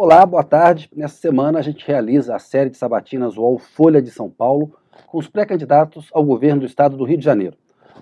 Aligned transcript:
Olá, 0.00 0.24
boa 0.24 0.44
tarde. 0.44 0.88
Nessa 0.94 1.16
semana 1.16 1.58
a 1.58 1.62
gente 1.62 1.84
realiza 1.84 2.32
a 2.32 2.38
série 2.38 2.70
de 2.70 2.76
sabatinas 2.76 3.36
UOL 3.36 3.58
Folha 3.58 4.00
de 4.00 4.12
São 4.12 4.30
Paulo 4.30 4.72
com 5.08 5.18
os 5.18 5.26
pré-candidatos 5.26 6.08
ao 6.12 6.24
governo 6.24 6.60
do 6.60 6.66
estado 6.66 6.96
do 6.96 7.02
Rio 7.02 7.18
de 7.18 7.24
Janeiro. 7.24 7.56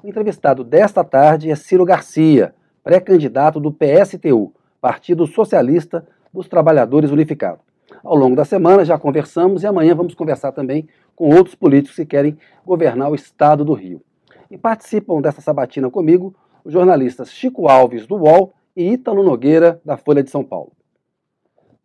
O 0.05 0.07
entrevistado 0.07 0.63
desta 0.63 1.03
tarde 1.03 1.51
é 1.51 1.57
Ciro 1.57 1.87
Garcia, 1.87 2.55
pré-candidato 2.85 3.59
do 3.59 3.73
PSTU, 3.73 4.53
Partido 4.79 5.27
Socialista 5.27 6.07
dos 6.31 6.47
Trabalhadores 6.47 7.11
Unificado. 7.11 7.61
Ao 8.05 8.15
longo 8.15 8.37
da 8.37 8.45
semana 8.45 8.85
já 8.85 8.99
conversamos 8.99 9.63
e 9.63 9.67
amanhã 9.67 9.95
vamos 9.95 10.15
conversar 10.15 10.53
também 10.53 10.87
com 11.17 11.35
outros 11.35 11.55
políticos 11.55 11.97
que 11.97 12.05
querem 12.05 12.37
governar 12.63 13.11
o 13.11 13.15
estado 13.15 13.65
do 13.65 13.73
Rio. 13.73 14.03
E 14.51 14.59
participam 14.59 15.23
dessa 15.23 15.41
sabatina 15.41 15.89
comigo 15.91 16.35
os 16.63 16.75
jornalistas 16.75 17.31
Chico 17.31 17.69
Alves, 17.69 18.07
do 18.07 18.17
UOL, 18.17 18.53
e 18.77 18.93
Ítalo 18.93 19.23
Nogueira, 19.23 19.81
da 19.83 19.97
Folha 19.97 20.23
de 20.23 20.29
São 20.29 20.45
Paulo. 20.45 20.77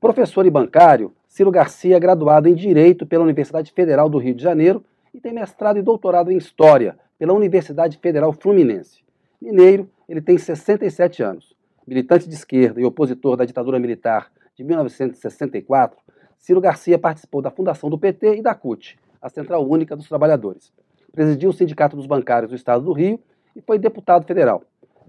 Professor 0.01 0.43
e 0.47 0.49
bancário, 0.49 1.13
Ciro 1.27 1.51
Garcia 1.51 1.95
é 1.95 1.99
graduado 1.99 2.49
em 2.49 2.55
Direito 2.55 3.05
pela 3.05 3.23
Universidade 3.23 3.71
Federal 3.71 4.09
do 4.09 4.17
Rio 4.17 4.33
de 4.33 4.41
Janeiro 4.41 4.83
e 5.13 5.21
tem 5.21 5.31
mestrado 5.31 5.77
e 5.77 5.81
doutorado 5.83 6.31
em 6.31 6.37
História 6.37 6.97
pela 7.19 7.33
Universidade 7.33 7.99
Federal 7.99 8.33
Fluminense. 8.33 9.03
Mineiro, 9.39 9.87
ele 10.09 10.19
tem 10.19 10.39
67 10.39 11.21
anos. 11.21 11.55
Militante 11.85 12.27
de 12.27 12.33
esquerda 12.33 12.81
e 12.81 12.83
opositor 12.83 13.37
da 13.37 13.45
ditadura 13.45 13.77
militar 13.77 14.31
de 14.55 14.63
1964, 14.63 15.99
Ciro 16.39 16.59
Garcia 16.59 16.97
participou 16.97 17.39
da 17.39 17.51
fundação 17.51 17.87
do 17.87 17.99
PT 17.99 18.37
e 18.37 18.41
da 18.41 18.55
CUT, 18.55 18.97
a 19.21 19.29
Central 19.29 19.69
Única 19.69 19.95
dos 19.95 20.09
Trabalhadores. 20.09 20.73
Presidiu 21.11 21.51
o 21.51 21.53
Sindicato 21.53 21.95
dos 21.95 22.07
Bancários 22.07 22.49
do 22.49 22.55
Estado 22.55 22.83
do 22.83 22.91
Rio 22.91 23.19
e 23.55 23.61
foi 23.61 23.77
deputado 23.77 24.25
federal. 24.25 24.63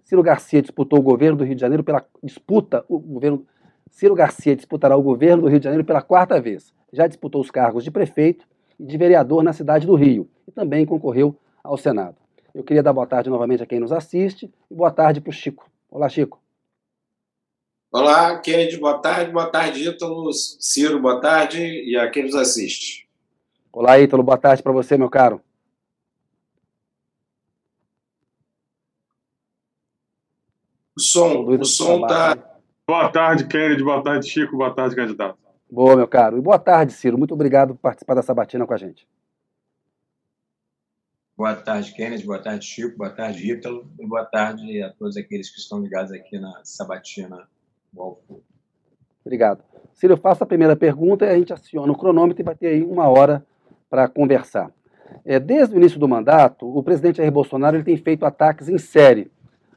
Ciro 0.05 0.23
Garcia 0.23 0.61
disputou 0.61 0.99
o 0.99 1.03
governo 1.03 1.39
do 1.39 1.45
Rio 1.45 1.55
de 1.55 1.61
Janeiro 1.63 1.83
pela 1.83 2.05
disputa 2.23 2.85
o 2.91 2.99
governo 2.99 3.47
Ciro 3.93 4.15
Garcia 4.15 4.57
disputará 4.57 4.97
o 4.97 5.03
governo 5.03 5.43
do 5.43 5.49
Rio 5.49 5.61
de 5.61 5.65
Janeiro 5.65 5.85
pela 5.85 6.01
quarta 6.01 6.41
vez. 6.41 6.73
Já 6.93 7.07
disputou 7.07 7.43
os 7.43 7.51
cargos 7.51 7.85
de 7.85 7.91
prefeito 7.91 8.49
e 8.81 8.87
de 8.87 8.97
vereador 8.97 9.45
na 9.45 9.53
cidade 9.53 9.87
do 9.87 9.95
Rio 9.95 10.29
e 10.49 10.51
também 10.51 10.87
concorreu 10.87 11.37
ao 11.63 11.77
Senado. 11.77 12.17
Eu 12.55 12.65
queria 12.65 12.83
dar 12.83 12.95
boa 12.95 13.07
tarde 13.07 13.29
novamente 13.29 13.63
a 13.63 13.67
quem 13.67 13.79
nos 13.79 13.93
assiste 13.93 14.51
e 14.71 14.75
boa 14.75 14.91
tarde 14.91 15.21
para 15.21 15.29
o 15.29 15.33
Chico. 15.33 15.71
Olá, 15.91 16.09
Chico. 16.09 16.41
Olá, 17.93 18.39
Kennedy, 18.39 18.79
boa 18.79 18.99
tarde. 18.99 19.31
Boa 19.31 19.51
tarde, 19.51 19.87
Ítalo. 19.87 20.33
Ciro, 20.33 20.99
boa 20.99 21.21
tarde. 21.21 21.61
E 21.61 21.95
a 21.95 22.11
quem 22.11 22.25
nos 22.25 22.35
assiste. 22.35 23.07
Olá, 23.71 24.01
Ítalo. 24.01 24.23
Boa 24.23 24.39
tarde 24.39 24.63
para 24.63 24.73
você, 24.73 24.97
meu 24.97 25.11
caro. 25.11 25.41
O 30.97 31.01
som, 31.01 31.45
o 31.45 31.65
som 31.65 32.03
está 32.03 32.52
Boa 32.87 33.09
tarde, 33.09 33.47
Kennedy. 33.47 33.83
Boa 33.83 34.03
tarde, 34.03 34.29
Chico. 34.29 34.57
Boa 34.57 34.75
tarde, 34.75 34.97
candidato. 34.97 35.39
Boa, 35.71 35.97
meu 35.97 36.09
caro. 36.09 36.37
E 36.37 36.41
boa 36.41 36.59
tarde, 36.59 36.93
Ciro. 36.93 37.17
Muito 37.17 37.33
obrigado 37.33 37.75
por 37.75 37.81
participar 37.81 38.15
dessa 38.15 38.35
batina 38.35 38.67
com 38.67 38.75
a 38.75 38.77
gente. 38.77 39.07
Boa 41.37 41.55
tarde, 41.55 41.95
Kennedy. 41.95 42.27
Boa 42.27 42.41
tarde, 42.41 42.65
Chico. 42.65 42.99
Boa 42.99 43.11
tarde, 43.11 43.53
Ítalo. 43.53 43.89
E 43.99 44.07
boa 44.07 44.25
tarde 44.25 44.83
a 44.83 44.91
todos 44.91 45.17
aqueles 45.17 45.49
que 45.49 45.61
estão 45.61 45.81
ligados 45.81 46.13
aqui 46.13 46.39
na 46.39 46.61
sabatina 46.65 47.49
Obrigado. 49.25 49.63
Ciro, 49.95 50.15
eu 50.15 50.19
faço 50.19 50.43
a 50.43 50.47
primeira 50.47 50.75
pergunta 50.75 51.25
e 51.25 51.29
a 51.29 51.39
gente 51.39 51.53
aciona 51.53 51.93
o 51.93 51.97
cronômetro 51.97 52.43
e 52.43 52.45
vai 52.45 52.55
ter 52.55 52.69
aí 52.69 52.83
uma 52.83 53.09
hora 53.09 53.47
para 53.89 54.09
conversar. 54.09 54.73
É, 55.25 55.39
desde 55.39 55.75
o 55.75 55.79
início 55.79 56.01
do 56.01 56.09
mandato, 56.09 56.67
o 56.67 56.83
presidente 56.83 57.19
Jair 57.19 57.31
Bolsonaro 57.31 57.77
ele 57.77 57.85
tem 57.85 57.97
feito 57.97 58.25
ataques 58.25 58.69
em 58.69 58.79
série 58.79 59.31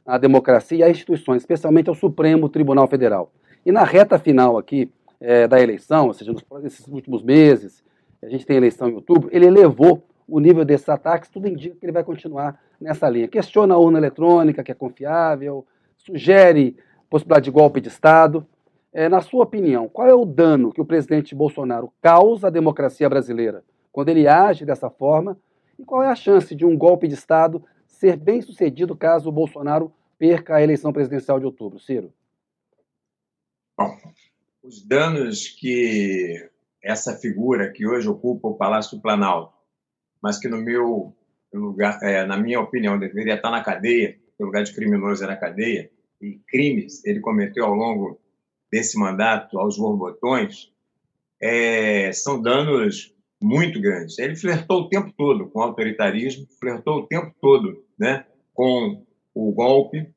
à 0.06 0.16
democracia 0.18 0.78
e 0.78 0.82
às 0.82 0.90
instituições, 0.90 1.42
especialmente 1.42 1.88
ao 1.88 1.94
Supremo 1.94 2.48
Tribunal 2.48 2.86
Federal. 2.86 3.32
E 3.64 3.72
na 3.72 3.82
reta 3.82 4.18
final 4.18 4.56
aqui 4.56 4.90
é, 5.20 5.48
da 5.48 5.60
eleição, 5.60 6.06
ou 6.06 6.14
seja, 6.14 6.32
nesses 6.62 6.86
últimos 6.86 7.22
meses, 7.22 7.82
a 8.22 8.28
gente 8.28 8.46
tem 8.46 8.56
eleição 8.56 8.88
em 8.88 8.94
outubro, 8.94 9.28
ele 9.32 9.46
elevou 9.46 10.02
o 10.28 10.40
nível 10.40 10.64
desses 10.64 10.88
ataques, 10.88 11.30
tudo 11.30 11.48
indica 11.48 11.76
que 11.76 11.84
ele 11.84 11.92
vai 11.92 12.04
continuar 12.04 12.60
nessa 12.80 13.08
linha. 13.08 13.28
Questiona 13.28 13.74
a 13.74 13.78
urna 13.78 13.98
eletrônica, 13.98 14.62
que 14.62 14.72
é 14.72 14.74
confiável, 14.74 15.64
sugere 15.96 16.76
possibilidade 17.08 17.44
de 17.44 17.50
golpe 17.50 17.80
de 17.80 17.88
Estado. 17.88 18.46
É, 18.92 19.08
na 19.08 19.20
sua 19.20 19.44
opinião, 19.44 19.88
qual 19.88 20.08
é 20.08 20.14
o 20.14 20.24
dano 20.24 20.72
que 20.72 20.80
o 20.80 20.84
presidente 20.84 21.34
Bolsonaro 21.34 21.92
causa 22.00 22.48
à 22.48 22.50
democracia 22.50 23.08
brasileira 23.08 23.62
quando 23.92 24.08
ele 24.08 24.26
age 24.26 24.64
dessa 24.64 24.90
forma? 24.90 25.38
E 25.78 25.84
qual 25.84 26.02
é 26.02 26.08
a 26.08 26.14
chance 26.14 26.54
de 26.54 26.64
um 26.64 26.76
golpe 26.76 27.06
de 27.06 27.14
Estado 27.14 27.62
ser 27.98 28.16
bem 28.16 28.42
sucedido 28.42 28.96
caso 28.96 29.28
o 29.28 29.32
Bolsonaro 29.32 29.92
perca 30.18 30.56
a 30.56 30.62
eleição 30.62 30.92
presidencial 30.92 31.38
de 31.38 31.46
outubro? 31.46 31.78
Ciro. 31.78 32.12
Bom, 33.76 33.96
os 34.62 34.86
danos 34.86 35.48
que 35.48 36.48
essa 36.82 37.16
figura 37.16 37.72
que 37.72 37.86
hoje 37.86 38.08
ocupa 38.08 38.48
o 38.48 38.54
Palácio 38.54 38.96
do 38.96 39.02
Planalto, 39.02 39.52
mas 40.22 40.38
que 40.38 40.48
no 40.48 40.58
meu 40.58 41.14
lugar, 41.52 41.98
é, 42.02 42.24
na 42.24 42.36
minha 42.36 42.60
opinião, 42.60 42.98
deveria 42.98 43.34
estar 43.34 43.50
na 43.50 43.62
cadeia, 43.62 44.18
o 44.38 44.44
lugar 44.44 44.62
de 44.62 44.74
criminoso 44.74 45.24
é 45.24 45.26
na 45.26 45.36
cadeia, 45.36 45.90
e 46.20 46.38
crimes 46.48 47.04
ele 47.04 47.20
cometeu 47.20 47.64
ao 47.64 47.74
longo 47.74 48.20
desse 48.70 48.98
mandato 48.98 49.58
aos 49.58 49.78
borbotões, 49.78 50.72
é, 51.40 52.12
são 52.12 52.40
danos 52.40 53.15
muito 53.46 53.80
grandes. 53.80 54.18
Ele 54.18 54.34
flertou 54.34 54.82
o 54.82 54.88
tempo 54.88 55.12
todo 55.16 55.48
com 55.48 55.60
o 55.60 55.62
autoritarismo, 55.62 56.46
flertou 56.58 56.98
o 56.98 57.06
tempo 57.06 57.32
todo 57.40 57.84
né, 57.98 58.24
com 58.52 59.04
o 59.32 59.52
golpe, 59.52 60.08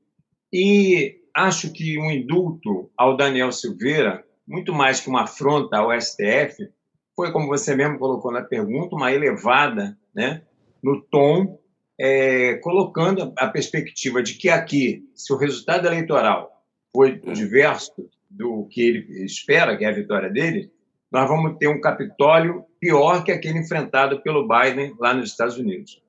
e 0.52 1.22
acho 1.36 1.72
que 1.72 2.00
um 2.00 2.10
indulto 2.10 2.90
ao 2.98 3.16
Daniel 3.16 3.52
Silveira, 3.52 4.24
muito 4.48 4.74
mais 4.74 5.00
que 5.00 5.10
uma 5.10 5.24
afronta 5.24 5.78
ao 5.78 5.92
STF, 6.02 6.70
foi, 7.16 7.32
como 7.32 7.48
você 7.48 7.76
mesmo 7.76 8.00
colocou 8.00 8.32
na 8.32 8.42
pergunta, 8.42 8.96
uma 8.96 9.12
elevada 9.12 9.96
né, 10.16 10.42
no 10.82 11.02
tom, 11.02 11.60
é, 12.00 12.56
colocando 12.56 13.34
a 13.38 13.48
perspectiva 13.48 14.24
de 14.24 14.36
que 14.36 14.50
aqui, 14.50 15.08
se 15.14 15.32
o 15.34 15.38
resultado 15.38 15.86
eleitoral 15.86 16.64
foi 16.96 17.20
diverso 17.20 18.10
do 18.30 18.66
que 18.72 18.82
ele 18.82 19.24
espera, 19.26 19.78
que 19.78 19.86
é 19.86 19.90
a 19.90 19.94
vitória 19.94 20.30
dele, 20.30 20.72
nós 21.12 21.28
vamos 21.28 21.58
ter 21.58 21.68
um 21.68 21.82
Capitólio 21.82 22.66
pior 22.80 23.24
que 23.24 23.32
aquele 23.32 23.60
enfrentado 23.60 24.22
pelo 24.22 24.48
Biden 24.48 24.96
lá 25.00 25.14
nos 25.14 25.32
Estados 25.32 25.58
Unidos. 25.58 26.02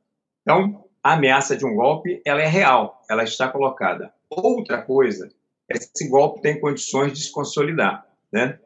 Então, 0.42 0.84
a 1.03 1.14
ameaça 1.14 1.56
de 1.56 1.64
um 1.64 1.75
golpe 1.75 2.22
ela 2.25 2.41
é 2.41 2.47
real, 2.47 3.03
ela 3.08 3.25
está 3.25 3.48
colocada. 3.48 4.12
Outra 4.31 4.81
coisa 4.82 5.31
esse 5.70 6.08
golpe 6.08 6.42
tem 6.42 6.60
condições 6.60 7.12
de 7.12 7.22
se 7.22 7.31
consolidar. 7.31 8.04
Né? 8.32 8.58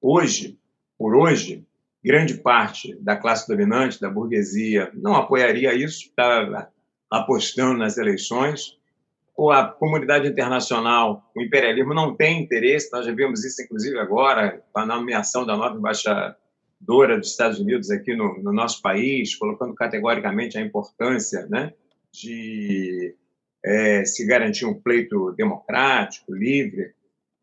Hoje, 0.00 0.58
por 0.98 1.14
hoje, 1.14 1.64
grande 2.04 2.34
parte 2.34 2.96
da 2.96 3.16
classe 3.16 3.46
dominante, 3.46 4.00
da 4.00 4.10
burguesia, 4.10 4.90
não 4.94 5.14
apoiaria 5.14 5.72
isso, 5.72 6.06
está 6.06 6.68
apostando 7.10 7.78
nas 7.78 7.96
eleições. 7.96 8.76
Ou 9.36 9.52
a 9.52 9.68
comunidade 9.68 10.26
internacional, 10.26 11.30
o 11.36 11.40
imperialismo 11.40 11.94
não 11.94 12.16
tem 12.16 12.42
interesse, 12.42 12.90
nós 12.90 13.06
já 13.06 13.12
vimos 13.12 13.44
isso, 13.44 13.62
inclusive, 13.62 13.96
agora, 13.96 14.60
com 14.72 14.80
a 14.80 14.86
nomeação 14.86 15.46
da 15.46 15.56
nova 15.56 15.76
embaixadora 15.76 16.36
dos 16.80 17.30
Estados 17.30 17.58
Unidos 17.58 17.90
aqui 17.90 18.14
no, 18.14 18.42
no 18.42 18.52
nosso 18.52 18.80
país, 18.80 19.34
colocando 19.34 19.74
categoricamente 19.74 20.56
a 20.56 20.60
importância 20.60 21.46
né, 21.46 21.72
de 22.12 23.14
é, 23.64 24.04
se 24.04 24.26
garantir 24.26 24.64
um 24.64 24.74
pleito 24.74 25.32
democrático, 25.32 26.32
livre. 26.32 26.94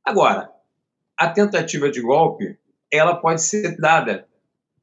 Agora, 0.04 0.50
a 1.18 1.30
tentativa 1.30 1.90
de 1.90 2.02
golpe 2.02 2.58
ela 2.92 3.16
pode 3.16 3.42
ser 3.42 3.78
dada 3.78 4.28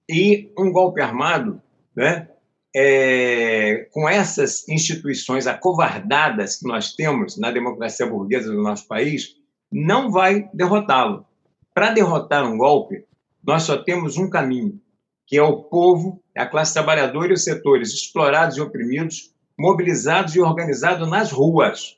e 0.08 0.52
um 0.58 0.70
golpe 0.70 1.00
armado, 1.00 1.60
né, 1.94 2.28
é, 2.74 3.88
com 3.92 4.08
essas 4.08 4.66
instituições 4.68 5.46
acovardadas 5.46 6.56
que 6.56 6.66
nós 6.66 6.94
temos 6.94 7.38
na 7.38 7.50
democracia 7.50 8.06
burguesa 8.06 8.50
do 8.50 8.62
nosso 8.62 8.86
país, 8.86 9.36
não 9.70 10.10
vai 10.10 10.48
derrotá-lo. 10.52 11.26
Para 11.74 11.92
derrotar 11.92 12.44
um 12.44 12.58
golpe, 12.58 13.04
nós 13.44 13.64
só 13.64 13.76
temos 13.76 14.16
um 14.16 14.30
caminho, 14.30 14.80
que 15.26 15.36
é 15.36 15.42
o 15.42 15.64
povo, 15.64 16.22
a 16.36 16.46
classe 16.46 16.72
trabalhadora 16.72 17.30
e 17.30 17.34
os 17.34 17.44
setores 17.44 17.92
explorados 17.92 18.56
e 18.56 18.60
oprimidos, 18.60 19.32
mobilizados 19.58 20.34
e 20.34 20.40
organizados 20.40 21.08
nas 21.08 21.30
ruas. 21.30 21.96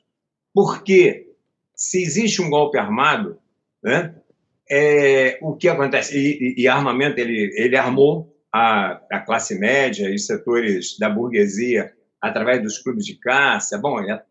Porque 0.53 1.27
se 1.75 2.01
existe 2.01 2.41
um 2.41 2.49
golpe 2.49 2.77
armado, 2.77 3.37
né, 3.83 4.15
é, 4.69 5.37
o 5.41 5.55
que 5.55 5.67
acontece? 5.67 6.17
E, 6.17 6.55
e, 6.57 6.63
e, 6.63 6.67
armamento, 6.67 7.19
ele, 7.19 7.53
ele 7.55 7.77
armou 7.77 8.35
a, 8.51 9.01
a 9.11 9.19
classe 9.19 9.59
média 9.59 10.09
e 10.09 10.17
setores 10.17 10.97
da 10.97 11.09
burguesia 11.09 11.93
através 12.19 12.63
dos 12.63 12.79
clubes 12.79 13.05
de 13.05 13.15
caça, 13.19 13.77
bom, 13.77 13.99
é, 13.99 14.23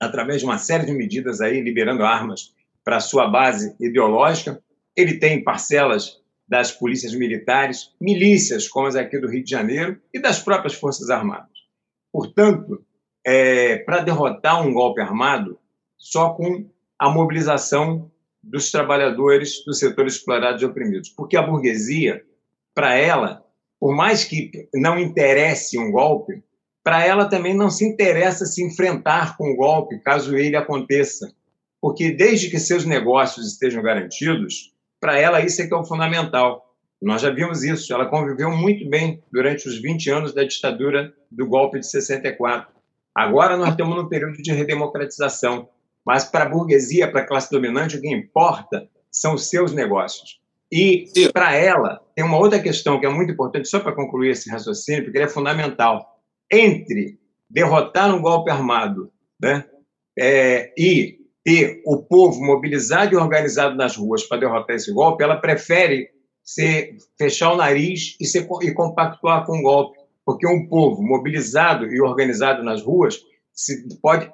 através 0.00 0.40
de 0.40 0.46
uma 0.46 0.56
série 0.56 0.86
de 0.86 0.92
medidas 0.92 1.40
aí, 1.40 1.60
liberando 1.60 2.04
armas 2.04 2.54
para 2.82 3.00
sua 3.00 3.28
base 3.28 3.76
ideológica. 3.78 4.62
Ele 4.96 5.18
tem 5.18 5.44
parcelas 5.44 6.21
das 6.52 6.70
polícias 6.70 7.14
militares, 7.14 7.94
milícias 7.98 8.68
como 8.68 8.86
as 8.86 8.94
aqui 8.94 9.18
do 9.18 9.26
Rio 9.26 9.42
de 9.42 9.50
Janeiro 9.50 9.98
e 10.12 10.20
das 10.20 10.38
próprias 10.38 10.74
Forças 10.74 11.08
Armadas. 11.08 11.48
Portanto, 12.12 12.84
é, 13.26 13.78
para 13.78 14.02
derrotar 14.02 14.60
um 14.60 14.70
golpe 14.70 15.00
armado, 15.00 15.58
só 15.96 16.34
com 16.34 16.68
a 16.98 17.08
mobilização 17.08 18.10
dos 18.42 18.70
trabalhadores 18.70 19.64
dos 19.64 19.78
setores 19.78 20.16
explorados 20.16 20.60
e 20.60 20.66
oprimidos. 20.66 21.08
Porque 21.08 21.38
a 21.38 21.42
burguesia, 21.42 22.22
para 22.74 22.96
ela, 22.96 23.42
por 23.80 23.96
mais 23.96 24.22
que 24.22 24.68
não 24.74 24.98
interesse 24.98 25.78
um 25.78 25.90
golpe, 25.90 26.44
para 26.84 27.02
ela 27.02 27.30
também 27.30 27.54
não 27.54 27.70
se 27.70 27.86
interessa 27.86 28.44
se 28.44 28.62
enfrentar 28.62 29.38
com 29.38 29.52
o 29.52 29.56
golpe, 29.56 30.00
caso 30.00 30.36
ele 30.36 30.56
aconteça. 30.56 31.32
Porque 31.80 32.10
desde 32.10 32.50
que 32.50 32.58
seus 32.58 32.84
negócios 32.84 33.46
estejam 33.46 33.82
garantidos, 33.82 34.71
para 35.02 35.18
ela 35.18 35.40
isso 35.40 35.60
é 35.60 35.66
que 35.66 35.74
é 35.74 35.76
o 35.76 35.84
fundamental. 35.84 36.64
Nós 37.02 37.20
já 37.20 37.30
vimos 37.30 37.64
isso, 37.64 37.92
ela 37.92 38.06
conviveu 38.06 38.52
muito 38.52 38.88
bem 38.88 39.20
durante 39.32 39.66
os 39.66 39.82
20 39.82 40.10
anos 40.10 40.32
da 40.32 40.44
ditadura 40.44 41.12
do 41.28 41.44
golpe 41.44 41.80
de 41.80 41.90
64. 41.90 42.72
Agora 43.12 43.56
nós 43.56 43.70
estamos 43.70 43.96
num 43.96 44.08
período 44.08 44.40
de 44.40 44.52
redemocratização, 44.52 45.68
mas 46.06 46.24
para 46.24 46.44
a 46.44 46.48
burguesia, 46.48 47.10
para 47.10 47.22
a 47.22 47.26
classe 47.26 47.50
dominante, 47.50 47.96
o 47.96 48.00
que 48.00 48.08
importa 48.08 48.88
são 49.10 49.34
os 49.34 49.48
seus 49.48 49.72
negócios. 49.72 50.40
E 50.70 51.06
para 51.32 51.52
ela, 51.56 52.00
tem 52.14 52.24
uma 52.24 52.38
outra 52.38 52.62
questão 52.62 53.00
que 53.00 53.04
é 53.04 53.08
muito 53.08 53.32
importante, 53.32 53.68
só 53.68 53.80
para 53.80 53.92
concluir 53.92 54.30
esse 54.30 54.48
raciocínio, 54.48 55.02
porque 55.02 55.18
ele 55.18 55.24
é 55.24 55.28
fundamental. 55.28 56.16
Entre 56.48 57.18
derrotar 57.50 58.14
um 58.14 58.22
golpe 58.22 58.50
armado 58.50 59.12
né, 59.40 59.64
é, 60.16 60.72
e 60.78 61.21
ter 61.44 61.82
o 61.84 62.02
povo 62.02 62.40
mobilizado 62.40 63.14
e 63.14 63.16
organizado 63.16 63.76
nas 63.76 63.96
ruas 63.96 64.22
para 64.22 64.38
derrotar 64.38 64.76
esse 64.76 64.92
golpe, 64.92 65.24
ela 65.24 65.36
prefere 65.36 66.08
ser, 66.44 66.96
fechar 67.18 67.52
o 67.52 67.56
nariz 67.56 68.16
e, 68.20 68.26
ser, 68.26 68.46
e 68.62 68.72
compactuar 68.72 69.44
com 69.44 69.58
o 69.58 69.62
golpe 69.62 70.02
porque 70.24 70.46
um 70.46 70.66
povo 70.66 71.02
mobilizado 71.02 71.86
e 71.86 72.00
organizado 72.00 72.62
nas 72.62 72.82
ruas 72.82 73.20
se, 73.52 73.98
pode, 74.00 74.30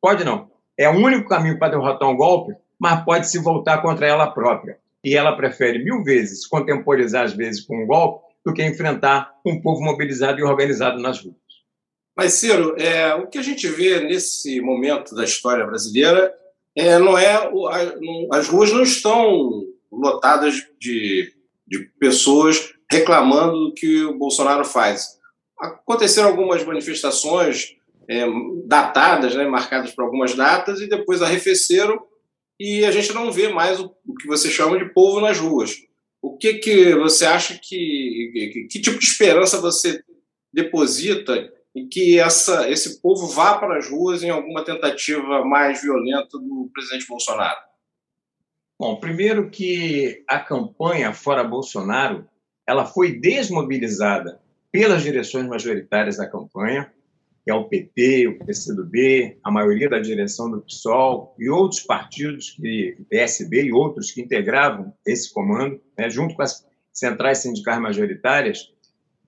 pode 0.00 0.24
não, 0.24 0.50
é 0.78 0.88
o 0.88 0.96
único 0.96 1.28
caminho 1.28 1.58
para 1.58 1.72
derrotar 1.72 2.08
um 2.08 2.16
golpe, 2.16 2.54
mas 2.78 3.04
pode 3.04 3.28
se 3.28 3.38
voltar 3.38 3.82
contra 3.82 4.06
ela 4.06 4.30
própria. 4.30 4.78
E 5.02 5.14
ela 5.14 5.36
prefere 5.36 5.84
mil 5.84 6.02
vezes 6.02 6.46
contemporizar, 6.46 7.24
às 7.24 7.34
vezes, 7.34 7.60
com 7.60 7.82
um 7.82 7.86
golpe, 7.86 8.24
do 8.44 8.54
que 8.54 8.64
enfrentar 8.64 9.32
um 9.44 9.60
povo 9.60 9.82
mobilizado 9.82 10.38
e 10.38 10.42
organizado 10.42 10.98
nas 10.98 11.22
ruas. 11.22 11.36
Mas, 12.16 12.34
Ciro, 12.34 12.74
é, 12.78 13.14
o 13.14 13.26
que 13.26 13.38
a 13.38 13.42
gente 13.42 13.66
vê 13.66 14.00
nesse 14.00 14.60
momento 14.60 15.14
da 15.14 15.24
história 15.24 15.66
brasileira 15.66 16.32
é, 16.76 16.98
não 16.98 17.16
é. 17.16 17.50
As 18.32 18.48
ruas 18.48 18.72
não 18.72 18.82
estão 18.82 19.64
lotadas 19.90 20.54
de, 20.78 21.32
de 21.66 21.80
pessoas 21.98 22.72
reclamando 22.90 23.68
do 23.68 23.74
que 23.74 24.04
o 24.04 24.18
Bolsonaro 24.18 24.64
faz 24.64 25.14
aconteceram 25.58 26.28
algumas 26.28 26.64
manifestações 26.64 27.76
é, 28.08 28.26
datadas, 28.66 29.34
né, 29.34 29.46
marcadas 29.46 29.92
por 29.92 30.04
algumas 30.04 30.34
datas, 30.34 30.80
e 30.80 30.88
depois 30.88 31.22
arrefeceram, 31.22 32.02
e 32.58 32.84
a 32.84 32.90
gente 32.90 33.12
não 33.12 33.32
vê 33.32 33.48
mais 33.48 33.80
o, 33.80 33.94
o 34.06 34.14
que 34.14 34.26
você 34.26 34.50
chama 34.50 34.78
de 34.78 34.92
povo 34.92 35.20
nas 35.20 35.38
ruas. 35.38 35.76
O 36.22 36.36
que, 36.36 36.54
que 36.54 36.94
você 36.94 37.26
acha 37.26 37.54
que, 37.54 38.30
que. 38.32 38.66
Que 38.70 38.80
tipo 38.80 38.98
de 38.98 39.04
esperança 39.04 39.60
você 39.60 40.02
deposita 40.52 41.52
em 41.74 41.88
que 41.88 42.18
essa, 42.18 42.70
esse 42.70 43.00
povo 43.00 43.26
vá 43.26 43.58
para 43.58 43.78
as 43.78 43.88
ruas 43.88 44.22
em 44.22 44.30
alguma 44.30 44.64
tentativa 44.64 45.44
mais 45.44 45.82
violenta 45.82 46.38
do 46.38 46.70
presidente 46.72 47.06
Bolsonaro? 47.06 47.58
Bom, 48.78 48.96
primeiro 48.96 49.50
que 49.50 50.24
a 50.28 50.38
campanha 50.38 51.12
fora 51.12 51.42
Bolsonaro 51.42 52.28
ela 52.66 52.86
foi 52.86 53.18
desmobilizada 53.18 54.40
pelas 54.70 55.02
direções 55.02 55.46
majoritárias 55.46 56.16
da 56.16 56.28
campanha, 56.28 56.92
que 57.44 57.50
é 57.50 57.54
o 57.54 57.68
PT, 57.68 58.26
o 58.26 58.38
PCdoB, 58.44 59.38
a 59.44 59.50
maioria 59.50 59.88
da 59.88 60.00
direção 60.00 60.50
do 60.50 60.62
PSOL 60.62 61.34
e 61.38 61.48
outros 61.48 61.80
partidos, 61.80 62.50
que 62.50 62.96
PSB 63.08 63.64
e 63.64 63.72
outros 63.72 64.10
que 64.10 64.22
integravam 64.22 64.92
esse 65.06 65.32
comando, 65.32 65.80
né, 65.96 66.08
junto 66.08 66.34
com 66.34 66.42
as 66.42 66.66
centrais 66.92 67.38
sindicais 67.38 67.80
majoritárias, 67.80 68.73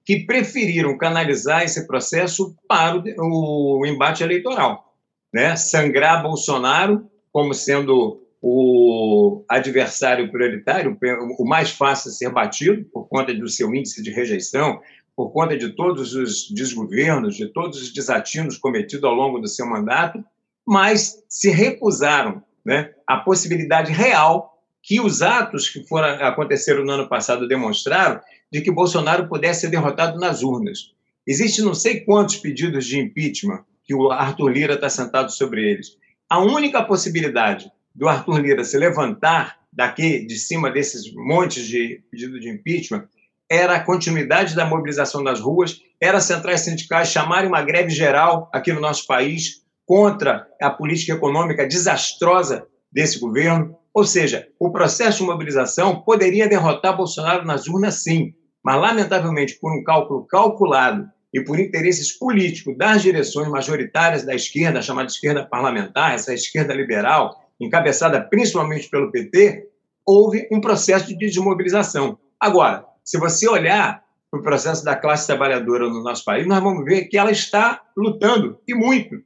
que 0.06 0.24
preferiram 0.24 0.96
canalizar 0.96 1.64
esse 1.64 1.84
processo 1.84 2.54
para 2.68 3.02
o, 3.18 3.80
o 3.80 3.86
embate 3.86 4.22
eleitoral, 4.22 4.94
né? 5.34 5.56
Sangrar 5.56 6.22
Bolsonaro 6.22 7.10
como 7.32 7.52
sendo 7.52 8.22
o 8.40 9.44
adversário 9.48 10.30
prioritário, 10.30 10.96
o 11.38 11.44
mais 11.44 11.70
fácil 11.70 12.10
a 12.10 12.14
ser 12.14 12.30
batido 12.30 12.84
por 12.92 13.08
conta 13.08 13.34
do 13.34 13.48
seu 13.48 13.74
índice 13.74 14.00
de 14.00 14.12
rejeição, 14.12 14.80
por 15.16 15.32
conta 15.32 15.56
de 15.56 15.70
todos 15.70 16.14
os 16.14 16.48
desgovernos, 16.54 17.34
de 17.34 17.48
todos 17.48 17.82
os 17.82 17.92
desatinos 17.92 18.56
cometidos 18.56 19.04
ao 19.04 19.14
longo 19.14 19.40
do 19.40 19.48
seu 19.48 19.66
mandato, 19.66 20.24
mas 20.64 21.24
se 21.28 21.50
recusaram 21.50 22.42
né, 22.64 22.92
a 23.06 23.16
possibilidade 23.16 23.90
real 23.90 24.62
que 24.80 25.00
os 25.00 25.20
atos 25.20 25.68
que 25.68 25.82
foram, 25.88 26.24
aconteceram 26.24 26.84
no 26.84 26.92
ano 26.92 27.08
passado 27.08 27.48
demonstraram 27.48 28.20
de 28.52 28.60
que 28.60 28.70
Bolsonaro 28.70 29.28
pudesse 29.28 29.62
ser 29.62 29.70
derrotado 29.70 30.18
nas 30.18 30.42
urnas. 30.42 30.92
Existem 31.26 31.64
não 31.64 31.74
sei 31.74 32.00
quantos 32.00 32.36
pedidos 32.36 32.86
de 32.86 32.98
impeachment 32.98 33.64
que 33.84 33.94
o 33.94 34.10
Arthur 34.10 34.48
Lira 34.48 34.74
está 34.74 34.88
sentado 34.88 35.30
sobre 35.30 35.68
eles. 35.68 35.96
A 36.28 36.38
única 36.38 36.84
possibilidade 36.84 37.70
do 37.94 38.08
Arthur 38.08 38.40
Lira 38.40 38.64
se 38.64 38.78
levantar 38.78 39.58
daqui, 39.72 40.24
de 40.26 40.38
cima 40.38 40.70
desses 40.70 41.12
montes 41.14 41.66
de 41.66 42.02
pedido 42.10 42.40
de 42.40 42.48
impeachment, 42.48 43.06
era 43.48 43.76
a 43.76 43.80
continuidade 43.80 44.54
da 44.54 44.66
mobilização 44.66 45.22
das 45.22 45.40
ruas, 45.40 45.80
era 46.00 46.20
centrais 46.20 46.62
sindicais 46.62 47.08
chamarem 47.08 47.48
uma 47.48 47.62
greve 47.62 47.90
geral 47.90 48.50
aqui 48.52 48.72
no 48.72 48.80
nosso 48.80 49.06
país 49.06 49.62
contra 49.84 50.46
a 50.60 50.70
política 50.70 51.12
econômica 51.12 51.66
desastrosa 51.66 52.66
desse 52.90 53.20
governo. 53.20 53.75
Ou 53.96 54.04
seja, 54.04 54.46
o 54.60 54.70
processo 54.70 55.20
de 55.20 55.24
mobilização 55.24 56.02
poderia 56.02 56.46
derrotar 56.46 56.94
Bolsonaro 56.94 57.46
nas 57.46 57.66
urnas, 57.66 58.02
sim, 58.02 58.34
mas, 58.62 58.78
lamentavelmente, 58.78 59.58
por 59.58 59.72
um 59.72 59.82
cálculo 59.82 60.26
calculado 60.26 61.08
e 61.32 61.42
por 61.42 61.58
interesses 61.58 62.12
políticos 62.12 62.76
das 62.76 63.00
direções 63.00 63.48
majoritárias 63.48 64.22
da 64.22 64.34
esquerda, 64.34 64.82
chamada 64.82 65.08
esquerda 65.08 65.46
parlamentar, 65.46 66.14
essa 66.14 66.34
esquerda 66.34 66.74
liberal, 66.74 67.40
encabeçada 67.58 68.20
principalmente 68.20 68.90
pelo 68.90 69.10
PT, 69.10 69.66
houve 70.06 70.46
um 70.52 70.60
processo 70.60 71.06
de 71.06 71.16
desmobilização. 71.16 72.18
Agora, 72.38 72.84
se 73.02 73.18
você 73.18 73.48
olhar 73.48 74.04
para 74.30 74.40
o 74.40 74.42
processo 74.42 74.84
da 74.84 74.94
classe 74.94 75.26
trabalhadora 75.26 75.88
no 75.88 76.02
nosso 76.02 76.22
país, 76.22 76.46
nós 76.46 76.62
vamos 76.62 76.84
ver 76.84 77.06
que 77.06 77.16
ela 77.16 77.30
está 77.30 77.80
lutando, 77.96 78.60
e 78.68 78.74
muito, 78.74 79.16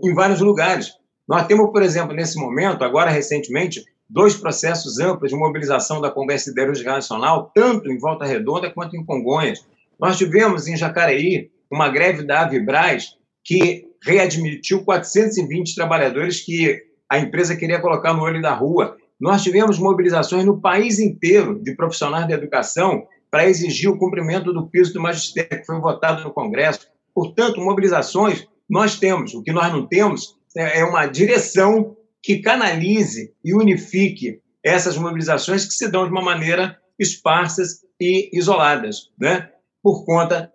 em 0.00 0.14
vários 0.14 0.40
lugares. 0.40 0.92
Nós 1.28 1.46
temos, 1.48 1.72
por 1.72 1.82
exemplo, 1.82 2.14
nesse 2.14 2.38
momento, 2.38 2.84
agora 2.84 3.10
recentemente, 3.10 3.82
dois 4.12 4.36
processos 4.36 4.98
amplos 4.98 5.30
de 5.30 5.36
mobilização 5.36 5.98
da 5.98 6.10
Conversa 6.10 6.50
Siderúrgica 6.50 6.92
Nacional, 6.92 7.50
tanto 7.54 7.90
em 7.90 7.98
Volta 7.98 8.26
Redonda 8.26 8.70
quanto 8.70 8.94
em 8.94 9.04
Congonhas. 9.04 9.64
Nós 9.98 10.18
tivemos 10.18 10.68
em 10.68 10.76
Jacareí 10.76 11.50
uma 11.70 11.88
greve 11.88 12.22
da 12.22 12.42
Avibraz 12.42 13.16
que 13.42 13.86
readmitiu 14.04 14.84
420 14.84 15.74
trabalhadores 15.74 16.40
que 16.40 16.78
a 17.08 17.18
empresa 17.18 17.56
queria 17.56 17.80
colocar 17.80 18.12
no 18.12 18.22
olho 18.22 18.42
da 18.42 18.52
rua. 18.52 18.96
Nós 19.18 19.42
tivemos 19.42 19.78
mobilizações 19.78 20.44
no 20.44 20.60
país 20.60 20.98
inteiro 20.98 21.58
de 21.62 21.74
profissionais 21.74 22.28
da 22.28 22.34
educação 22.34 23.06
para 23.30 23.48
exigir 23.48 23.88
o 23.88 23.98
cumprimento 23.98 24.52
do 24.52 24.68
piso 24.68 24.92
do 24.92 25.00
magistério 25.00 25.58
que 25.58 25.64
foi 25.64 25.80
votado 25.80 26.22
no 26.22 26.34
Congresso. 26.34 26.86
Portanto, 27.14 27.62
mobilizações 27.62 28.46
nós 28.68 28.98
temos. 28.98 29.32
O 29.32 29.42
que 29.42 29.52
nós 29.52 29.72
não 29.72 29.86
temos 29.86 30.36
é 30.54 30.84
uma 30.84 31.06
direção 31.06 31.96
que 32.22 32.38
canalize 32.38 33.34
e 33.44 33.54
unifique 33.54 34.40
essas 34.62 34.96
mobilizações 34.96 35.66
que 35.66 35.74
se 35.74 35.90
dão 35.90 36.04
de 36.04 36.12
uma 36.12 36.22
maneira 36.22 36.78
esparsas 36.98 37.84
e 38.00 38.30
isoladas, 38.32 39.10
né? 39.18 39.50
por 39.82 40.04
conta 40.04 40.52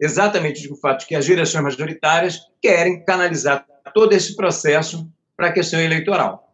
exatamente 0.00 0.66
do 0.66 0.76
fato 0.76 1.06
que 1.06 1.14
as 1.14 1.26
direções 1.26 1.62
majoritárias 1.62 2.40
querem 2.62 3.04
canalizar 3.04 3.66
todo 3.92 4.12
esse 4.12 4.34
processo 4.34 5.08
para 5.36 5.48
a 5.48 5.52
questão 5.52 5.80
eleitoral. 5.80 6.44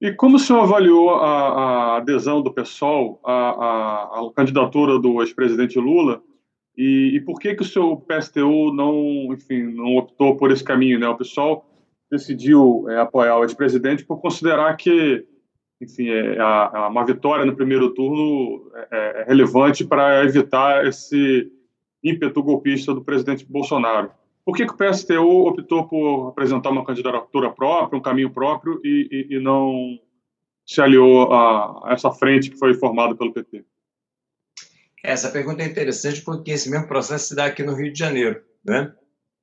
E 0.00 0.12
como 0.12 0.36
o 0.36 0.38
senhor 0.38 0.62
avaliou 0.62 1.10
a, 1.10 1.94
a 1.94 1.96
adesão 1.98 2.42
do 2.42 2.52
PSOL 2.52 3.20
à, 3.24 3.32
à, 3.32 4.20
à 4.20 4.32
candidatura 4.34 4.98
do 4.98 5.22
ex-presidente 5.22 5.78
Lula? 5.78 6.22
E, 6.76 7.12
e, 7.14 7.20
por 7.22 7.38
que 7.38 7.54
que 7.54 7.62
o 7.62 7.66
seu 7.66 7.96
PSTU 7.96 8.70
não, 8.74 9.32
enfim, 9.32 9.62
não 9.62 9.96
optou 9.96 10.36
por 10.36 10.50
esse 10.50 10.62
caminho? 10.62 10.98
Né? 10.98 11.08
O 11.08 11.16
PSOL 11.16 11.64
decidiu 12.10 12.86
é, 12.88 12.98
apoiar 13.00 13.38
o 13.38 13.44
ex-presidente 13.44 14.04
por 14.04 14.20
considerar 14.20 14.76
que, 14.76 15.26
enfim, 15.80 16.08
é, 16.08 16.38
a, 16.38 16.88
uma 16.88 17.04
vitória 17.04 17.44
no 17.44 17.56
primeiro 17.56 17.92
turno 17.94 18.70
é, 18.90 19.22
é 19.22 19.24
relevante 19.24 19.84
para 19.84 20.24
evitar 20.24 20.86
esse 20.86 21.50
ímpeto 22.02 22.42
golpista 22.42 22.94
do 22.94 23.04
presidente 23.04 23.44
Bolsonaro. 23.44 24.10
Por 24.44 24.56
que, 24.56 24.64
que 24.64 24.72
o 24.72 24.76
PSTU 24.76 25.48
optou 25.48 25.88
por 25.88 26.28
apresentar 26.28 26.70
uma 26.70 26.84
candidatura 26.84 27.50
própria, 27.50 27.98
um 27.98 28.02
caminho 28.02 28.30
próprio, 28.30 28.80
e, 28.84 29.08
e, 29.30 29.36
e 29.36 29.40
não 29.40 29.98
se 30.64 30.80
aliou 30.80 31.32
a, 31.32 31.88
a 31.88 31.92
essa 31.92 32.12
frente 32.12 32.50
que 32.50 32.58
foi 32.58 32.74
formada 32.74 33.14
pelo 33.16 33.32
PT? 33.32 33.64
Essa 35.02 35.30
pergunta 35.30 35.62
é 35.62 35.66
interessante 35.66 36.22
porque 36.22 36.52
esse 36.52 36.70
mesmo 36.70 36.86
processo 36.86 37.28
se 37.28 37.36
dá 37.36 37.46
aqui 37.46 37.62
no 37.62 37.74
Rio 37.74 37.92
de 37.92 37.98
Janeiro. 37.98 38.40
Né? 38.64 38.92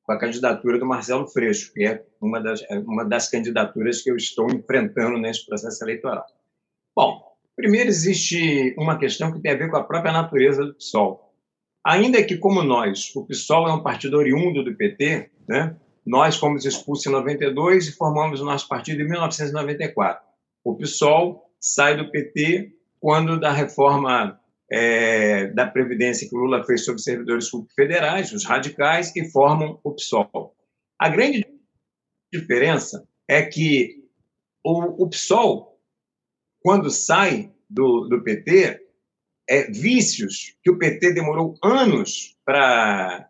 Com 0.04 0.12
a 0.12 0.20
candidatura 0.20 0.78
do 0.78 0.86
Marcelo 0.86 1.28
Freixo, 1.28 1.74
que 1.74 1.86
é 1.86 2.04
uma 2.22 2.42
das, 2.42 2.62
é 2.70 2.78
uma 2.80 3.06
das 3.06 3.30
candidaturas 3.30 4.02
que 4.02 4.12
eu 4.12 4.18
estou 4.18 4.48
enfrentando 4.52 5.18
nesse 5.18 5.46
processo 5.46 5.84
eleitoral. 5.84 6.26
Bom, 6.96 7.24
primeiro 7.56 7.90
existe 7.90 8.76
uma 8.78 8.98
questão 8.98 9.32
que 9.32 9.42
tem 9.42 9.52
a 9.52 9.58
ver 9.58 9.70
com 9.70 9.78
a 9.78 9.84
própria 9.84 10.12
natureza 10.12 10.66
do 10.66 10.76
PSOL. 10.76 11.34
Ainda 11.86 12.24
que, 12.24 12.38
como 12.38 12.64
nós, 12.64 13.14
o 13.16 13.26
PSOL 13.26 13.68
é 13.68 13.74
um 13.74 13.84
partido 13.84 14.18
oriundo 14.18 14.64
do 14.64 14.76
PT, 14.76 15.32
né? 15.48 15.76
nós 16.06 16.38
fomos 16.38 16.66
expulsos 16.66 17.06
em 17.06 17.12
92 17.12 17.88
e 17.88 17.92
formamos 17.94 18.42
o 18.42 18.46
nosso 18.46 18.68
partido 18.68 19.02
em 19.02 19.08
1994. 19.08 20.24
O 20.64 20.76
PSOL 20.76 21.50
sai 21.60 21.98
do 21.98 22.10
PT 22.12 22.74
quando 23.00 23.40
da 23.40 23.52
reforma 23.52 24.40
é, 24.74 25.48
da 25.54 25.68
Previdência 25.68 26.28
que 26.28 26.36
o 26.36 26.40
Lula 26.40 26.66
fez 26.66 26.84
sobre 26.84 27.00
servidores 27.00 27.48
públicos 27.48 27.76
federais, 27.76 28.34
os 28.34 28.44
radicais, 28.44 29.12
que 29.12 29.30
formam 29.30 29.80
o 29.84 29.92
PSOL. 29.94 30.56
A 31.00 31.10
grande 31.10 31.46
diferença 32.34 33.08
é 33.28 33.44
que 33.44 34.04
o, 34.66 35.04
o 35.04 35.08
PSOL, 35.08 35.80
quando 36.60 36.90
sai 36.90 37.52
do, 37.70 38.08
do 38.08 38.24
PT, 38.24 38.82
é, 39.48 39.70
vícios 39.70 40.58
que 40.64 40.72
o 40.72 40.80
PT 40.80 41.14
demorou 41.14 41.54
anos 41.64 42.36
para 42.44 43.30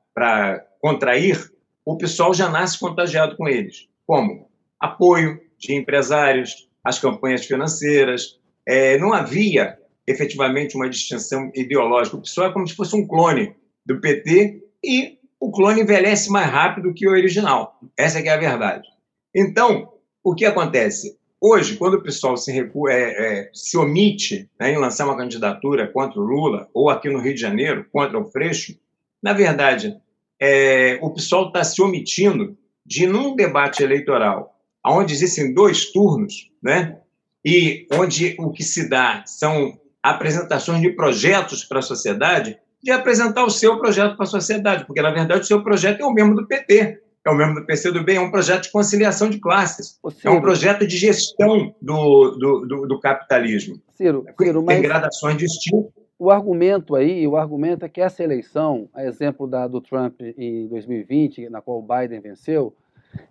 contrair, 0.80 1.52
o 1.86 1.98
PSOL 1.98 2.34
já 2.34 2.50
nasce 2.50 2.80
contagiado 2.80 3.36
com 3.36 3.50
eles. 3.50 3.90
Como? 4.08 4.50
Apoio 4.80 5.42
de 5.58 5.76
empresários, 5.76 6.70
as 6.82 7.00
campanhas 7.00 7.46
financeiras. 7.46 8.40
É, 8.66 8.98
não 8.98 9.12
havia 9.12 9.78
efetivamente 10.08 10.76
uma 10.76 10.90
distinção 10.90 11.52
ideológica. 11.56 12.18
O 12.18 12.22
PSOL 12.22 12.46
é 12.46 12.54
como 12.54 12.68
se 12.68 12.76
fosse 12.76 12.96
um 12.96 13.08
clone 13.08 13.56
do 13.86 14.00
PT 14.00 14.64
e 14.84 15.18
o 15.40 15.52
clone 15.52 15.82
envelhece 15.82 16.30
mais 16.30 16.50
rápido 16.50 16.94
que 16.94 17.08
o 17.08 17.12
original. 17.12 17.80
Essa 17.98 18.20
é, 18.20 18.30
a 18.30 18.38
verdade. 18.38 18.88
Então, 19.36 19.92
o 20.24 20.34
que 20.34 20.46
acontece? 20.46 21.18
Hoje, 21.40 21.76
quando 21.76 21.96
o 21.96 22.02
PSOL 22.02 22.38
se, 22.38 22.52
recua, 22.52 22.94
é, 22.94 23.02
é, 23.02 23.50
se 23.54 23.78
omite 23.78 24.50
né, 24.58 24.72
em 24.72 24.78
lançar 24.78 25.06
uma 25.06 25.18
candidatura 25.18 25.88
contra 25.88 26.20
o 26.20 26.24
Lula, 26.24 26.70
ou 26.74 26.90
aqui 26.90 27.10
no 27.10 27.20
Rio 27.20 27.36
de 27.36 27.42
Janeiro, 27.42 27.86
contra 27.92 28.18
o 28.18 28.24
Freixo, 28.24 28.78
na 29.22 29.34
verdade, 29.34 29.98
é, 30.40 30.98
o 31.02 31.10
PSOL 31.10 31.48
está 31.48 31.64
se 31.64 31.82
omitindo 31.82 32.58
de, 32.86 33.06
num 33.06 33.36
debate 33.36 33.84
eleitoral, 33.84 34.58
onde 34.86 35.14
existem 35.14 35.54
dois 35.54 35.92
turnos, 35.92 36.50
né, 36.62 36.98
e 37.44 37.86
onde 37.92 38.36
o 38.40 38.50
que 38.50 38.64
se 38.64 38.88
dá 38.88 39.24
são 39.26 39.78
apresentações 40.04 40.82
de 40.82 40.90
projetos 40.90 41.64
para 41.64 41.80
a 41.80 41.82
sociedade, 41.82 42.60
de 42.84 42.92
apresentar 42.92 43.46
o 43.46 43.50
seu 43.50 43.80
projeto 43.80 44.18
para 44.18 44.26
a 44.26 44.28
sociedade, 44.28 44.86
porque, 44.86 45.02
na 45.02 45.12
verdade, 45.12 45.42
o 45.42 45.46
seu 45.46 45.64
projeto 45.64 46.02
é 46.02 46.06
o 46.06 46.12
mesmo 46.12 46.36
do 46.36 46.46
PT, 46.46 47.02
é 47.26 47.30
o 47.32 47.36
mesmo 47.36 47.56
do 47.56 47.66
PCdoB, 47.66 48.16
é 48.16 48.20
um 48.20 48.30
projeto 48.30 48.64
de 48.64 48.72
conciliação 48.72 49.30
de 49.30 49.40
classes, 49.40 49.98
é 50.26 50.30
um 50.30 50.42
projeto 50.42 50.86
de 50.86 50.98
gestão 50.98 51.74
do, 51.82 52.32
do, 52.32 52.66
do, 52.66 52.88
do 52.88 53.00
capitalismo. 53.00 53.80
Ciro, 53.96 54.26
Ciro 54.38 54.66
Tem 54.66 54.82
gradações 54.82 55.38
distintas. 55.38 56.04
O 56.20 56.30
argumento 56.30 56.96
aí, 56.96 57.26
o 57.26 57.38
argumento 57.38 57.86
é 57.86 57.90
que 57.90 58.02
essa 58.02 58.24
eleição, 58.24 58.90
a 58.94 59.06
exemplo 59.06 59.48
da 59.48 59.68
do 59.68 59.80
Trump 59.80 60.22
em 60.38 60.68
2020, 60.68 61.50
na 61.50 61.62
qual 61.62 61.80
o 61.80 61.82
Biden 61.82 62.20
venceu, 62.20 62.76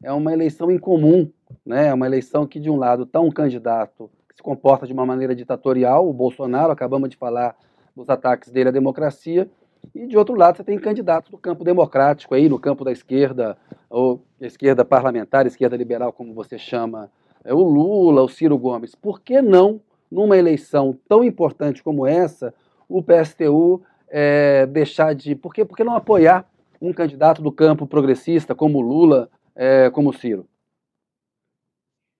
é 0.03 0.13
uma 0.13 0.33
eleição 0.33 0.71
incomum, 0.71 1.31
né? 1.65 1.89
É 1.89 1.95
uma 1.95 2.07
eleição 2.07 2.47
que, 2.47 2.61
de 2.61 2.71
um 2.71 2.77
lado, 2.77 3.03
está 3.03 3.21
um 3.21 3.31
candidato 3.31 4.11
se 4.35 4.43
comporta 4.43 4.87
de 4.87 4.93
uma 4.93 5.07
maneira 5.07 5.35
ditatorial, 5.35 6.09
o 6.09 6.13
Bolsonaro, 6.13 6.73
acabamos 6.73 7.09
de 7.09 7.17
falar 7.17 7.57
dos 7.95 8.09
ataques 8.09 8.51
dele 8.51 8.71
à 8.71 8.73
democracia, 8.73 9.51
e 9.95 10.07
de 10.07 10.17
outro 10.17 10.35
lado 10.35 10.57
você 10.57 10.65
tem 10.65 10.79
candidatos 10.79 11.31
do 11.31 11.37
campo 11.37 11.65
democrático 11.65 12.35
aí, 12.35 12.49
no 12.49 12.59
campo 12.59 12.85
da 12.85 12.93
esquerda, 12.93 13.57
ou 13.91 14.25
esquerda 14.41 14.85
parlamentar, 14.85 15.47
esquerda 15.47 15.77
liberal, 15.77 16.13
como 16.13 16.33
você 16.33 16.57
chama, 16.57 17.11
é 17.45 17.53
o 17.53 17.63
Lula, 17.63 18.23
o 18.23 18.29
Ciro 18.29 18.57
Gomes. 18.57 18.95
Por 18.95 19.21
que 19.21 19.43
não, 19.43 19.81
numa 20.11 20.37
eleição 20.37 20.97
tão 21.09 21.25
importante 21.25 21.83
como 21.83 22.07
essa, 22.07 22.55
o 22.89 23.03
PSTU 23.03 23.83
é, 24.09 24.67
deixar 24.67 25.15
de. 25.15 25.35
Por 25.35 25.53
que, 25.53 25.65
por 25.65 25.77
que 25.77 25.83
não 25.83 25.97
apoiar 25.97 26.47
um 26.81 26.93
candidato 26.93 27.43
do 27.43 27.51
campo 27.51 27.87
progressista, 27.87 28.55
como 28.55 28.79
o 28.79 28.83
Lula, 28.83 29.29
é, 29.57 29.91
como 29.91 30.11
o 30.11 30.13
Ciro? 30.13 30.47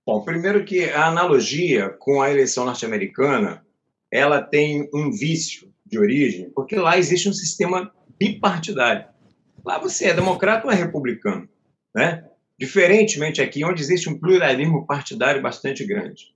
Bom, 0.05 0.25
primeiro 0.25 0.65
que 0.65 0.85
a 0.91 1.07
analogia 1.07 1.89
com 1.91 2.21
a 2.21 2.31
eleição 2.31 2.65
norte-americana, 2.65 3.65
ela 4.11 4.43
tem 4.43 4.89
um 4.93 5.13
vício 5.13 5.73
de 5.87 5.99
origem, 5.99 6.51
porque 6.51 6.75
lá 6.77 6.99
existe 6.99 7.29
um 7.29 7.33
sistema 7.33 7.93
bipartidário. 8.19 9.07
Lá 9.65 9.79
você 9.79 10.07
é 10.07 10.15
democrata 10.15 10.67
ou 10.67 10.73
é 10.73 10.75
republicano, 10.75 11.49
né? 11.95 12.25
Diferentemente 12.59 13.41
aqui, 13.41 13.65
onde 13.65 13.81
existe 13.81 14.09
um 14.09 14.19
pluralismo 14.19 14.87
partidário 14.87 15.41
bastante 15.41 15.85
grande. 15.85 16.35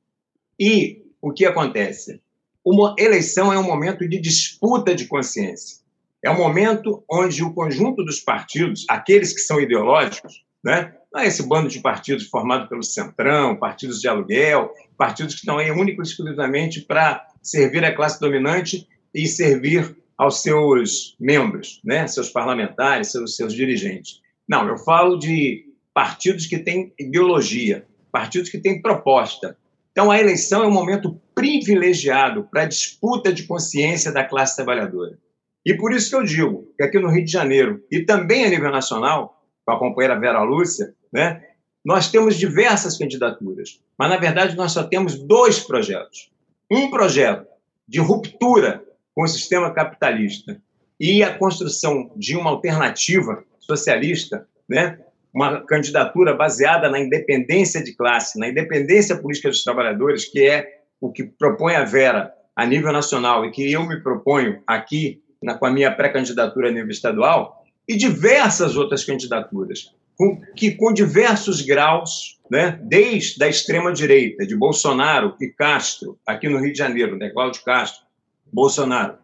E 0.58 1.02
o 1.20 1.32
que 1.32 1.44
acontece? 1.44 2.20
Uma 2.64 2.94
eleição 2.98 3.52
é 3.52 3.58
um 3.58 3.66
momento 3.66 4.08
de 4.08 4.20
disputa 4.20 4.94
de 4.94 5.06
consciência. 5.06 5.78
É 6.22 6.30
um 6.30 6.36
momento 6.36 7.04
onde 7.10 7.42
o 7.42 7.52
conjunto 7.52 8.04
dos 8.04 8.20
partidos, 8.20 8.84
aqueles 8.88 9.32
que 9.32 9.40
são 9.40 9.60
ideológicos, 9.60 10.44
né, 10.64 10.94
não 11.16 11.22
é 11.22 11.28
esse 11.28 11.42
bando 11.42 11.70
de 11.70 11.80
partidos 11.80 12.28
formado 12.28 12.68
pelo 12.68 12.82
Centrão, 12.82 13.56
partidos 13.56 14.02
de 14.02 14.06
aluguel, 14.06 14.70
partidos 14.98 15.34
que 15.34 15.40
estão 15.40 15.56
aí 15.56 15.70
único 15.70 16.02
e 16.02 16.04
exclusivamente 16.04 16.82
para 16.82 17.26
servir 17.42 17.82
a 17.86 17.94
classe 17.94 18.20
dominante 18.20 18.86
e 19.14 19.26
servir 19.26 19.96
aos 20.18 20.42
seus 20.42 21.16
membros, 21.18 21.80
né? 21.82 22.06
seus 22.06 22.28
parlamentares, 22.28 23.10
seus, 23.10 23.34
seus 23.34 23.54
dirigentes. 23.54 24.20
Não, 24.46 24.68
eu 24.68 24.76
falo 24.76 25.16
de 25.16 25.64
partidos 25.94 26.44
que 26.44 26.58
têm 26.58 26.92
ideologia, 26.98 27.86
partidos 28.12 28.50
que 28.50 28.58
têm 28.58 28.82
proposta. 28.82 29.56
Então, 29.92 30.10
a 30.10 30.20
eleição 30.20 30.64
é 30.64 30.66
um 30.66 30.70
momento 30.70 31.18
privilegiado 31.34 32.46
para 32.50 32.64
a 32.64 32.68
disputa 32.68 33.32
de 33.32 33.44
consciência 33.44 34.12
da 34.12 34.22
classe 34.22 34.56
trabalhadora. 34.56 35.18
E 35.64 35.74
por 35.74 35.94
isso 35.94 36.10
que 36.10 36.16
eu 36.16 36.22
digo 36.22 36.68
que 36.76 36.84
aqui 36.84 36.98
no 36.98 37.08
Rio 37.08 37.24
de 37.24 37.32
Janeiro, 37.32 37.82
e 37.90 38.04
também 38.04 38.44
a 38.44 38.50
nível 38.50 38.70
nacional, 38.70 39.36
com 39.66 39.72
a 39.72 39.78
companheira 39.78 40.18
Vera 40.18 40.42
Lúcia, 40.42 40.94
né? 41.16 41.42
Nós 41.82 42.10
temos 42.10 42.36
diversas 42.36 42.98
candidaturas, 42.98 43.80
mas 43.98 44.10
na 44.10 44.18
verdade 44.18 44.54
nós 44.54 44.72
só 44.72 44.82
temos 44.82 45.18
dois 45.18 45.60
projetos. 45.60 46.30
Um 46.70 46.90
projeto 46.90 47.46
de 47.88 48.00
ruptura 48.00 48.84
com 49.14 49.22
o 49.24 49.26
sistema 49.26 49.70
capitalista 49.70 50.60
e 51.00 51.22
a 51.22 51.32
construção 51.38 52.12
de 52.16 52.36
uma 52.36 52.50
alternativa 52.50 53.42
socialista, 53.58 54.46
né? 54.68 54.98
uma 55.32 55.64
candidatura 55.64 56.34
baseada 56.34 56.90
na 56.90 57.00
independência 57.00 57.82
de 57.82 57.94
classe, 57.94 58.38
na 58.38 58.48
independência 58.48 59.16
política 59.16 59.48
dos 59.48 59.64
trabalhadores, 59.64 60.26
que 60.26 60.46
é 60.46 60.80
o 61.00 61.10
que 61.10 61.24
propõe 61.24 61.76
a 61.76 61.84
Vera 61.84 62.30
a 62.54 62.66
nível 62.66 62.92
nacional 62.92 63.46
e 63.46 63.50
que 63.50 63.72
eu 63.72 63.86
me 63.86 64.02
proponho 64.02 64.62
aqui 64.66 65.22
na, 65.42 65.54
com 65.54 65.64
a 65.64 65.70
minha 65.70 65.90
pré-candidatura 65.90 66.68
a 66.68 66.72
nível 66.72 66.90
estadual, 66.90 67.64
e 67.88 67.96
diversas 67.96 68.76
outras 68.76 69.04
candidaturas, 69.04 69.94
com, 70.16 70.40
que 70.56 70.72
com 70.72 70.92
diversos 70.92 71.60
graus, 71.60 72.38
né, 72.50 72.78
desde 72.82 73.42
a 73.44 73.48
extrema-direita, 73.48 74.46
de 74.46 74.56
Bolsonaro 74.56 75.34
e 75.40 75.48
Castro, 75.48 76.18
aqui 76.26 76.48
no 76.48 76.58
Rio 76.58 76.72
de 76.72 76.78
Janeiro, 76.78 77.16
né, 77.16 77.30
Cláudio 77.30 77.62
Castro, 77.62 78.04
Bolsonaro, 78.52 79.18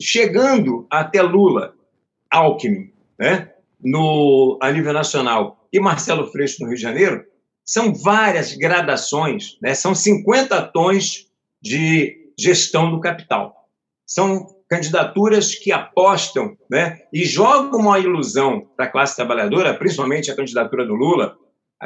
chegando 0.00 0.86
até 0.90 1.20
Lula, 1.20 1.74
Alckmin, 2.30 2.92
né, 3.18 3.52
no, 3.82 4.58
a 4.62 4.70
nível 4.70 4.92
nacional, 4.92 5.66
e 5.72 5.80
Marcelo 5.80 6.30
Freixo 6.30 6.62
no 6.62 6.68
Rio 6.68 6.76
de 6.76 6.82
Janeiro, 6.82 7.24
são 7.64 7.94
várias 7.94 8.54
gradações, 8.54 9.58
né, 9.60 9.74
são 9.74 9.94
50 9.94 10.62
tons 10.68 11.26
de 11.60 12.32
gestão 12.38 12.90
do 12.90 13.00
capital. 13.00 13.68
São 14.06 14.46
candidaturas 14.68 15.54
que 15.54 15.72
apostam 15.72 16.56
né, 16.70 16.98
e 17.12 17.24
jogam 17.24 17.80
uma 17.80 17.98
ilusão 17.98 18.66
para 18.76 18.86
a 18.86 18.90
classe 18.90 19.16
trabalhadora, 19.16 19.74
principalmente 19.74 20.30
a 20.30 20.36
candidatura 20.36 20.86
do 20.86 20.94
Lula 20.94 21.36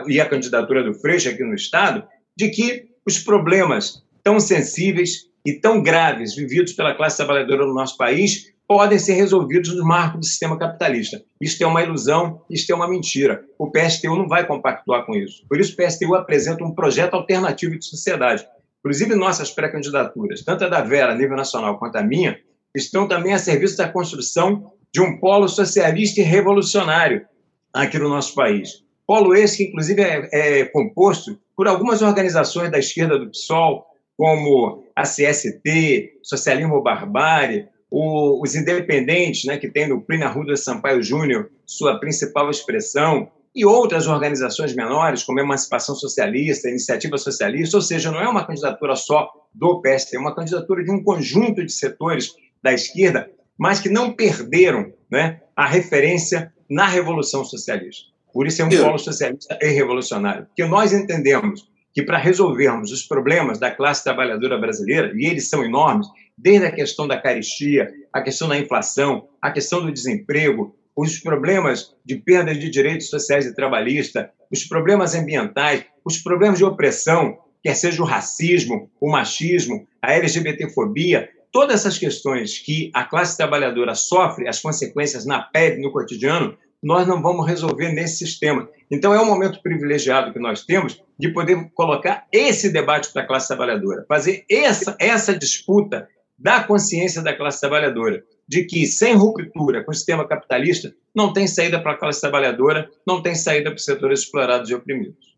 e 0.08 0.20
a 0.20 0.28
candidatura 0.28 0.82
do 0.82 0.94
Freixo 0.94 1.28
aqui 1.28 1.44
no 1.44 1.54
Estado, 1.54 2.04
de 2.36 2.48
que 2.48 2.88
os 3.06 3.18
problemas 3.18 4.02
tão 4.22 4.40
sensíveis 4.40 5.28
e 5.44 5.54
tão 5.54 5.82
graves 5.82 6.34
vividos 6.34 6.72
pela 6.72 6.94
classe 6.94 7.16
trabalhadora 7.16 7.66
no 7.66 7.74
nosso 7.74 7.96
país 7.96 8.52
podem 8.66 8.98
ser 8.98 9.14
resolvidos 9.14 9.74
no 9.74 9.84
marco 9.84 10.18
do 10.18 10.24
sistema 10.24 10.58
capitalista. 10.58 11.22
Isso 11.40 11.62
é 11.62 11.66
uma 11.66 11.82
ilusão, 11.82 12.40
isso 12.48 12.72
é 12.72 12.74
uma 12.74 12.88
mentira. 12.88 13.44
O 13.58 13.70
PSTU 13.70 14.16
não 14.16 14.28
vai 14.28 14.46
compactuar 14.46 15.04
com 15.04 15.14
isso. 15.14 15.44
Por 15.48 15.60
isso, 15.60 15.74
o 15.74 15.76
PSTU 15.76 16.14
apresenta 16.14 16.64
um 16.64 16.74
projeto 16.74 17.14
alternativo 17.14 17.78
de 17.78 17.84
sociedade. 17.84 18.46
Inclusive, 18.78 19.14
nossas 19.14 19.50
pré-candidaturas, 19.50 20.42
tanto 20.42 20.64
a 20.64 20.68
da 20.68 20.80
Vera, 20.80 21.12
a 21.12 21.14
nível 21.14 21.36
nacional, 21.36 21.78
quanto 21.78 21.96
a 21.96 22.02
minha, 22.02 22.38
estão 22.74 23.06
também 23.06 23.32
a 23.32 23.38
serviço 23.38 23.76
da 23.76 23.88
construção 23.88 24.72
de 24.92 25.00
um 25.00 25.18
polo 25.18 25.48
socialista 25.48 26.20
e 26.20 26.24
revolucionário 26.24 27.26
aqui 27.72 27.98
no 27.98 28.08
nosso 28.08 28.34
país. 28.34 28.84
Polo 29.06 29.34
esse 29.34 29.56
que, 29.58 29.64
inclusive, 29.64 30.02
é, 30.02 30.28
é 30.32 30.64
composto 30.66 31.38
por 31.56 31.66
algumas 31.66 32.02
organizações 32.02 32.70
da 32.70 32.78
esquerda 32.78 33.18
do 33.18 33.30
PSOL, 33.30 33.84
como 34.16 34.84
a 34.94 35.02
CST, 35.02 36.18
Socialismo 36.22 36.82
Barbárie, 36.82 37.68
o, 37.90 38.42
os 38.42 38.54
independentes, 38.54 39.44
né, 39.44 39.58
que 39.58 39.68
tem 39.68 39.88
no 39.88 40.00
Plínio 40.00 40.26
Arruda 40.26 40.56
Sampaio 40.56 41.02
Júnior 41.02 41.50
sua 41.66 41.98
principal 41.98 42.50
expressão, 42.50 43.28
e 43.54 43.66
outras 43.66 44.06
organizações 44.06 44.74
menores, 44.74 45.22
como 45.22 45.40
Emancipação 45.40 45.94
Socialista, 45.94 46.70
Iniciativa 46.70 47.18
Socialista, 47.18 47.76
ou 47.76 47.82
seja, 47.82 48.10
não 48.10 48.20
é 48.20 48.26
uma 48.26 48.46
candidatura 48.46 48.96
só 48.96 49.30
do 49.52 49.82
PST, 49.82 50.16
é 50.16 50.18
uma 50.18 50.34
candidatura 50.34 50.82
de 50.82 50.90
um 50.90 51.02
conjunto 51.02 51.64
de 51.64 51.70
setores 51.70 52.32
da 52.62 52.72
esquerda, 52.72 53.30
mas 53.58 53.80
que 53.80 53.88
não 53.88 54.12
perderam 54.12 54.92
né, 55.10 55.40
a 55.56 55.66
referência 55.66 56.52
na 56.68 56.86
Revolução 56.86 57.44
Socialista. 57.44 58.12
Por 58.32 58.46
isso 58.46 58.62
é 58.62 58.64
um 58.64 58.68
polo 58.70 58.98
socialista 58.98 59.58
e 59.60 59.68
revolucionário. 59.68 60.46
Porque 60.46 60.64
nós 60.64 60.92
entendemos 60.92 61.68
que 61.92 62.02
para 62.02 62.16
resolvermos 62.16 62.90
os 62.90 63.02
problemas 63.02 63.58
da 63.58 63.70
classe 63.70 64.02
trabalhadora 64.02 64.56
brasileira, 64.58 65.12
e 65.14 65.26
eles 65.26 65.48
são 65.48 65.62
enormes, 65.62 66.06
desde 66.36 66.66
a 66.66 66.72
questão 66.72 67.06
da 67.06 67.20
caristia, 67.20 67.92
a 68.12 68.22
questão 68.22 68.48
da 68.48 68.58
inflação, 68.58 69.28
a 69.40 69.50
questão 69.50 69.84
do 69.84 69.92
desemprego, 69.92 70.74
os 70.96 71.18
problemas 71.18 71.94
de 72.04 72.16
perda 72.16 72.54
de 72.54 72.70
direitos 72.70 73.08
sociais 73.08 73.44
e 73.44 73.54
trabalhistas, 73.54 74.26
os 74.50 74.64
problemas 74.64 75.14
ambientais, 75.14 75.84
os 76.04 76.18
problemas 76.18 76.58
de 76.58 76.64
opressão, 76.64 77.38
quer 77.62 77.74
seja 77.74 78.02
o 78.02 78.06
racismo, 78.06 78.90
o 79.00 79.10
machismo, 79.10 79.86
a 80.00 80.12
LGBTfobia, 80.14 81.28
todas 81.52 81.80
essas 81.80 81.98
questões 81.98 82.58
que 82.58 82.90
a 82.94 83.04
classe 83.04 83.36
trabalhadora 83.36 83.94
sofre 83.94 84.48
as 84.48 84.60
consequências 84.60 85.26
na 85.26 85.40
pele, 85.42 85.82
no 85.82 85.92
cotidiano, 85.92 86.56
nós 86.82 87.06
não 87.06 87.22
vamos 87.22 87.46
resolver 87.46 87.92
nesse 87.92 88.26
sistema. 88.26 88.68
Então, 88.90 89.14
é 89.14 89.20
um 89.20 89.26
momento 89.26 89.62
privilegiado 89.62 90.32
que 90.32 90.38
nós 90.40 90.64
temos 90.64 91.00
de 91.16 91.28
poder 91.28 91.70
colocar 91.74 92.26
esse 92.32 92.72
debate 92.72 93.12
para 93.12 93.22
a 93.22 93.26
classe 93.26 93.46
trabalhadora, 93.46 94.04
fazer 94.08 94.44
essa, 94.50 94.96
essa 94.98 95.38
disputa 95.38 96.08
da 96.36 96.64
consciência 96.64 97.22
da 97.22 97.36
classe 97.36 97.60
trabalhadora, 97.60 98.24
de 98.48 98.64
que 98.64 98.84
sem 98.84 99.14
ruptura 99.14 99.84
com 99.84 99.92
o 99.92 99.94
sistema 99.94 100.26
capitalista, 100.26 100.92
não 101.14 101.32
tem 101.32 101.46
saída 101.46 101.80
para 101.80 101.92
a 101.92 101.96
classe 101.96 102.20
trabalhadora, 102.20 102.90
não 103.06 103.22
tem 103.22 103.36
saída 103.36 103.70
para 103.70 103.76
os 103.76 103.84
setores 103.84 104.20
explorados 104.20 104.68
e 104.68 104.74
oprimidos. 104.74 105.32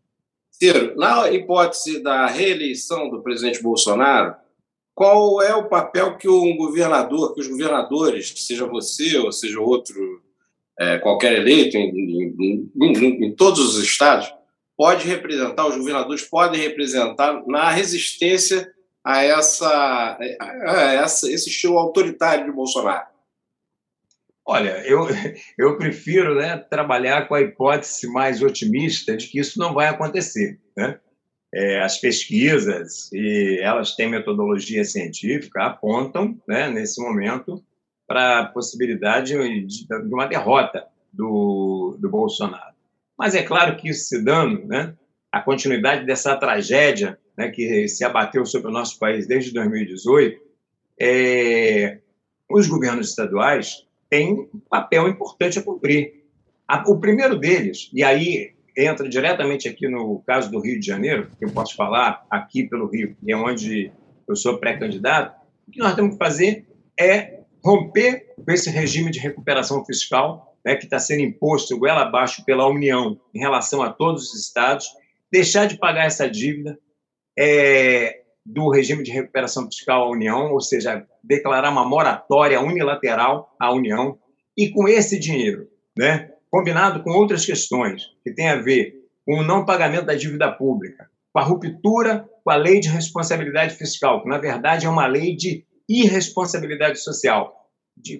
Ciro, 0.49 0.95
na 0.95 1.29
hipótese 1.29 2.01
da 2.01 2.25
reeleição 2.25 3.09
do 3.09 3.21
presidente 3.21 3.61
Bolsonaro, 3.61 4.35
qual 4.95 5.41
é 5.41 5.53
o 5.53 5.67
papel 5.67 6.17
que 6.17 6.27
um 6.27 6.55
governador, 6.55 7.33
que 7.33 7.41
os 7.41 7.47
governadores, 7.47 8.33
seja 8.37 8.65
você 8.65 9.17
ou 9.17 9.31
seja 9.31 9.59
outro 9.59 10.23
é, 10.79 10.97
qualquer 10.99 11.33
eleito 11.33 11.77
em, 11.77 11.89
em, 11.89 12.71
em, 12.81 13.25
em, 13.25 13.35
todos 13.35 13.75
os 13.75 13.83
estados 13.83 14.33
pode 14.77 15.07
representar, 15.07 15.67
os 15.67 15.77
governadores 15.77 16.23
podem 16.23 16.59
representar 16.59 17.43
na 17.45 17.69
resistência 17.69 18.73
a 19.03 19.21
essa, 19.23 20.17
a 20.17 20.93
essa 20.93 21.31
esse 21.31 21.49
estilo 21.49 21.77
autoritário 21.77 22.45
de 22.45 22.51
Bolsonaro? 22.51 23.07
Olha, 24.45 24.81
eu, 24.85 25.07
eu 25.57 25.77
prefiro 25.77 26.35
né, 26.35 26.57
trabalhar 26.57 27.27
com 27.27 27.35
a 27.35 27.41
hipótese 27.41 28.07
mais 28.07 28.41
otimista 28.41 29.17
de 29.17 29.27
que 29.27 29.39
isso 29.39 29.59
não 29.59 29.73
vai 29.73 29.87
acontecer. 29.87 30.59
Né? 30.77 30.99
É, 31.57 31.81
as 31.81 31.97
pesquisas, 31.97 33.09
e 33.13 33.59
elas 33.61 33.95
têm 33.95 34.09
metodologia 34.09 34.83
científica, 34.83 35.63
apontam, 35.63 36.37
né, 36.45 36.69
nesse 36.69 37.01
momento, 37.01 37.63
para 38.05 38.39
a 38.41 38.45
possibilidade 38.45 39.33
de, 39.33 39.87
de, 39.87 40.13
uma 40.13 40.25
derrota 40.25 40.85
do, 41.13 41.97
do 41.97 42.09
Bolsonaro. 42.09 42.75
Mas 43.17 43.35
é 43.35 43.41
claro 43.41 43.77
que 43.77 43.87
isso 43.87 44.09
se 44.09 44.21
dando, 44.21 44.65
né, 44.65 44.93
a 45.31 45.41
continuidade 45.41 46.05
dessa 46.05 46.35
tragédia 46.35 47.17
né, 47.37 47.49
que 47.49 47.87
se 47.87 48.03
abateu 48.03 48.45
sobre 48.45 48.69
o 48.69 48.73
nosso 48.73 48.99
país 48.99 49.25
desde 49.25 49.53
2018, 49.53 50.41
é, 50.99 51.99
os 52.49 52.67
governos 52.67 53.09
estaduais 53.09 53.85
têm 54.09 54.33
um 54.33 54.59
papel 54.69 55.07
importante 55.07 55.59
a 55.59 55.63
cumprir. 55.63 56.23
O 56.87 56.99
primeiro 56.99 57.37
deles, 57.37 57.89
e 57.93 58.03
aí 58.03 58.54
entra 58.77 59.07
diretamente 59.07 59.67
aqui 59.67 59.87
no 59.87 60.21
caso 60.25 60.51
do 60.51 60.59
Rio 60.59 60.79
de 60.79 60.85
Janeiro, 60.85 61.29
que 61.37 61.45
eu 61.45 61.51
posso 61.51 61.75
falar 61.75 62.25
aqui 62.29 62.63
pelo 62.63 62.87
Rio, 62.87 63.15
que 63.23 63.31
é 63.31 63.37
onde 63.37 63.91
eu 64.27 64.35
sou 64.35 64.57
pré-candidato, 64.57 65.35
o 65.67 65.71
que 65.71 65.79
nós 65.79 65.95
temos 65.95 66.13
que 66.13 66.17
fazer 66.17 66.65
é 66.99 67.39
romper 67.63 68.33
com 68.43 68.51
esse 68.51 68.69
regime 68.69 69.09
de 69.09 69.19
recuperação 69.19 69.83
fiscal 69.85 70.55
né, 70.63 70.75
que 70.75 70.85
está 70.85 70.99
sendo 70.99 71.21
imposto 71.21 71.77
goela 71.77 72.01
abaixo 72.01 72.43
pela 72.43 72.67
União 72.67 73.19
em 73.33 73.39
relação 73.39 73.81
a 73.81 73.91
todos 73.91 74.33
os 74.33 74.39
estados, 74.39 74.87
deixar 75.31 75.67
de 75.67 75.77
pagar 75.77 76.05
essa 76.05 76.29
dívida 76.29 76.77
é, 77.37 78.21
do 78.45 78.69
regime 78.69 79.03
de 79.03 79.11
recuperação 79.11 79.65
fiscal 79.65 80.03
à 80.03 80.09
União, 80.09 80.51
ou 80.51 80.61
seja, 80.61 81.05
declarar 81.23 81.71
uma 81.71 81.87
moratória 81.87 82.61
unilateral 82.61 83.55
à 83.59 83.71
União, 83.71 84.17
e 84.57 84.69
com 84.69 84.87
esse 84.87 85.19
dinheiro, 85.19 85.67
né, 85.97 86.31
combinado 86.55 87.03
com 87.03 87.09
outras 87.09 87.45
questões 87.45 88.03
que 88.23 88.31
têm 88.31 88.47
a 88.47 88.55
ver 88.55 88.95
com 89.25 89.39
o 89.39 89.43
não 89.43 89.65
pagamento 89.65 90.05
da 90.05 90.15
dívida 90.15 90.49
pública, 90.49 91.09
com 91.33 91.39
a 91.39 91.43
ruptura 91.43 92.25
com 92.45 92.49
a 92.49 92.55
lei 92.55 92.79
de 92.79 92.87
responsabilidade 92.87 93.75
fiscal, 93.75 94.23
que 94.23 94.29
na 94.29 94.37
verdade 94.37 94.85
é 94.85 94.89
uma 94.89 95.05
lei 95.05 95.35
de 95.35 95.65
irresponsabilidade 95.89 97.01
social, 97.01 97.53
de, 97.97 98.17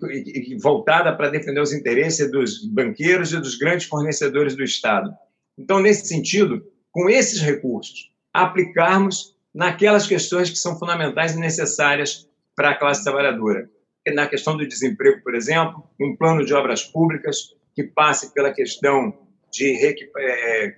voltada 0.62 1.16
para 1.16 1.30
defender 1.30 1.62
os 1.62 1.72
interesses 1.72 2.30
dos 2.30 2.66
banqueiros 2.66 3.32
e 3.32 3.40
dos 3.40 3.56
grandes 3.58 3.88
fornecedores 3.88 4.54
do 4.54 4.64
Estado. 4.64 5.16
Então, 5.58 5.80
nesse 5.80 6.06
sentido, 6.06 6.62
com 6.92 7.10
esses 7.10 7.40
recursos, 7.40 8.12
aplicarmos 8.34 9.34
naquelas 9.54 10.08
questões 10.08 10.50
que 10.50 10.58
são 10.58 10.78
fundamentais 10.78 11.36
e 11.36 11.40
necessárias 11.40 12.28
para 12.54 12.72
a 12.72 12.76
classe 12.76 13.02
trabalhadora. 13.02 13.70
Na 14.14 14.28
questão 14.28 14.58
do 14.58 14.68
desemprego, 14.68 15.24
por 15.24 15.36
exemplo, 15.36 15.88
um 16.02 16.18
plano 16.18 16.44
de 16.44 16.54
obras 16.54 16.84
públicas 16.84 17.56
que 17.76 17.84
passe 17.84 18.34
pela 18.34 18.54
questão 18.54 19.14
de 19.52 19.76
é, 20.18 20.76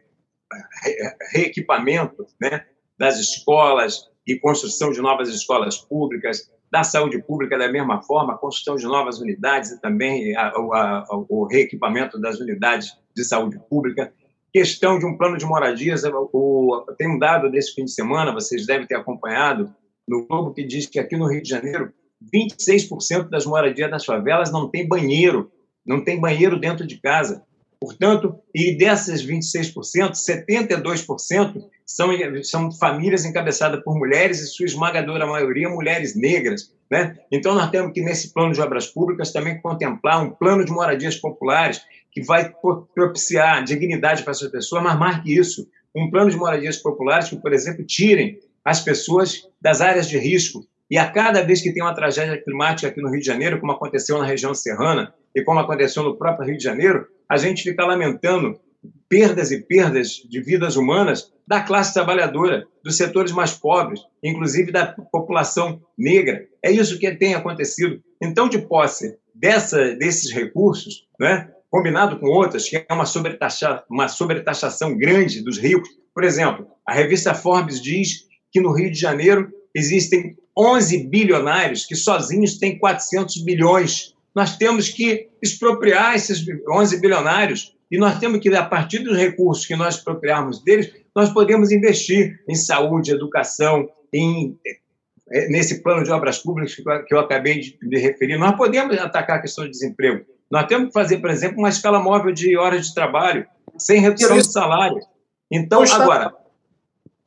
reequipamento 1.34 2.26
né, 2.42 2.66
das 2.98 3.20
escolas 3.20 4.10
e 4.26 4.38
construção 4.38 4.92
de 4.92 5.00
novas 5.02 5.30
escolas 5.30 5.78
públicas, 5.78 6.52
da 6.70 6.84
saúde 6.84 7.22
pública 7.24 7.58
da 7.58 7.72
mesma 7.72 8.02
forma, 8.02 8.38
construção 8.38 8.76
de 8.76 8.86
novas 8.86 9.20
unidades 9.20 9.72
e 9.72 9.80
também 9.80 10.36
a, 10.36 10.48
a, 10.48 10.52
a, 10.52 11.26
o 11.30 11.46
reequipamento 11.46 12.20
das 12.20 12.40
unidades 12.40 12.92
de 13.16 13.24
saúde 13.24 13.58
pública. 13.70 14.12
Questão 14.52 15.00
de 15.00 15.06
um 15.06 15.16
plano 15.16 15.38
de 15.38 15.46
moradias, 15.46 16.04
o, 16.04 16.86
tem 16.98 17.10
um 17.10 17.20
dado 17.20 17.50
desse 17.50 17.74
fim 17.74 17.86
de 17.86 17.92
semana, 17.92 18.34
vocês 18.34 18.66
devem 18.66 18.88
ter 18.88 18.96
acompanhado, 18.96 19.74
no 20.08 20.26
Globo, 20.26 20.54
que 20.54 20.64
diz 20.64 20.86
que 20.86 21.00
aqui 21.00 21.16
no 21.16 21.28
Rio 21.28 21.42
de 21.42 21.50
Janeiro, 21.50 21.94
26% 22.34 23.30
das 23.30 23.46
moradias 23.46 23.92
das 23.92 24.06
favelas 24.06 24.52
não 24.52 24.70
tem 24.70 24.88
banheiro, 24.88 25.52
não 25.88 26.04
tem 26.04 26.20
banheiro 26.20 26.60
dentro 26.60 26.86
de 26.86 27.00
casa. 27.00 27.44
Portanto, 27.80 28.36
e 28.54 28.76
dessas 28.76 29.26
26%, 29.26 30.12
72% 30.12 31.64
são, 31.86 32.10
são 32.44 32.72
famílias 32.72 33.24
encabeçadas 33.24 33.84
por 33.84 33.98
mulheres 33.98 34.40
e 34.40 34.48
sua 34.48 34.66
esmagadora 34.66 35.28
maioria 35.28 35.70
mulheres 35.70 36.16
negras. 36.16 36.74
Né? 36.90 37.16
Então, 37.32 37.54
nós 37.54 37.70
temos 37.70 37.94
que, 37.94 38.02
nesse 38.02 38.34
plano 38.34 38.54
de 38.54 38.62
obras 38.62 38.88
públicas, 38.88 39.32
também 39.32 39.62
contemplar 39.62 40.24
um 40.24 40.32
plano 40.32 40.66
de 40.66 40.72
moradias 40.72 41.16
populares 41.16 41.82
que 42.12 42.24
vai 42.24 42.52
propiciar 42.96 43.64
dignidade 43.64 44.24
para 44.24 44.32
essas 44.32 44.50
pessoas, 44.50 44.84
mas 44.84 44.98
mais 44.98 45.22
que 45.22 45.38
isso, 45.38 45.68
um 45.96 46.10
plano 46.10 46.32
de 46.32 46.38
moradias 46.38 46.78
populares 46.78 47.30
que, 47.30 47.36
por 47.36 47.54
exemplo, 47.54 47.86
tirem 47.86 48.40
as 48.66 48.80
pessoas 48.80 49.48
das 49.62 49.82
áreas 49.82 50.10
de 50.10 50.18
risco. 50.18 50.66
E 50.90 50.98
a 50.98 51.10
cada 51.12 51.44
vez 51.44 51.62
que 51.62 51.74
tem 51.74 51.84
uma 51.84 51.94
tragédia 51.94 52.42
climática 52.42 52.88
aqui 52.88 53.02
no 53.02 53.10
Rio 53.10 53.20
de 53.20 53.26
Janeiro, 53.26 53.60
como 53.60 53.74
aconteceu 53.74 54.18
na 54.18 54.26
região 54.26 54.54
serrana 54.54 55.14
e 55.36 55.44
como 55.44 55.60
aconteceu 55.60 56.04
no 56.04 56.18
próprio 56.18 56.48
Rio 56.48 56.58
de 56.58 56.64
Janeiro, 56.64 57.08
a 57.30 57.36
gente 57.36 57.64
fica 57.64 57.86
lamentando 57.86 58.60
perdas 59.10 59.52
e 59.52 59.62
perdas 59.62 60.22
de 60.30 60.42
vidas 60.42 60.76
humanas 60.76 61.32
da 61.48 61.62
classe 61.62 61.94
trabalhadora, 61.94 62.66
dos 62.84 62.98
setores 62.98 63.32
mais 63.32 63.52
pobres, 63.52 64.02
inclusive 64.24 64.72
da 64.72 64.88
população 65.12 65.82
negra. 65.98 66.46
É 66.64 66.72
isso 66.72 67.00
que 67.00 67.10
tem 67.16 67.34
acontecido. 67.34 68.02
Então, 68.22 68.50
de 68.50 68.60
posse 68.60 69.18
dessa, 69.34 69.96
desses 69.96 70.32
recursos, 70.32 71.08
né, 71.20 71.50
combinado 71.70 72.20
com 72.20 72.28
outras, 72.28 72.68
que 72.68 72.78
é 72.78 72.94
uma, 72.94 73.06
sobretaxa, 73.06 73.84
uma 73.90 74.08
sobretaxação 74.08 74.98
grande 74.98 75.42
dos 75.44 75.58
ricos. 75.58 75.90
Por 76.14 76.24
exemplo, 76.24 76.68
a 76.86 76.94
revista 76.94 77.34
Forbes 77.34 77.82
diz 77.82 78.26
que 78.52 78.60
no 78.60 78.74
Rio 78.74 78.92
de 78.92 79.00
Janeiro 79.00 79.50
existem 79.76 80.36
11 80.58 81.08
bilionários 81.08 81.86
que 81.86 81.96
sozinhos 81.96 82.58
têm 82.58 82.80
400 82.80 83.44
bilhões 83.44 84.18
nós 84.38 84.56
temos 84.56 84.88
que 84.88 85.30
expropriar 85.42 86.16
esses 86.16 86.46
11 86.70 87.02
bilionários 87.02 87.76
e 87.90 87.98
nós 87.98 88.20
temos 88.20 88.40
que, 88.40 88.54
a 88.56 88.64
partir 88.64 89.00
dos 89.00 89.18
recursos 89.18 89.66
que 89.66 89.76
nós 89.76 89.96
expropriarmos 89.96 90.64
deles, 90.64 90.94
nós 91.16 91.32
podemos 91.34 91.72
investir 91.72 92.40
em 92.48 92.54
saúde, 92.54 93.10
educação, 93.12 93.90
em, 94.14 94.56
eh, 95.32 95.48
nesse 95.50 95.82
plano 95.82 96.04
de 96.04 96.12
obras 96.12 96.38
públicas 96.38 96.76
que 96.76 97.16
eu 97.16 97.20
acabei 97.20 97.60
de, 97.60 97.80
de 97.82 97.98
referir. 97.98 98.38
Nós 98.38 98.56
podemos 98.56 98.96
atacar 99.00 99.40
a 99.40 99.42
questão 99.42 99.66
do 99.66 99.72
desemprego. 99.72 100.24
Nós 100.52 100.68
temos 100.68 100.90
que 100.90 100.94
fazer, 100.94 101.18
por 101.18 101.32
exemplo, 101.32 101.58
uma 101.58 101.70
escala 101.70 102.00
móvel 102.00 102.32
de 102.32 102.56
horas 102.56 102.90
de 102.90 102.94
trabalho, 102.94 103.44
sem 103.76 104.00
redução 104.00 104.38
de 104.38 104.52
salário. 104.52 105.00
Então, 105.50 105.82
agora, 105.82 106.32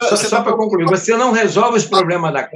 só, 0.01 0.14
só 0.14 0.43
para 0.45 0.53
concluir, 0.53 0.85
você 0.85 1.16
não 1.16 1.33
resolve 1.33 1.77
os 1.77 1.87
problemas 1.87 2.33
da. 2.33 2.49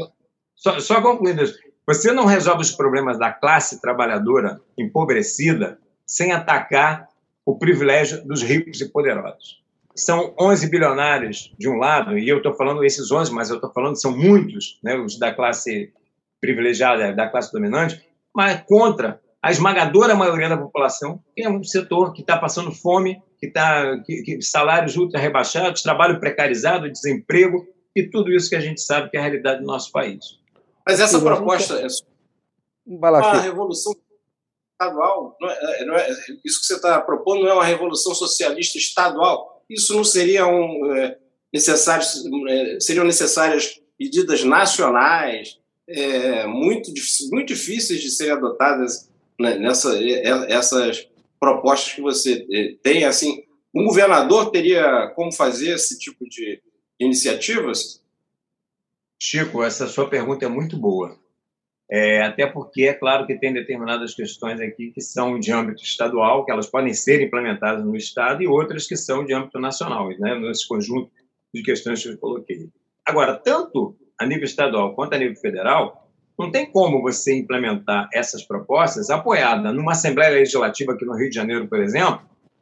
Só, 0.64 0.81
só 0.81 1.03
concluindo 1.03 1.42
isso 1.42 1.59
Você 1.87 2.11
não 2.11 2.24
resolve 2.24 2.62
os 2.62 2.72
problemas 2.72 3.18
da 3.18 3.31
classe 3.31 3.83
trabalhadora 3.83 4.59
empobrecida 4.79 5.79
sem 6.07 6.33
atacar 6.33 7.07
o 7.44 7.59
privilégio 7.59 8.27
dos 8.27 8.42
ricos 8.42 8.81
e 8.81 8.88
poderosos. 8.88 9.62
São 9.94 10.35
11 10.40 10.70
bilionários 10.70 11.55
de 11.59 11.68
um 11.68 11.77
lado, 11.77 12.18
e 12.18 12.27
eu 12.27 12.38
estou 12.38 12.55
falando 12.55 12.83
esses 12.83 13.12
11, 13.12 13.31
mas 13.33 13.50
eu 13.50 13.57
estou 13.57 13.70
falando 13.70 14.00
são 14.00 14.16
muitos, 14.16 14.81
né, 14.83 14.96
os 14.96 15.18
da 15.18 15.33
classe 15.33 15.92
privilegiada, 16.40 17.12
da 17.12 17.29
classe 17.29 17.53
dominante, 17.53 18.03
mas 18.35 18.62
contra 18.66 19.20
a 19.42 19.50
esmagadora 19.50 20.14
maioria 20.14 20.48
da 20.48 20.57
população, 20.57 21.22
que 21.37 21.42
é 21.42 21.48
um 21.48 21.62
setor 21.62 22.14
que 22.14 22.22
está 22.22 22.38
passando 22.38 22.72
fome, 22.72 23.22
que 23.38 23.46
está 23.46 23.98
que, 24.05 24.22
que, 24.22 24.42
salários 24.42 24.96
ultra 24.96 25.20
rebaixados, 25.20 25.83
trabalho 25.83 26.18
precarizado, 26.18 26.90
desemprego 26.90 27.66
e 27.94 28.05
tudo 28.05 28.33
isso 28.33 28.48
que 28.48 28.57
a 28.57 28.61
gente 28.61 28.81
sabe 28.81 29.11
que 29.11 29.16
é 29.18 29.20
a 29.20 29.22
realidade 29.22 29.61
do 29.61 29.66
nosso 29.66 29.92
país. 29.92 30.42
Mas 30.87 31.01
essa 31.01 31.20
proposta 31.20 31.75
é 31.75 31.87
uma 32.87 33.40
revolução 33.40 33.94
estadual. 34.73 35.37
Não 35.40 35.51
é, 35.51 35.85
não 35.85 35.97
é, 35.97 36.11
isso 36.44 36.61
que 36.61 36.66
você 36.66 36.75
está 36.75 37.01
propondo 37.01 37.42
não 37.42 37.49
é 37.49 37.55
uma 37.55 37.64
revolução 37.64 38.14
socialista 38.14 38.77
estadual. 38.77 39.64
Isso 39.68 39.94
não 39.94 40.05
seria 40.05 40.47
um, 40.47 40.94
é, 40.94 41.18
necessário, 41.53 42.07
é, 42.49 42.81
seriam 42.81 43.05
necessárias 43.05 43.81
medidas 43.99 44.44
nacionais 44.44 45.59
é, 45.88 46.47
muito, 46.47 46.92
muito 47.31 47.49
difíceis 47.49 48.01
de 48.01 48.11
serem 48.11 48.35
adotadas 48.35 49.11
né, 49.38 49.57
nessa, 49.57 49.97
é, 49.99 50.53
essas 50.53 51.09
propostas 51.40 51.94
que 51.94 52.03
você 52.03 52.77
tem. 52.83 53.05
Assim, 53.05 53.44
um 53.75 53.85
governador 53.85 54.51
teria 54.51 55.12
como 55.14 55.33
fazer 55.33 55.75
esse 55.75 55.99
tipo 55.99 56.29
de 56.29 56.62
iniciativas? 56.99 58.04
Chico, 59.27 59.63
essa 59.63 59.87
sua 59.87 60.07
pergunta 60.07 60.45
é 60.45 60.49
muito 60.51 60.77
boa. 60.77 61.17
É, 61.91 62.23
até 62.23 62.47
porque 62.47 62.83
é 62.83 62.93
claro 62.93 63.27
que 63.27 63.39
tem 63.39 63.55
determinadas 63.55 64.15
questões 64.15 64.61
aqui 64.61 64.91
que 64.91 65.01
são 65.01 65.41
de 65.41 65.51
âmbito 65.51 65.83
estadual, 65.83 66.45
que 66.45 66.53
elas 66.53 66.67
podem 66.67 66.93
ser 66.93 67.23
implementadas 67.23 67.83
no 67.83 67.97
Estado, 67.97 68.43
e 68.43 68.47
outras 68.47 68.87
que 68.87 68.99
são 68.99 69.25
de 69.25 69.33
âmbito 69.33 69.59
nacional, 69.59 70.11
né, 70.19 70.39
nesse 70.39 70.69
conjunto 70.69 71.11
de 71.55 71.63
questões 71.63 72.03
que 72.03 72.11
eu 72.11 72.19
coloquei. 72.19 72.69
Agora, 73.03 73.35
tanto 73.35 73.97
a 74.21 74.27
nível 74.27 74.45
estadual 74.45 74.95
quanto 74.95 75.15
a 75.15 75.19
nível 75.19 75.37
federal, 75.37 76.07
não 76.39 76.51
tem 76.51 76.71
como 76.71 77.01
você 77.01 77.35
implementar 77.35 78.11
essas 78.13 78.43
propostas 78.43 79.09
apoiada 79.09 79.73
numa 79.73 79.93
Assembleia 79.93 80.35
Legislativa 80.35 80.93
aqui 80.93 81.07
no 81.07 81.17
Rio 81.17 81.31
de 81.31 81.35
Janeiro, 81.35 81.67
por 81.67 81.81
exemplo, 81.81 82.21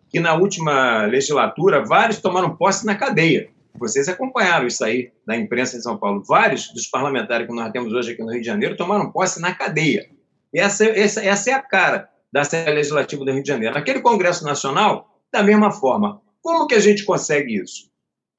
que 0.08 0.20
na 0.20 0.34
última 0.34 1.06
legislatura 1.06 1.84
vários 1.84 2.20
tomaram 2.20 2.56
posse 2.56 2.86
na 2.86 2.94
cadeia. 2.94 3.50
Vocês 3.78 4.08
acompanharam 4.08 4.66
isso 4.66 4.84
aí 4.84 5.12
da 5.26 5.36
imprensa 5.36 5.76
de 5.76 5.82
São 5.82 5.96
Paulo. 5.96 6.22
Vários 6.26 6.72
dos 6.72 6.86
parlamentares 6.86 7.46
que 7.46 7.54
nós 7.54 7.72
temos 7.72 7.92
hoje 7.92 8.12
aqui 8.12 8.22
no 8.22 8.30
Rio 8.30 8.40
de 8.40 8.46
Janeiro 8.46 8.76
tomaram 8.76 9.10
posse 9.10 9.40
na 9.40 9.54
cadeia. 9.54 10.08
E 10.52 10.60
essa, 10.60 10.84
essa, 10.84 11.24
essa 11.24 11.50
é 11.50 11.54
a 11.54 11.62
cara 11.62 12.08
da 12.32 12.42
Assembleia 12.42 12.76
Legislativa 12.76 13.24
do 13.24 13.32
Rio 13.32 13.42
de 13.42 13.48
Janeiro. 13.48 13.74
Naquele 13.74 14.00
Congresso 14.00 14.44
Nacional, 14.44 15.20
da 15.32 15.42
mesma 15.42 15.70
forma. 15.70 16.20
Como 16.40 16.66
que 16.66 16.74
a 16.74 16.80
gente 16.80 17.04
consegue 17.04 17.56
isso? 17.60 17.90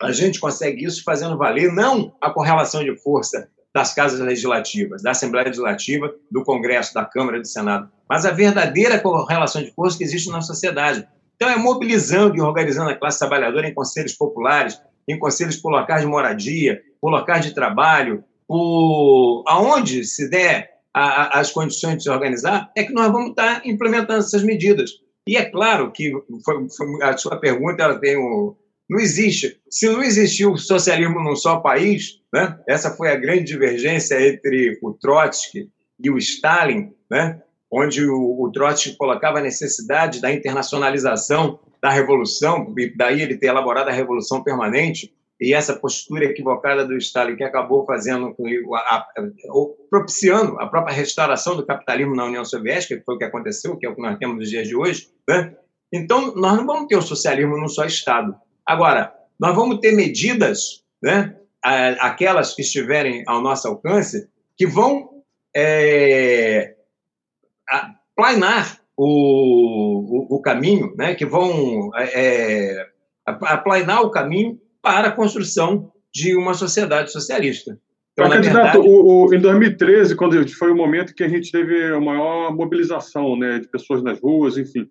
A 0.02 0.12
gente 0.12 0.40
consegue 0.40 0.86
isso 0.86 1.04
fazendo 1.04 1.38
valer 1.38 1.72
não 1.72 2.16
a 2.22 2.30
correlação 2.30 2.84
de 2.84 2.96
força 2.98 3.50
das 3.74 3.94
casas 3.94 4.20
legislativas, 4.20 5.02
da 5.02 5.12
Assembleia 5.12 5.48
Legislativa, 5.48 6.14
do 6.30 6.44
Congresso, 6.44 6.94
da 6.94 7.04
Câmara 7.04 7.40
do 7.40 7.48
Senado, 7.48 7.90
mas 8.08 8.26
a 8.26 8.32
verdadeira 8.32 9.00
correlação 9.00 9.64
de 9.64 9.72
força 9.72 9.98
que 9.98 10.04
existe 10.04 10.30
na 10.30 10.42
sociedade. 10.42 11.08
Então, 11.36 11.50
é 11.50 11.58
mobilizando 11.58 12.38
e 12.38 12.42
organizando 12.42 12.92
a 12.92 12.96
classe 12.96 13.18
trabalhadora 13.18 13.68
em 13.68 13.74
conselhos 13.74 14.14
populares, 14.14 14.80
em 15.08 15.18
conselhos 15.18 15.58
por 15.58 15.70
locais 15.70 16.02
de 16.02 16.08
moradia, 16.08 16.82
por 17.02 17.10
locais 17.10 17.46
de 17.46 17.54
trabalho, 17.54 18.24
por 18.48 19.44
aonde 19.48 20.04
se 20.04 20.30
der 20.30 20.70
a, 20.94 21.04
a, 21.04 21.40
as 21.40 21.52
condições 21.52 21.98
de 21.98 22.04
se 22.04 22.10
organizar, 22.10 22.72
é 22.76 22.84
que 22.84 22.94
nós 22.94 23.12
vamos 23.12 23.32
estar 23.32 23.66
implementando 23.66 24.20
essas 24.20 24.44
medidas. 24.44 24.92
E 25.28 25.38
é 25.38 25.46
claro 25.46 25.92
que 25.92 26.12
foi, 26.44 26.68
foi, 26.70 27.04
a 27.04 27.18
sua 27.18 27.38
pergunta 27.40 27.84
ela 27.84 28.00
tem 28.00 28.18
o, 28.18 28.56
não 28.90 29.00
existe. 29.00 29.60
Se 29.70 29.90
não 29.90 30.04
existiu 30.04 30.52
o 30.52 30.58
socialismo 30.58 31.22
num 31.22 31.36
só 31.36 31.58
país, 31.58 32.22
né? 32.34 32.60
essa 32.68 32.92
foi 32.92 33.10
a 33.10 33.16
grande 33.16 33.46
divergência 33.46 34.22
entre 34.28 34.78
o 34.82 34.94
Trotsky 34.94 35.70
e 36.00 36.10
o 36.10 36.18
Stalin, 36.18 36.92
né? 37.10 37.42
onde 37.72 38.06
o, 38.06 38.42
o 38.42 38.52
Trotsky 38.52 38.96
colocava 38.98 39.40
a 39.40 39.42
necessidade 39.44 40.22
da 40.22 40.32
internacionalização 40.32 41.60
da 41.84 41.90
revolução, 41.90 42.74
e 42.78 42.96
daí 42.96 43.22
ele 43.22 43.36
ter 43.36 43.48
elaborado 43.48 43.90
a 43.90 43.92
revolução 43.92 44.42
permanente, 44.42 45.14
e 45.42 45.54
essa 45.54 45.76
postura 45.76 46.24
equivocada 46.24 46.88
do 46.88 46.96
Stalin 46.96 47.36
que 47.36 47.44
acabou 47.44 47.86
fazendo 47.86 48.34
a, 48.74 48.78
a, 48.78 49.06
propiciando 49.90 50.58
a 50.62 50.68
própria 50.68 50.96
restauração 50.96 51.58
do 51.58 51.66
capitalismo 51.66 52.16
na 52.16 52.24
União 52.24 52.46
Soviética, 52.46 52.96
que 52.96 53.04
foi 53.04 53.16
o 53.16 53.18
que 53.18 53.26
aconteceu, 53.26 53.76
que 53.76 53.86
é 53.86 53.90
o 53.90 53.96
que 53.96 54.02
nós 54.02 54.18
temos 54.18 54.38
nos 54.38 54.50
dias 54.50 54.66
de 54.66 54.78
hoje, 54.78 55.10
né? 55.28 55.54
Então, 55.92 56.34
nós 56.36 56.56
não 56.56 56.66
vamos 56.66 56.88
ter 56.88 56.96
o 56.96 57.02
socialismo 57.02 57.58
num 57.58 57.68
só 57.68 57.84
Estado. 57.84 58.34
Agora, 58.66 59.14
nós 59.38 59.54
vamos 59.54 59.80
ter 59.80 59.92
medidas, 59.92 60.86
né, 61.04 61.36
aquelas 61.62 62.56
que 62.56 62.62
estiverem 62.62 63.26
ao 63.28 63.42
nosso 63.42 63.68
alcance, 63.68 64.30
que 64.56 64.66
vão 64.66 65.22
é, 65.54 66.76
planar 68.16 68.80
o, 68.98 70.36
o, 70.36 70.38
o, 70.38 70.42
caminho, 70.42 70.94
né, 70.96 71.16
que 71.16 71.26
vão 71.26 71.90
é, 71.96 72.76
é 72.76 72.88
aplanar 73.26 74.02
o 74.02 74.12
caminho 74.12 74.60
para 74.82 75.08
a 75.08 75.12
construção 75.12 75.92
de 76.14 76.36
uma 76.36 76.54
sociedade 76.54 77.12
socialista. 77.12 77.78
Então, 78.14 78.30
candidato, 78.30 78.74
verdade... 78.74 78.88
o, 78.88 79.28
o, 79.28 79.34
em 79.34 79.40
2013, 79.40 80.16
quando 80.16 80.48
foi 80.50 80.72
o 80.72 80.76
momento 80.76 81.16
que 81.16 81.24
a 81.24 81.28
gente 81.28 81.52
teve 81.52 81.94
a 81.94 82.00
maior 82.00 82.56
mobilização 82.56 83.36
né, 83.36 83.60
de 83.60 83.68
pessoas 83.68 84.04
nas 84.04 84.20
ruas, 84.20 84.58
enfim, 84.58 84.88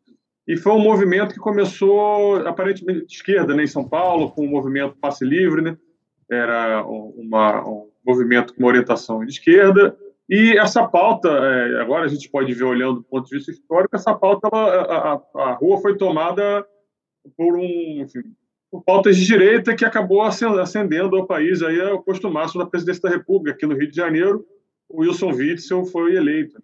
e 0.46 0.56
foi 0.56 0.72
um 0.72 0.80
movimento 0.80 1.32
que 1.32 1.38
começou 1.38 2.36
aparentemente 2.46 3.06
de 3.06 3.14
esquerda, 3.14 3.54
né, 3.54 3.62
em 3.62 3.68
São 3.68 3.88
Paulo, 3.88 4.32
com 4.32 4.44
o 4.44 4.50
movimento 4.50 4.96
Passe 5.00 5.24
Livre, 5.24 5.62
né, 5.62 5.76
era 6.28 6.84
uma, 6.84 7.64
um 7.64 7.88
movimento 8.04 8.54
com 8.54 8.60
uma 8.60 8.68
orientação 8.68 9.24
de 9.24 9.30
esquerda, 9.30 9.96
e 10.35 10.57
essa 10.57 10.88
pauta, 10.88 11.29
é, 11.29 11.83
agora 11.83 12.07
a 12.07 12.09
gente 12.09 12.31
pode 12.31 12.55
ver 12.55 12.64
olhando 12.64 13.01
do 13.01 13.03
ponto 13.03 13.29
de 13.29 13.37
vista 13.37 13.51
histórico, 13.51 13.95
essa 13.95 14.14
pauta, 14.14 14.49
ela, 14.51 14.83
a, 14.83 15.42
a, 15.42 15.53
rua 15.53 15.79
foi 15.83 15.95
tomada 15.95 16.66
por 17.37 17.59
um, 17.59 18.01
enfim, 18.01 18.23
por 18.71 18.83
pautas 18.83 19.14
de 19.18 19.27
direita 19.27 19.77
que 19.77 19.85
acabou 19.85 20.23
acendendo 20.23 21.16
ao 21.16 21.27
país 21.27 21.62
aí 21.62 21.79
o 21.83 22.01
posto 22.03 22.31
máximo 22.31 22.64
da 22.64 22.71
presidência 22.71 23.03
da 23.03 23.11
República. 23.11 23.55
Aqui 23.55 23.66
no 23.66 23.77
Rio 23.77 23.90
de 23.90 23.95
Janeiro, 23.95 24.42
o 24.88 25.03
Wilson 25.03 25.33
Witzel 25.33 25.85
foi 25.85 26.16
eleito. 26.16 26.59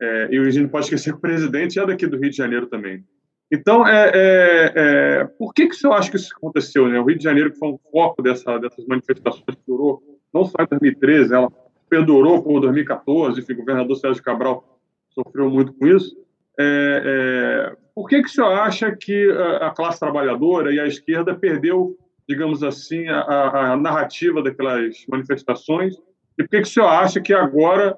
É, 0.00 0.28
e 0.30 0.38
a 0.38 0.44
gente 0.44 0.62
não 0.62 0.70
pode 0.70 0.86
esquecer 0.86 1.10
que 1.10 1.18
o 1.18 1.20
presidente 1.20 1.78
é 1.78 1.84
daqui 1.84 2.06
do 2.06 2.16
Rio 2.16 2.30
de 2.30 2.36
Janeiro 2.36 2.66
também. 2.66 3.04
Então, 3.52 3.86
é, 3.86 4.10
é, 4.14 4.72
é, 4.74 5.24
por 5.38 5.52
que, 5.52 5.66
que 5.66 5.74
o 5.74 5.78
senhor 5.78 5.92
acha 5.92 6.10
que 6.10 6.16
isso 6.16 6.34
aconteceu? 6.34 6.88
Né? 6.88 6.98
O 6.98 7.04
Rio 7.04 7.18
de 7.18 7.24
Janeiro, 7.24 7.52
que 7.52 7.58
foi 7.58 7.68
um 7.68 7.78
foco 7.92 8.22
dessa, 8.22 8.56
dessas 8.56 8.86
manifestações 8.86 9.44
que 9.44 9.66
durou, 9.66 10.02
não 10.32 10.46
só 10.46 10.56
em 10.62 10.66
2013, 10.66 11.34
ela 11.34 11.52
perdurou 11.88 12.42
por 12.42 12.60
2014, 12.60 13.40
enfim, 13.40 13.54
o 13.54 13.56
governador 13.56 13.96
Sérgio 13.96 14.22
Cabral 14.22 14.78
sofreu 15.10 15.50
muito 15.50 15.72
com 15.72 15.86
isso. 15.86 16.16
É, 16.58 17.72
é, 17.72 17.76
por 17.94 18.08
que, 18.08 18.22
que 18.22 18.28
o 18.28 18.32
senhor 18.32 18.52
acha 18.52 18.94
que 18.94 19.30
a, 19.30 19.68
a, 19.68 19.70
classe 19.70 20.00
trabalhadora 20.00 20.72
e 20.72 20.80
a 20.80 20.86
esquerda 20.86 21.34
perdeu, 21.34 21.96
digamos 22.28 22.62
assim, 22.62 23.08
a, 23.08 23.72
a 23.72 23.76
narrativa 23.76 24.42
daquelas 24.42 25.04
manifestações? 25.08 25.94
E 26.38 26.42
por 26.42 26.50
que, 26.50 26.62
que 26.62 26.68
o 26.68 26.70
senhor 26.70 26.88
acha 26.88 27.20
que 27.20 27.32
agora 27.32 27.96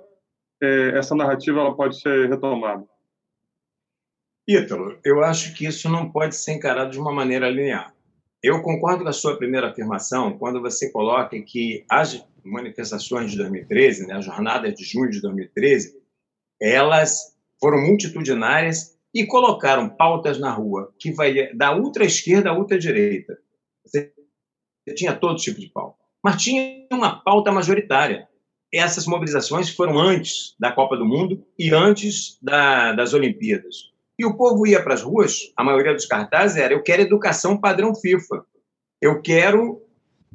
é, 0.62 0.98
essa 0.98 1.14
narrativa 1.14 1.60
ela 1.60 1.74
pode 1.74 2.00
ser 2.00 2.28
retomada? 2.28 2.84
Ítalo, 4.46 4.98
eu 5.04 5.22
acho 5.22 5.54
que 5.54 5.66
isso 5.66 5.88
não 5.90 6.10
pode 6.10 6.34
ser 6.34 6.52
encarado 6.52 6.90
de 6.90 6.98
uma 6.98 7.12
maneira 7.12 7.50
linear. 7.50 7.92
Eu 8.42 8.62
concordo 8.62 9.02
com 9.02 9.08
a 9.08 9.12
sua 9.12 9.36
primeira 9.36 9.70
afirmação 9.70 10.38
quando 10.38 10.60
você 10.60 10.92
coloca 10.92 11.40
que 11.42 11.84
as 11.90 12.24
manifestações 12.44 13.32
de 13.32 13.36
2013, 13.36 14.06
né, 14.06 14.14
a 14.14 14.20
jornada 14.20 14.72
de 14.72 14.84
junho 14.84 15.10
de 15.10 15.20
2013, 15.20 16.00
elas 16.60 17.36
foram 17.60 17.84
multitudinárias 17.84 18.96
e 19.12 19.26
colocaram 19.26 19.88
pautas 19.88 20.38
na 20.38 20.52
rua 20.52 20.94
que 20.98 21.10
vai 21.10 21.52
da 21.54 21.76
ultra 21.76 22.04
esquerda 22.04 22.50
à 22.50 22.56
ultra 22.56 22.78
direita. 22.78 23.36
Você 23.84 24.12
tinha 24.94 25.14
todo 25.14 25.36
tipo 25.36 25.58
de 25.58 25.68
pauta, 25.68 25.98
mas 26.22 26.40
tinha 26.40 26.86
uma 26.92 27.20
pauta 27.20 27.50
majoritária. 27.50 28.28
Essas 28.72 29.06
mobilizações 29.06 29.70
foram 29.70 29.98
antes 29.98 30.54
da 30.60 30.70
Copa 30.70 30.96
do 30.96 31.04
Mundo 31.04 31.44
e 31.58 31.74
antes 31.74 32.38
da, 32.40 32.92
das 32.92 33.14
Olimpíadas. 33.14 33.90
E 34.18 34.26
o 34.26 34.36
povo 34.36 34.66
ia 34.66 34.82
para 34.82 34.94
as 34.94 35.02
ruas, 35.02 35.52
a 35.56 35.62
maioria 35.62 35.94
dos 35.94 36.06
cartazes 36.06 36.56
era: 36.56 36.74
eu 36.74 36.82
quero 36.82 37.02
educação 37.02 37.56
padrão 37.56 37.94
FIFA, 37.94 38.44
eu 39.00 39.22
quero 39.22 39.82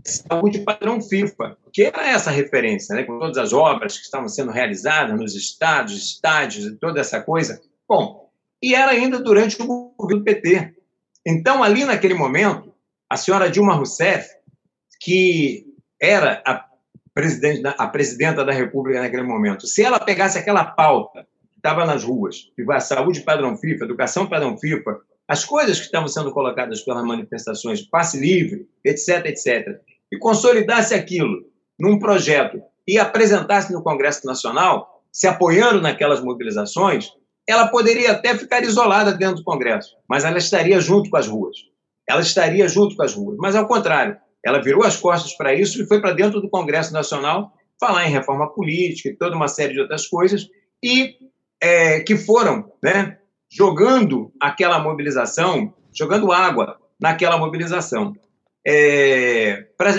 saúde 0.04 0.60
padrão 0.60 1.02
FIFA, 1.02 1.58
que 1.72 1.84
era 1.84 2.10
essa 2.10 2.32
referência, 2.32 2.96
né, 2.96 3.04
com 3.04 3.20
todas 3.20 3.38
as 3.38 3.54
obras 3.54 3.98
que 3.98 4.04
estavam 4.04 4.28
sendo 4.28 4.52
realizadas 4.52 5.20
nos 5.20 5.36
estados, 5.36 5.96
estádios 5.96 6.66
e 6.66 6.76
toda 6.76 7.00
essa 7.00 7.22
coisa. 7.22 7.62
Bom, 7.88 8.30
e 8.62 8.74
era 8.74 8.92
ainda 8.92 9.20
durante 9.20 9.62
o 9.62 9.66
governo 9.66 10.20
do 10.20 10.24
PT. 10.24 10.74
Então, 11.26 11.64
ali 11.64 11.86
naquele 11.86 12.14
momento, 12.14 12.74
a 13.10 13.16
senhora 13.16 13.50
Dilma 13.50 13.76
Rousseff, 13.76 14.30
que 15.00 15.66
era 16.02 16.42
a 16.46 16.66
presidente, 17.14 17.62
a 17.66 17.88
presidenta 17.88 18.44
da 18.44 18.52
República 18.52 19.02
naquele 19.02 19.24
momento, 19.24 19.68
se 19.68 19.84
ela 19.84 20.00
pegasse 20.00 20.38
aquela 20.38 20.66
pauta 20.66 21.26
estava 21.64 21.86
nas 21.86 22.04
ruas, 22.04 22.52
vai 22.66 22.82
saúde 22.82 23.22
padrão 23.22 23.56
FIFA, 23.56 23.86
educação 23.86 24.28
padrão 24.28 24.58
FIFA, 24.58 25.00
as 25.26 25.46
coisas 25.46 25.80
que 25.80 25.86
estavam 25.86 26.10
sendo 26.10 26.34
colocadas 26.34 26.82
pelas 26.82 27.06
manifestações, 27.06 27.82
passe 27.82 28.20
livre, 28.20 28.68
etc, 28.84 29.26
etc, 29.28 29.80
e 30.12 30.18
consolidasse 30.18 30.94
aquilo 30.94 31.46
num 31.80 31.98
projeto 31.98 32.62
e 32.86 33.00
apresentasse 33.00 33.72
no 33.72 33.82
Congresso 33.82 34.28
Nacional, 34.28 35.02
se 35.10 35.26
apoiando 35.26 35.80
naquelas 35.80 36.22
mobilizações, 36.22 37.10
ela 37.48 37.68
poderia 37.68 38.12
até 38.12 38.38
ficar 38.38 38.62
isolada 38.62 39.14
dentro 39.14 39.38
do 39.38 39.44
Congresso, 39.44 39.96
mas 40.08 40.26
ela 40.26 40.38
estaria 40.38 40.82
junto 40.82 41.10
com 41.10 41.16
as 41.16 41.28
ruas. 41.28 41.58
Ela 42.08 42.22
estaria 42.22 42.68
junto 42.68 42.98
com 42.98 43.04
as 43.04 43.14
ruas. 43.14 43.38
Mas, 43.38 43.56
ao 43.56 43.66
contrário, 43.66 44.18
ela 44.46 44.62
virou 44.62 44.84
as 44.84 44.98
costas 44.98 45.34
para 45.38 45.54
isso 45.54 45.82
e 45.82 45.88
foi 45.88 46.02
para 46.02 46.12
dentro 46.12 46.42
do 46.42 46.50
Congresso 46.50 46.92
Nacional 46.92 47.54
falar 47.80 48.06
em 48.06 48.12
reforma 48.12 48.54
política 48.54 49.10
e 49.10 49.16
toda 49.16 49.36
uma 49.36 49.48
série 49.48 49.74
de 49.74 49.80
outras 49.80 50.08
coisas, 50.08 50.48
e 50.84 51.16
é, 51.64 52.02
que 52.02 52.18
foram 52.18 52.70
né, 52.84 53.18
jogando 53.50 54.34
aquela 54.38 54.80
mobilização, 54.80 55.74
jogando 55.98 56.30
água 56.30 56.78
naquela 57.00 57.38
mobilização. 57.38 58.14
É, 58.68 59.66
pra, 59.78 59.92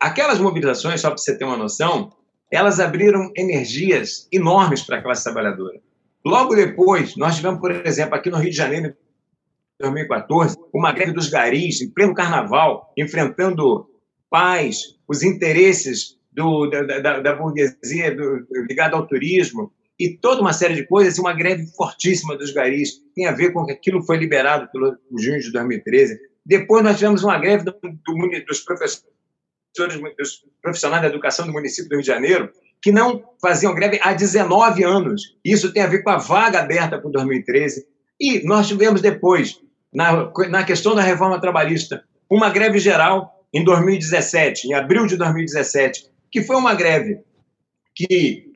aquelas 0.00 0.40
mobilizações, 0.40 1.00
só 1.00 1.08
para 1.08 1.18
você 1.18 1.38
ter 1.38 1.44
uma 1.44 1.56
noção, 1.56 2.10
elas 2.50 2.80
abriram 2.80 3.30
energias 3.36 4.26
enormes 4.32 4.82
para 4.82 4.98
a 4.98 5.02
classe 5.02 5.22
trabalhadora. 5.22 5.80
Logo 6.24 6.56
depois, 6.56 7.16
nós 7.16 7.36
tivemos, 7.36 7.60
por 7.60 7.70
exemplo, 7.86 8.16
aqui 8.16 8.28
no 8.28 8.38
Rio 8.38 8.50
de 8.50 8.56
Janeiro, 8.56 8.88
em 8.88 9.82
2014, 9.82 10.56
uma 10.74 10.90
greve 10.90 11.12
dos 11.12 11.28
garis, 11.28 11.80
em 11.80 11.88
pleno 11.88 12.12
carnaval, 12.12 12.92
enfrentando 12.98 13.88
pais, 14.28 14.96
os 15.06 15.22
interesses 15.22 16.18
do, 16.32 16.66
da, 16.66 16.82
da, 16.82 17.20
da, 17.20 17.34
burguesia 17.36 18.16
ligada 18.68 18.96
ao 18.96 19.06
turismo, 19.06 19.72
e 20.00 20.16
toda 20.16 20.40
uma 20.40 20.54
série 20.54 20.74
de 20.74 20.86
coisas, 20.86 21.18
e 21.18 21.20
uma 21.20 21.34
greve 21.34 21.66
fortíssima 21.76 22.34
dos 22.34 22.52
garis, 22.52 23.02
tem 23.14 23.26
a 23.26 23.32
ver 23.32 23.52
com 23.52 23.66
que 23.66 23.72
aquilo 23.72 24.02
foi 24.02 24.16
liberado 24.16 24.66
pelo 24.72 24.96
junho 25.18 25.38
de 25.38 25.52
2013. 25.52 26.18
Depois 26.44 26.82
nós 26.82 26.96
tivemos 26.96 27.22
uma 27.22 27.38
greve 27.38 27.64
do, 27.64 27.72
do, 27.72 28.44
dos 28.46 28.60
professores, 28.60 29.04
dos 30.18 30.42
profissionais 30.62 31.02
da 31.02 31.08
educação 31.08 31.46
do 31.46 31.52
município 31.52 31.90
do 31.90 31.96
Rio 31.96 32.00
de 32.00 32.06
Janeiro, 32.06 32.50
que 32.80 32.90
não 32.90 33.22
faziam 33.42 33.74
greve 33.74 34.00
há 34.02 34.14
19 34.14 34.82
anos. 34.82 35.36
Isso 35.44 35.70
tem 35.70 35.82
a 35.82 35.86
ver 35.86 36.02
com 36.02 36.08
a 36.08 36.16
vaga 36.16 36.60
aberta 36.60 36.98
para 36.98 37.10
2013. 37.10 37.86
E 38.18 38.42
nós 38.42 38.68
tivemos 38.68 39.02
depois, 39.02 39.60
na, 39.92 40.32
na 40.48 40.64
questão 40.64 40.94
da 40.94 41.02
reforma 41.02 41.38
trabalhista, 41.38 42.02
uma 42.30 42.48
greve 42.48 42.78
geral 42.78 43.44
em 43.52 43.62
2017, 43.62 44.68
em 44.68 44.72
abril 44.72 45.06
de 45.06 45.18
2017, 45.18 46.08
que 46.32 46.42
foi 46.42 46.56
uma 46.56 46.74
greve 46.74 47.18
que 47.94 48.49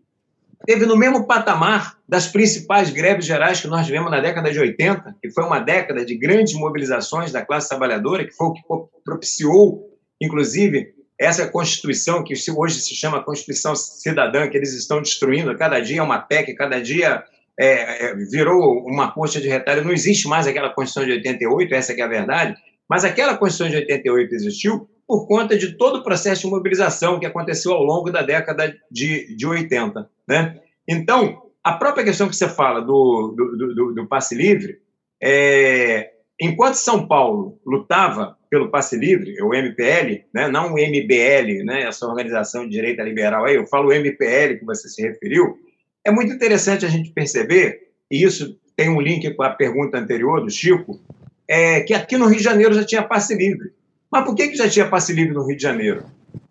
teve 0.66 0.86
no 0.86 0.96
mesmo 0.96 1.26
patamar 1.26 1.96
das 2.08 2.26
principais 2.26 2.90
greves 2.90 3.24
gerais 3.24 3.60
que 3.60 3.66
nós 3.66 3.86
tivemos 3.86 4.10
na 4.10 4.20
década 4.20 4.50
de 4.50 4.58
80, 4.58 5.16
que 5.22 5.30
foi 5.30 5.44
uma 5.44 5.60
década 5.60 6.04
de 6.04 6.16
grandes 6.16 6.54
mobilizações 6.54 7.32
da 7.32 7.44
classe 7.44 7.68
trabalhadora, 7.68 8.24
que 8.24 8.32
foi 8.32 8.48
o 8.48 8.52
que 8.52 8.62
propiciou, 9.04 9.90
inclusive, 10.20 10.94
essa 11.20 11.46
Constituição, 11.46 12.24
que 12.24 12.34
hoje 12.56 12.80
se 12.80 12.94
chama 12.94 13.22
Constituição 13.22 13.74
Cidadã, 13.74 14.48
que 14.48 14.56
eles 14.56 14.72
estão 14.72 15.00
destruindo, 15.00 15.56
cada 15.56 15.80
dia 15.80 16.00
é 16.00 16.02
uma 16.02 16.18
PEC, 16.18 16.54
cada 16.54 16.80
dia 16.80 17.22
é, 17.58 18.06
é, 18.06 18.14
virou 18.30 18.84
uma 18.86 19.12
concha 19.12 19.40
de 19.40 19.48
retalho, 19.48 19.84
não 19.84 19.92
existe 19.92 20.26
mais 20.26 20.46
aquela 20.46 20.70
Constituição 20.70 21.06
de 21.06 21.12
88, 21.18 21.74
essa 21.74 21.92
é 21.92 22.02
a 22.02 22.08
verdade, 22.08 22.56
mas 22.88 23.04
aquela 23.04 23.36
Constituição 23.36 23.68
de 23.68 23.76
88 23.76 24.34
existiu 24.34 24.88
por 25.06 25.26
conta 25.26 25.56
de 25.56 25.76
todo 25.76 25.98
o 25.98 26.02
processo 26.02 26.42
de 26.42 26.50
mobilização 26.50 27.20
que 27.20 27.26
aconteceu 27.26 27.72
ao 27.72 27.82
longo 27.82 28.10
da 28.10 28.22
década 28.22 28.74
de, 28.90 29.36
de 29.36 29.46
80. 29.46 30.08
Né? 30.26 30.60
Então, 30.88 31.42
a 31.62 31.72
própria 31.72 32.04
questão 32.04 32.28
que 32.28 32.36
você 32.36 32.48
fala 32.48 32.80
do, 32.80 33.34
do, 33.36 33.74
do, 33.74 33.94
do 33.94 34.06
passe 34.06 34.34
livre, 34.34 34.78
é, 35.22 36.12
enquanto 36.40 36.74
São 36.74 37.06
Paulo 37.06 37.58
lutava 37.66 38.36
pelo 38.50 38.70
passe 38.70 38.96
livre, 38.96 39.40
o 39.42 39.54
MPL, 39.54 40.24
né, 40.32 40.48
não 40.48 40.74
o 40.74 40.78
MBL, 40.78 41.64
né, 41.64 41.82
essa 41.82 42.06
organização 42.06 42.64
de 42.64 42.70
direita 42.70 43.02
liberal 43.02 43.44
aí, 43.44 43.56
eu 43.56 43.66
falo 43.66 43.92
MPL 43.92 44.58
que 44.58 44.64
você 44.64 44.88
se 44.88 45.02
referiu, 45.02 45.56
é 46.04 46.10
muito 46.10 46.32
interessante 46.32 46.84
a 46.84 46.88
gente 46.88 47.10
perceber, 47.10 47.88
e 48.10 48.22
isso 48.22 48.58
tem 48.76 48.90
um 48.90 49.00
link 49.00 49.32
com 49.34 49.42
a 49.42 49.50
pergunta 49.50 49.98
anterior 49.98 50.42
do 50.42 50.50
Chico, 50.50 51.00
é 51.48 51.80
que 51.80 51.94
aqui 51.94 52.16
no 52.16 52.26
Rio 52.26 52.38
de 52.38 52.44
Janeiro 52.44 52.74
já 52.74 52.84
tinha 52.84 53.02
passe 53.02 53.34
livre. 53.34 53.72
Mas 54.14 54.24
por 54.24 54.34
que, 54.34 54.48
que 54.48 54.56
já 54.56 54.68
tinha 54.68 54.88
passe 54.88 55.12
livre 55.12 55.34
no 55.34 55.44
Rio 55.44 55.56
de 55.56 55.62
Janeiro? 55.62 56.04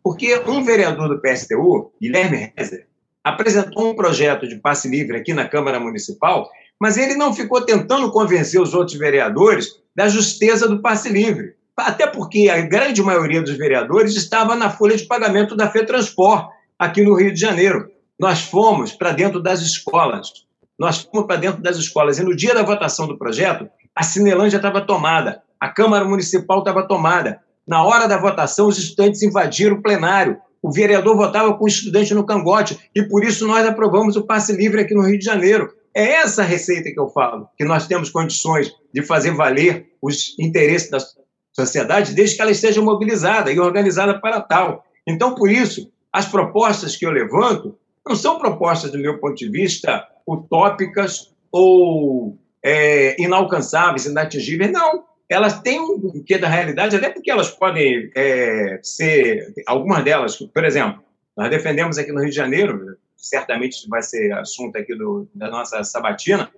Porque 0.04 0.38
um 0.46 0.64
vereador 0.64 1.08
do 1.08 1.22
PSTU, 1.22 1.94
Guilherme 2.00 2.54
Rezer, 2.56 2.86
apresentou 3.24 3.90
um 3.90 3.96
projeto 3.96 4.48
de 4.48 4.58
passe 4.58 4.90
livre 4.90 5.18
aqui 5.18 5.34
na 5.34 5.48
Câmara 5.48 5.80
Municipal, 5.80 6.52
mas 6.78 6.98
ele 6.98 7.16
não 7.16 7.34
ficou 7.34 7.62
tentando 7.62 8.12
convencer 8.12 8.62
os 8.62 8.74
outros 8.74 8.98
vereadores 8.98 9.70
da 9.96 10.10
justeza 10.10 10.68
do 10.68 10.82
passe 10.82 11.10
livre 11.10 11.56
até 11.76 12.06
porque 12.06 12.50
a 12.50 12.62
grande 12.62 13.02
maioria 13.02 13.42
dos 13.42 13.58
vereadores 13.58 14.16
estava 14.16 14.56
na 14.56 14.70
folha 14.70 14.96
de 14.96 15.06
pagamento 15.06 15.56
da 15.56 15.70
FETransport, 15.70 16.50
aqui 16.78 17.02
no 17.02 17.16
Rio 17.16 17.34
de 17.34 17.40
Janeiro. 17.40 17.90
Nós 18.20 18.42
fomos 18.42 18.94
para 18.94 19.12
dentro 19.12 19.42
das 19.42 19.62
escolas. 19.62 20.46
Nós 20.78 21.00
fomos 21.00 21.26
para 21.26 21.38
dentro 21.38 21.62
das 21.62 21.78
escolas. 21.78 22.20
E 22.20 22.24
no 22.24 22.36
dia 22.36 22.54
da 22.54 22.64
votação 22.64 23.08
do 23.08 23.18
projeto, 23.18 23.68
a 23.96 24.04
Cinelândia 24.04 24.58
estava 24.58 24.82
tomada, 24.82 25.42
a 25.60 25.70
Câmara 25.70 26.06
Municipal 26.06 26.60
estava 26.60 26.88
tomada. 26.88 27.42
Na 27.68 27.84
hora 27.84 28.08
da 28.08 28.18
votação, 28.18 28.68
os 28.68 28.78
estudantes 28.78 29.22
invadiram 29.22 29.78
o 29.78 29.82
plenário. 29.82 30.38
O 30.62 30.72
vereador 30.72 31.16
votava 31.16 31.54
com 31.54 31.66
o 31.66 31.68
estudante 31.68 32.14
no 32.14 32.26
cangote. 32.26 32.78
E 32.96 33.04
por 33.04 33.24
isso 33.24 33.48
nós 33.48 33.66
aprovamos 33.66 34.16
o 34.16 34.26
passe 34.26 34.54
livre 34.54 34.82
aqui 34.82 34.94
no 34.94 35.06
Rio 35.06 35.20
de 35.20 35.26
Janeiro. 35.26 35.74
É 35.96 36.14
essa 36.14 36.44
receita 36.44 36.92
que 36.92 37.00
eu 37.00 37.10
falo, 37.10 37.48
que 37.58 37.64
nós 37.64 37.88
temos 37.88 38.10
condições 38.10 38.72
de 38.94 39.04
fazer 39.04 39.32
valer 39.32 39.88
os 40.02 40.36
interesses 40.40 40.90
das, 40.90 41.16
sociedade, 41.54 42.14
desde 42.14 42.36
que 42.36 42.42
ela 42.42 42.52
esteja 42.52 42.82
mobilizada 42.82 43.52
e 43.52 43.60
organizada 43.60 44.20
para 44.20 44.42
tal. 44.42 44.84
Então, 45.08 45.36
por 45.36 45.50
isso, 45.50 45.92
as 46.12 46.26
propostas 46.26 46.96
que 46.96 47.06
eu 47.06 47.12
levanto 47.12 47.78
não 48.06 48.16
são 48.16 48.40
propostas, 48.40 48.92
do 48.92 48.98
meu 48.98 49.20
ponto 49.20 49.36
de 49.36 49.50
vista, 49.50 50.06
utópicas 50.28 51.32
ou 51.52 52.38
é, 52.64 53.22
inalcançáveis, 53.22 54.06
inatingíveis, 54.06 54.72
não. 54.72 55.04
Elas 55.30 55.62
têm 55.62 55.80
um 55.80 56.24
quê 56.26 56.38
da 56.38 56.48
realidade, 56.48 56.96
até 56.96 57.10
porque 57.10 57.32
elas 57.32 57.50
podem 57.50 58.12
é, 58.16 58.80
ser, 58.84 59.54
algumas 59.66 60.04
delas, 60.04 60.38
por 60.38 60.64
exemplo, 60.64 61.04
nós 61.36 61.50
defendemos 61.50 61.98
aqui 61.98 62.12
no 62.12 62.20
Rio 62.20 62.30
de 62.30 62.36
Janeiro, 62.36 62.98
certamente 63.16 63.88
vai 63.88 64.02
ser 64.04 64.32
assunto 64.34 64.78
aqui 64.78 64.96
do, 64.96 65.28
da 65.34 65.50
nossa 65.50 65.84
sabatina, 65.84 66.52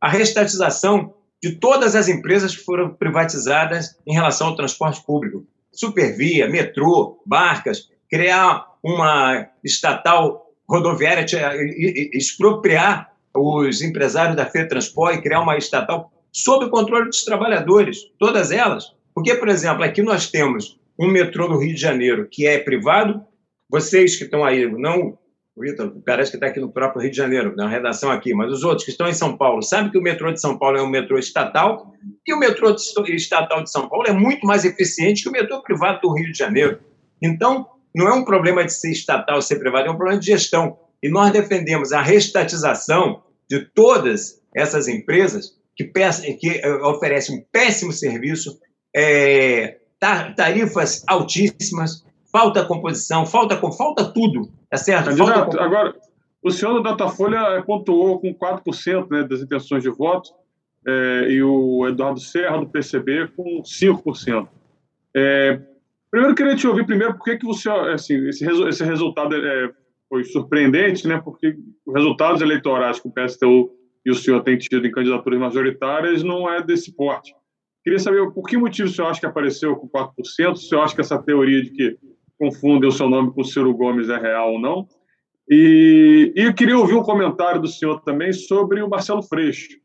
a 0.00 0.08
restatização 0.08 1.14
de 1.42 1.52
todas 1.52 1.94
as 1.94 2.08
empresas 2.08 2.56
que 2.56 2.64
foram 2.64 2.90
privatizadas 2.90 3.96
em 4.06 4.12
relação 4.12 4.48
ao 4.48 4.56
transporte 4.56 5.02
público. 5.04 5.46
Supervia, 5.72 6.48
metrô, 6.48 7.22
barcas, 7.24 7.88
criar 8.10 8.66
uma 8.82 9.48
estatal 9.62 10.50
rodoviária, 10.68 11.24
expropriar 12.12 13.12
os 13.34 13.80
empresários 13.80 14.36
da 14.36 14.46
FETransport 14.46 15.16
e 15.16 15.22
criar 15.22 15.40
uma 15.40 15.56
estatal 15.56 16.12
sob 16.32 16.66
o 16.66 16.70
controle 16.70 17.06
dos 17.06 17.24
trabalhadores, 17.24 18.10
todas 18.18 18.50
elas. 18.50 18.94
Porque, 19.14 19.34
por 19.34 19.48
exemplo, 19.48 19.82
aqui 19.82 20.02
nós 20.02 20.30
temos 20.30 20.78
um 20.98 21.08
metrô 21.08 21.48
no 21.48 21.58
Rio 21.58 21.74
de 21.74 21.80
Janeiro 21.80 22.28
que 22.30 22.46
é 22.46 22.58
privado, 22.58 23.22
vocês 23.70 24.16
que 24.16 24.24
estão 24.24 24.44
aí 24.44 24.70
não 24.70 25.18
Vitor, 25.60 25.92
parece 26.06 26.30
que 26.30 26.36
está 26.36 26.46
aqui 26.46 26.60
no 26.60 26.70
próprio 26.70 27.02
Rio 27.02 27.10
de 27.10 27.16
Janeiro, 27.16 27.54
na 27.56 27.68
redação 27.68 28.10
aqui, 28.10 28.32
mas 28.32 28.52
os 28.52 28.62
outros 28.62 28.84
que 28.84 28.92
estão 28.92 29.08
em 29.08 29.12
São 29.12 29.36
Paulo 29.36 29.62
sabem 29.62 29.90
que 29.90 29.98
o 29.98 30.02
metrô 30.02 30.32
de 30.32 30.40
São 30.40 30.56
Paulo 30.56 30.78
é 30.78 30.82
um 30.82 30.88
metrô 30.88 31.18
estatal 31.18 31.92
e 32.26 32.32
o 32.32 32.38
metrô 32.38 32.74
estatal 33.08 33.62
de 33.62 33.70
São 33.70 33.88
Paulo 33.88 34.06
é 34.06 34.12
muito 34.12 34.46
mais 34.46 34.64
eficiente 34.64 35.22
que 35.22 35.28
o 35.28 35.32
metrô 35.32 35.60
privado 35.62 36.00
do 36.02 36.14
Rio 36.14 36.30
de 36.30 36.38
Janeiro. 36.38 36.78
Então, 37.20 37.66
não 37.94 38.06
é 38.06 38.14
um 38.14 38.24
problema 38.24 38.64
de 38.64 38.72
ser 38.72 38.92
estatal 38.92 39.36
ou 39.36 39.42
ser 39.42 39.58
privado, 39.58 39.88
é 39.88 39.90
um 39.90 39.96
problema 39.96 40.20
de 40.20 40.26
gestão. 40.26 40.78
E 41.02 41.08
nós 41.08 41.32
defendemos 41.32 41.92
a 41.92 42.00
restatização 42.00 43.22
de 43.50 43.60
todas 43.74 44.40
essas 44.54 44.86
empresas 44.86 45.57
que, 45.78 46.34
que 46.34 46.48
eh, 46.50 46.74
oferecem 46.82 47.38
um 47.38 47.44
péssimo 47.52 47.92
serviço, 47.92 48.58
é, 48.94 49.78
tarifas 50.36 51.04
altíssimas, 51.06 52.04
falta 52.32 52.64
composição, 52.64 53.24
falta, 53.24 53.56
falta 53.72 54.12
tudo, 54.12 54.50
tá 54.68 54.76
certo? 54.76 55.06
Candidato, 55.06 55.32
falta... 55.32 55.62
agora, 55.62 55.94
o 56.42 56.50
senhor 56.50 56.74
do 56.74 56.82
Datafolha 56.82 57.62
pontuou 57.64 58.20
com 58.20 58.34
4% 58.34 59.10
né, 59.10 59.22
das 59.22 59.40
intenções 59.40 59.82
de 59.82 59.90
voto 59.90 60.30
é, 60.86 61.30
e 61.30 61.42
o 61.42 61.86
Eduardo 61.86 62.20
Serra, 62.20 62.58
do 62.58 62.68
PCB, 62.68 63.28
com 63.36 63.62
5%. 63.62 64.48
É, 65.14 65.60
primeiro, 66.10 66.34
queria 66.34 66.56
te 66.56 66.66
ouvir 66.66 66.86
primeiro 66.86 67.14
por 67.14 67.24
que, 67.24 67.36
que 67.36 67.46
você, 67.46 67.70
assim, 67.70 68.28
esse, 68.28 68.44
esse 68.46 68.84
resultado 68.84 69.34
é, 69.34 69.70
foi 70.08 70.24
surpreendente, 70.24 71.06
né, 71.06 71.20
porque 71.22 71.56
os 71.86 71.94
resultados 71.94 72.40
eleitorais 72.40 72.98
que 72.98 73.08
o 73.08 73.12
PSTU 73.12 73.77
e 74.08 74.10
o 74.10 74.14
senhor 74.14 74.42
têm 74.42 74.56
tido 74.56 74.86
em 74.86 74.90
candidaturas 74.90 75.38
majoritárias 75.38 76.22
não 76.22 76.50
é 76.50 76.62
desse 76.62 76.96
porte. 76.96 77.34
Queria 77.84 77.98
saber 77.98 78.32
por 78.32 78.42
que 78.44 78.56
motivo 78.56 78.88
o 78.88 78.90
senhor 78.90 79.08
acha 79.08 79.20
que 79.20 79.26
apareceu 79.26 79.76
com 79.76 79.86
4%, 79.86 80.24
se 80.24 80.46
o 80.46 80.56
senhor 80.56 80.82
acha 80.82 80.94
que 80.94 81.02
essa 81.02 81.22
teoria 81.22 81.62
de 81.62 81.70
que 81.70 81.98
confundem 82.38 82.88
o 82.88 82.92
seu 82.92 83.06
nome 83.06 83.34
com 83.34 83.44
Ciro 83.44 83.74
Gomes 83.74 84.08
é 84.08 84.16
real 84.16 84.54
ou 84.54 84.58
não. 84.58 84.88
E, 85.46 86.32
e 86.34 86.42
eu 86.42 86.54
queria 86.54 86.78
ouvir 86.78 86.94
um 86.94 87.02
comentário 87.02 87.60
do 87.60 87.68
senhor 87.68 88.00
também 88.00 88.32
sobre 88.32 88.80
o 88.80 88.88
Marcelo 88.88 89.22
Freixo, 89.22 89.76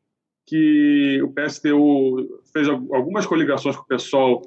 que 0.47 1.21
o 1.21 1.33
PSTU 1.33 2.39
fez 2.53 2.69
algumas 2.69 3.25
coligações 3.25 3.75
com 3.75 3.83
o 3.83 3.88
pessoal, 3.88 4.41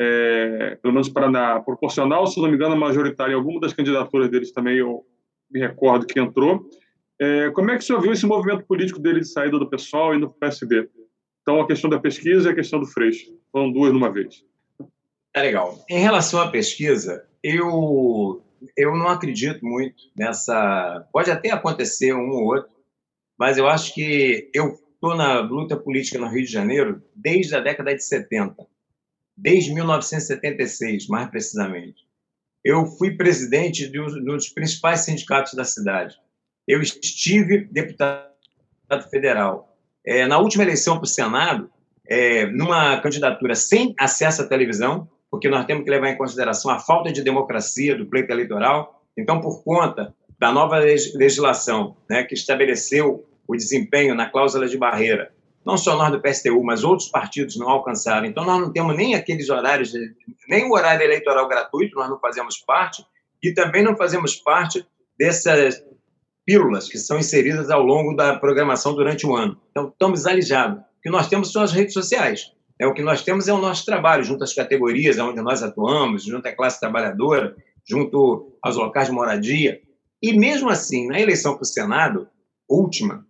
é, 0.00 0.78
pelo 0.80 0.94
menos 0.94 1.10
para 1.10 1.30
na 1.30 1.60
proporcional, 1.60 2.26
se 2.26 2.40
não 2.40 2.48
me 2.48 2.54
engano, 2.54 2.74
majoritária 2.76 3.32
em 3.32 3.36
alguma 3.36 3.60
das 3.60 3.74
candidaturas 3.74 4.30
deles 4.30 4.52
também, 4.52 4.78
eu 4.78 5.04
me 5.50 5.60
recordo 5.60 6.06
que 6.06 6.18
entrou. 6.18 6.66
É, 7.20 7.50
como 7.50 7.70
é 7.70 7.76
que 7.76 7.82
o 7.82 7.86
senhor 7.86 8.00
viu 8.00 8.12
esse 8.12 8.26
movimento 8.26 8.64
político 8.64 9.00
dele 9.00 9.20
de 9.20 9.28
saída 9.28 9.58
do 9.58 9.68
pessoal 9.68 10.14
e 10.14 10.20
do 10.20 10.30
PSB? 10.30 10.88
Então, 11.42 11.60
a 11.60 11.66
questão 11.66 11.88
da 11.88 11.98
pesquisa 11.98 12.48
e 12.48 12.52
a 12.52 12.54
questão 12.54 12.78
do 12.78 12.86
Freixo. 12.86 13.32
Foram 13.50 13.72
duas 13.72 13.92
numa 13.92 14.12
vez. 14.12 14.44
É 15.34 15.42
legal. 15.42 15.84
Em 15.88 15.98
relação 15.98 16.40
à 16.40 16.50
pesquisa, 16.50 17.26
eu, 17.42 18.42
eu 18.76 18.94
não 18.96 19.08
acredito 19.08 19.64
muito 19.64 20.04
nessa. 20.16 21.06
Pode 21.12 21.30
até 21.30 21.50
acontecer 21.50 22.12
um 22.12 22.30
ou 22.30 22.44
outro, 22.44 22.70
mas 23.38 23.56
eu 23.56 23.66
acho 23.66 23.94
que 23.94 24.50
eu 24.54 24.78
estou 24.94 25.16
na 25.16 25.40
luta 25.40 25.76
política 25.76 26.18
no 26.18 26.28
Rio 26.28 26.44
de 26.44 26.52
Janeiro 26.52 27.02
desde 27.14 27.54
a 27.54 27.60
década 27.60 27.94
de 27.94 28.02
70, 28.02 28.66
desde 29.36 29.72
1976, 29.72 31.06
mais 31.08 31.30
precisamente. 31.30 32.06
Eu 32.64 32.84
fui 32.84 33.16
presidente 33.16 33.88
de 33.88 34.00
um 34.00 34.06
dos 34.24 34.48
principais 34.48 35.00
sindicatos 35.00 35.54
da 35.54 35.64
cidade. 35.64 36.16
Eu 36.68 36.82
estive 36.82 37.64
deputado 37.72 38.28
federal. 39.10 39.74
É, 40.04 40.26
na 40.26 40.38
última 40.38 40.64
eleição 40.64 40.96
para 40.96 41.04
o 41.04 41.08
Senado, 41.08 41.70
é, 42.06 42.44
numa 42.46 43.00
candidatura 43.00 43.54
sem 43.54 43.94
acesso 43.98 44.42
à 44.42 44.46
televisão, 44.46 45.08
porque 45.30 45.48
nós 45.48 45.64
temos 45.64 45.84
que 45.84 45.90
levar 45.90 46.10
em 46.10 46.18
consideração 46.18 46.70
a 46.70 46.78
falta 46.78 47.10
de 47.10 47.22
democracia 47.22 47.96
do 47.96 48.04
pleito 48.04 48.30
eleitoral. 48.30 49.02
Então, 49.16 49.40
por 49.40 49.64
conta 49.64 50.14
da 50.38 50.52
nova 50.52 50.78
legislação 50.78 51.96
né, 52.08 52.22
que 52.22 52.34
estabeleceu 52.34 53.26
o 53.46 53.56
desempenho 53.56 54.14
na 54.14 54.28
cláusula 54.28 54.68
de 54.68 54.76
barreira, 54.76 55.32
não 55.64 55.76
só 55.76 55.96
nós 55.96 56.12
do 56.12 56.20
PSTU, 56.20 56.62
mas 56.62 56.84
outros 56.84 57.08
partidos 57.08 57.56
não 57.56 57.68
alcançaram. 57.68 58.26
Então, 58.26 58.44
nós 58.44 58.60
não 58.60 58.72
temos 58.72 58.94
nem 58.94 59.14
aqueles 59.14 59.48
horários, 59.48 59.92
nem 60.48 60.66
o 60.66 60.72
horário 60.72 61.02
eleitoral 61.02 61.48
gratuito, 61.48 61.96
nós 61.96 62.08
não 62.08 62.18
fazemos 62.18 62.58
parte, 62.58 63.04
e 63.42 63.52
também 63.52 63.82
não 63.82 63.96
fazemos 63.96 64.36
parte 64.36 64.86
dessas 65.18 65.82
pílulas 66.48 66.88
que 66.88 66.96
são 66.96 67.18
inseridas 67.18 67.68
ao 67.68 67.82
longo 67.82 68.16
da 68.16 68.34
programação 68.38 68.94
durante 68.94 69.26
o 69.26 69.36
ano. 69.36 69.60
Então, 69.70 69.88
estamos 69.88 70.24
alijados. 70.24 70.80
O 70.80 71.00
que 71.02 71.10
nós 71.10 71.28
temos 71.28 71.52
são 71.52 71.60
as 71.60 71.72
redes 71.72 71.92
sociais. 71.92 72.54
É, 72.80 72.86
o 72.86 72.94
que 72.94 73.02
nós 73.02 73.20
temos 73.20 73.48
é 73.48 73.52
o 73.52 73.58
nosso 73.58 73.84
trabalho, 73.84 74.24
junto 74.24 74.44
às 74.44 74.54
categorias 74.54 75.18
onde 75.18 75.42
nós 75.42 75.62
atuamos, 75.62 76.24
junto 76.24 76.48
à 76.48 76.56
classe 76.56 76.80
trabalhadora, 76.80 77.54
junto 77.86 78.56
aos 78.62 78.76
locais 78.76 79.08
de 79.08 79.12
moradia. 79.12 79.78
E 80.22 80.32
mesmo 80.32 80.70
assim, 80.70 81.06
na 81.06 81.20
eleição 81.20 81.52
para 81.52 81.64
o 81.64 81.66
Senado, 81.66 82.26
última, 82.66 83.26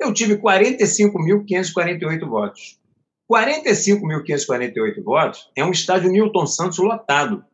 eu 0.00 0.14
tive 0.14 0.36
45.548 0.36 2.20
votos. 2.28 2.78
45.548 3.28 5.02
votos 5.02 5.50
é 5.56 5.64
um 5.64 5.72
estádio 5.72 6.08
Newton 6.08 6.46
Santos 6.46 6.78
lotado. 6.78 7.44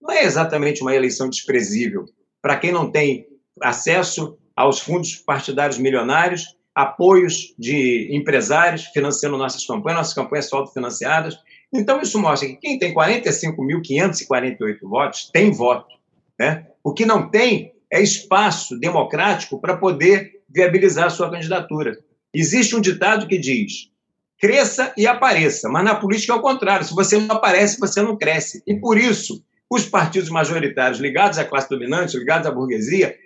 Não 0.00 0.10
é 0.10 0.24
exatamente 0.24 0.80
uma 0.80 0.94
eleição 0.94 1.28
desprezível. 1.28 2.06
Para 2.40 2.56
quem 2.56 2.72
não 2.72 2.90
tem 2.90 3.26
acesso 3.60 4.38
aos 4.56 4.80
fundos 4.80 5.16
partidários 5.16 5.78
milionários 5.78 6.54
apoios 6.74 7.54
de 7.58 8.08
empresários 8.10 8.86
financiando 8.86 9.38
nossas 9.38 9.64
campanhas, 9.64 9.98
nossas 9.98 10.14
campanhas 10.14 10.48
são 10.48 10.58
autofinanciadas. 10.58 11.38
Então, 11.72 12.00
isso 12.00 12.18
mostra 12.18 12.48
que 12.48 12.56
quem 12.56 12.78
tem 12.78 12.92
45.548 12.92 14.78
votos 14.82 15.30
tem 15.32 15.52
voto. 15.52 15.94
Né? 16.38 16.66
O 16.82 16.92
que 16.92 17.06
não 17.06 17.30
tem 17.30 17.72
é 17.92 18.02
espaço 18.02 18.78
democrático 18.78 19.60
para 19.60 19.76
poder 19.76 20.40
viabilizar 20.48 21.06
a 21.06 21.10
sua 21.10 21.30
candidatura. 21.30 21.96
Existe 22.32 22.74
um 22.74 22.80
ditado 22.80 23.28
que 23.28 23.38
diz: 23.38 23.90
cresça 24.38 24.92
e 24.96 25.06
apareça, 25.06 25.68
mas 25.68 25.84
na 25.84 25.94
política 25.94 26.32
é 26.32 26.36
o 26.36 26.42
contrário. 26.42 26.84
Se 26.84 26.94
você 26.94 27.18
não 27.18 27.36
aparece, 27.36 27.78
você 27.78 28.02
não 28.02 28.16
cresce. 28.16 28.64
E 28.66 28.74
por 28.74 28.98
isso, 28.98 29.44
os 29.70 29.86
partidos 29.86 30.28
majoritários 30.28 30.98
ligados 30.98 31.38
à 31.38 31.44
classe 31.44 31.68
dominante, 31.68 32.18
ligados 32.18 32.48
à 32.48 32.50
burguesia, 32.50 33.16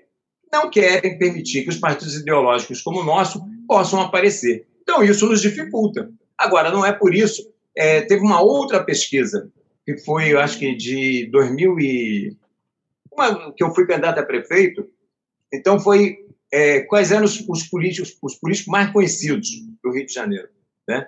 não 0.53 0.71
querem 0.71 1.19
permitir 1.19 1.63
que 1.63 1.71
os 1.71 1.77
partidos 1.77 2.17
ideológicos 2.17 2.83
como 2.83 3.01
o 3.01 3.05
nosso 3.05 3.43
possam 3.67 4.01
aparecer. 4.01 4.67
Então, 4.83 5.03
isso 5.03 5.27
nos 5.27 5.43
dificulta. 5.43 6.11
Agora, 6.37 6.71
não 6.71 6.85
é 6.85 6.93
por 6.93 7.15
isso. 7.15 7.53
É, 7.77 8.01
teve 8.03 8.23
uma 8.23 8.41
outra 8.41 8.83
pesquisa, 8.83 9.51
que 9.85 9.97
foi, 9.99 10.33
eu 10.33 10.41
acho 10.41 10.59
que 10.59 10.75
de 10.75 11.27
2000 11.31 11.79
e... 11.81 12.37
Uma, 13.13 13.53
que 13.53 13.63
eu 13.63 13.75
fui 13.75 13.87
candidato 13.87 14.21
a 14.21 14.25
prefeito, 14.25 14.89
então 15.53 15.79
foi 15.81 16.19
é, 16.53 16.81
quais 16.81 17.11
eram 17.11 17.25
os, 17.25 17.41
os, 17.49 17.65
políticos, 17.65 18.17
os 18.23 18.37
políticos 18.37 18.71
mais 18.71 18.93
conhecidos 18.93 19.49
do 19.83 19.91
Rio 19.91 20.07
de 20.07 20.13
Janeiro. 20.13 20.49
Né? 20.87 21.07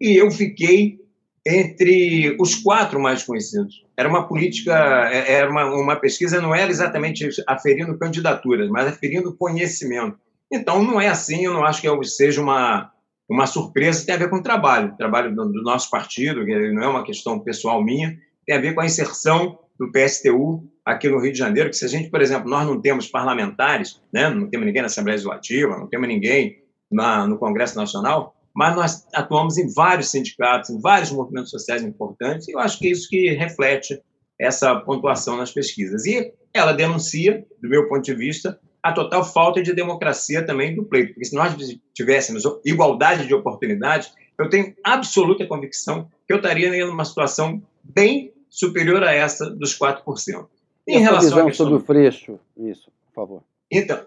E 0.00 0.16
eu 0.16 0.30
fiquei 0.30 0.99
entre 1.46 2.36
os 2.38 2.54
quatro 2.54 3.00
mais 3.00 3.22
conhecidos. 3.22 3.84
Era 3.96 4.08
uma 4.08 4.28
política, 4.28 5.08
é, 5.10 5.32
era 5.32 5.50
uma, 5.50 5.64
uma 5.74 5.96
pesquisa, 5.96 6.40
não 6.40 6.54
era 6.54 6.70
exatamente 6.70 7.28
aferindo 7.46 7.98
candidaturas, 7.98 8.68
mas 8.68 8.86
aferindo 8.86 9.36
conhecimento. 9.36 10.18
Então, 10.52 10.82
não 10.82 11.00
é 11.00 11.08
assim, 11.08 11.44
eu 11.44 11.52
não 11.52 11.64
acho 11.64 11.80
que 11.80 12.04
seja 12.04 12.42
uma, 12.42 12.90
uma 13.28 13.46
surpresa, 13.46 14.04
tem 14.04 14.14
a 14.14 14.18
ver 14.18 14.28
com 14.28 14.36
o 14.36 14.42
trabalho, 14.42 14.92
o 14.92 14.96
trabalho 14.96 15.34
do, 15.34 15.46
do 15.46 15.62
nosso 15.62 15.88
partido, 15.90 16.44
que 16.44 16.72
não 16.72 16.82
é 16.82 16.88
uma 16.88 17.04
questão 17.04 17.38
pessoal 17.38 17.82
minha, 17.82 18.18
tem 18.44 18.56
a 18.56 18.60
ver 18.60 18.74
com 18.74 18.80
a 18.80 18.86
inserção 18.86 19.58
do 19.78 19.90
PSTU 19.90 20.68
aqui 20.84 21.08
no 21.08 21.20
Rio 21.20 21.32
de 21.32 21.38
Janeiro, 21.38 21.70
que 21.70 21.76
se 21.76 21.84
a 21.84 21.88
gente, 21.88 22.10
por 22.10 22.20
exemplo, 22.20 22.50
nós 22.50 22.66
não 22.66 22.80
temos 22.80 23.06
parlamentares, 23.06 24.00
né, 24.12 24.28
não 24.28 24.50
temos 24.50 24.66
ninguém 24.66 24.82
na 24.82 24.86
Assembleia 24.86 25.14
Legislativa, 25.14 25.78
não 25.78 25.86
temos 25.86 26.08
ninguém 26.08 26.58
na, 26.90 27.26
no 27.26 27.38
Congresso 27.38 27.76
Nacional, 27.76 28.34
mas 28.54 28.74
nós 28.74 29.06
atuamos 29.14 29.58
em 29.58 29.72
vários 29.72 30.10
sindicatos, 30.10 30.70
em 30.70 30.80
vários 30.80 31.10
movimentos 31.10 31.50
sociais 31.50 31.82
importantes, 31.82 32.48
e 32.48 32.52
eu 32.52 32.58
acho 32.58 32.78
que 32.78 32.88
é 32.88 32.90
isso 32.90 33.08
que 33.08 33.30
reflete 33.32 34.00
essa 34.38 34.74
pontuação 34.76 35.36
nas 35.36 35.52
pesquisas. 35.52 36.06
E 36.06 36.32
ela 36.52 36.72
denuncia, 36.72 37.44
do 37.60 37.68
meu 37.68 37.88
ponto 37.88 38.02
de 38.02 38.14
vista, 38.14 38.58
a 38.82 38.92
total 38.92 39.24
falta 39.24 39.62
de 39.62 39.74
democracia 39.74 40.44
também 40.44 40.74
do 40.74 40.84
pleito, 40.84 41.12
porque 41.12 41.26
se 41.26 41.34
nós 41.34 41.54
tivéssemos 41.94 42.42
igualdade 42.64 43.26
de 43.26 43.34
oportunidades, 43.34 44.12
eu 44.38 44.48
tenho 44.48 44.74
absoluta 44.82 45.46
convicção 45.46 46.08
que 46.26 46.32
eu 46.32 46.38
estaria 46.38 46.86
numa 46.86 47.04
situação 47.04 47.62
bem 47.84 48.32
superior 48.48 49.02
a 49.04 49.12
essa 49.12 49.50
dos 49.50 49.78
4%. 49.78 50.46
Em 50.88 50.98
relação 50.98 51.28
visão 51.28 51.46
questão... 51.46 51.66
sobre 51.66 51.82
o 51.82 51.84
Freixo, 51.84 52.40
isso, 52.56 52.90
por 53.06 53.14
favor. 53.14 53.42
Então, 53.70 54.00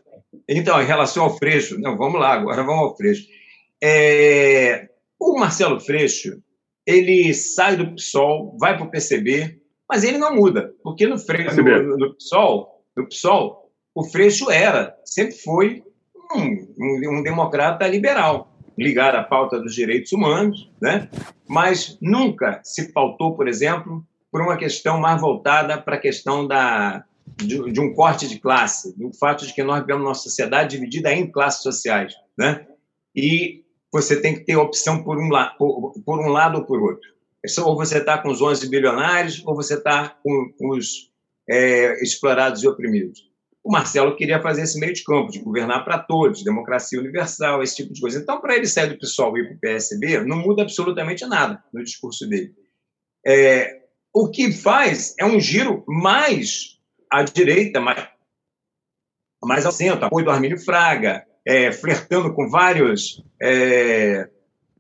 então, 0.50 0.82
em 0.82 0.86
relação 0.86 1.24
ao 1.24 1.38
Freixo, 1.38 1.80
não, 1.80 1.96
vamos 1.96 2.20
lá, 2.20 2.34
agora 2.34 2.64
vamos 2.64 2.84
ao 2.84 2.98
Freixo. 2.98 3.28
É, 3.86 4.88
o 5.20 5.38
Marcelo 5.38 5.78
Freixo, 5.78 6.42
ele 6.88 7.34
sai 7.34 7.76
do 7.76 7.94
PSOL, 7.94 8.56
vai 8.58 8.78
para 8.78 8.86
o 8.86 8.90
PCB, 8.90 9.60
mas 9.90 10.06
ele 10.06 10.18
não 10.18 10.34
muda, 10.34 10.74
porque 10.82 11.06
no, 11.06 11.18
Freixo, 11.18 11.62
no, 11.62 11.98
no, 11.98 12.16
PSOL, 12.16 12.82
no 12.96 13.06
PSOL, 13.10 13.70
o 13.94 14.06
Freixo 14.06 14.50
era, 14.50 14.98
sempre 15.04 15.36
foi 15.36 15.84
um, 16.34 16.76
um, 16.80 17.18
um 17.20 17.24
democrata 17.24 17.86
liberal, 17.86 18.58
ligado 18.78 19.16
à 19.16 19.24
pauta 19.24 19.60
dos 19.60 19.76
direitos 19.76 20.14
humanos, 20.14 20.72
né? 20.82 21.10
mas 21.46 21.98
nunca 22.02 22.62
se 22.64 22.94
pautou, 22.94 23.36
por 23.36 23.50
exemplo, 23.50 24.02
por 24.32 24.42
uma 24.42 24.56
questão 24.56 24.98
mais 24.98 25.20
voltada 25.20 25.78
para 25.78 25.98
a 25.98 26.00
questão 26.00 26.48
da, 26.48 27.04
de, 27.36 27.70
de, 27.70 27.82
um 27.82 27.94
corte 27.94 28.30
de 28.30 28.40
classe, 28.40 28.98
do 28.98 29.14
fato 29.14 29.46
de 29.46 29.54
que 29.54 29.62
nós 29.62 29.82
vivemos 29.82 30.06
uma 30.06 30.16
sociedade 30.16 30.78
dividida 30.78 31.14
em 31.14 31.30
classes 31.30 31.62
sociais. 31.62 32.14
Né? 32.38 32.66
E 33.14 33.63
você 33.94 34.20
tem 34.20 34.34
que 34.34 34.44
ter 34.44 34.56
opção 34.56 35.04
por 35.04 35.20
um, 35.20 35.30
por, 35.56 35.94
por 36.04 36.20
um 36.20 36.30
lado 36.30 36.58
ou 36.58 36.66
por 36.66 36.82
outro. 36.82 37.14
Ou 37.64 37.76
você 37.76 38.00
está 38.00 38.18
com 38.18 38.30
os 38.30 38.42
11 38.42 38.68
bilionários, 38.68 39.44
ou 39.46 39.56
você 39.56 39.76
está 39.76 40.10
com 40.10 40.52
os 40.72 41.12
é, 41.48 42.02
explorados 42.02 42.64
e 42.64 42.68
oprimidos. 42.68 43.32
O 43.64 43.72
Marcelo 43.72 44.16
queria 44.16 44.42
fazer 44.42 44.64
esse 44.64 44.80
meio 44.80 44.94
de 44.94 45.04
campo, 45.04 45.32
de 45.32 45.40
governar 45.40 45.86
para 45.86 46.00
todos, 46.00 46.44
democracia 46.44 47.00
universal, 47.00 47.62
esse 47.62 47.76
tipo 47.76 47.94
de 47.94 48.02
coisa. 48.02 48.20
Então, 48.20 48.42
para 48.42 48.56
ele 48.56 48.66
sair 48.66 48.90
do 48.90 48.98
PSOL 48.98 49.38
e 49.38 49.42
ir 49.42 49.46
para 49.46 49.56
o 49.56 49.60
PSB, 49.60 50.24
não 50.24 50.38
muda 50.38 50.64
absolutamente 50.64 51.26
nada 51.28 51.64
no 51.72 51.84
discurso 51.84 52.28
dele. 52.28 52.54
É, 53.26 53.84
o 54.12 54.30
que 54.30 54.52
faz 54.52 55.14
é 55.20 55.26
um 55.26 55.40
giro 55.40 55.84
mais 55.88 56.80
à 57.12 57.22
direita, 57.22 57.80
mais, 57.80 58.08
mais 59.44 59.66
ao 59.66 59.72
centro, 59.72 60.06
apoio 60.06 60.26
do 60.26 60.32
Armínio 60.32 60.60
Fraga, 60.60 61.26
é, 61.46 61.72
flertando 61.72 62.34
com 62.34 62.50
vários 62.50 63.24
é, 63.42 64.28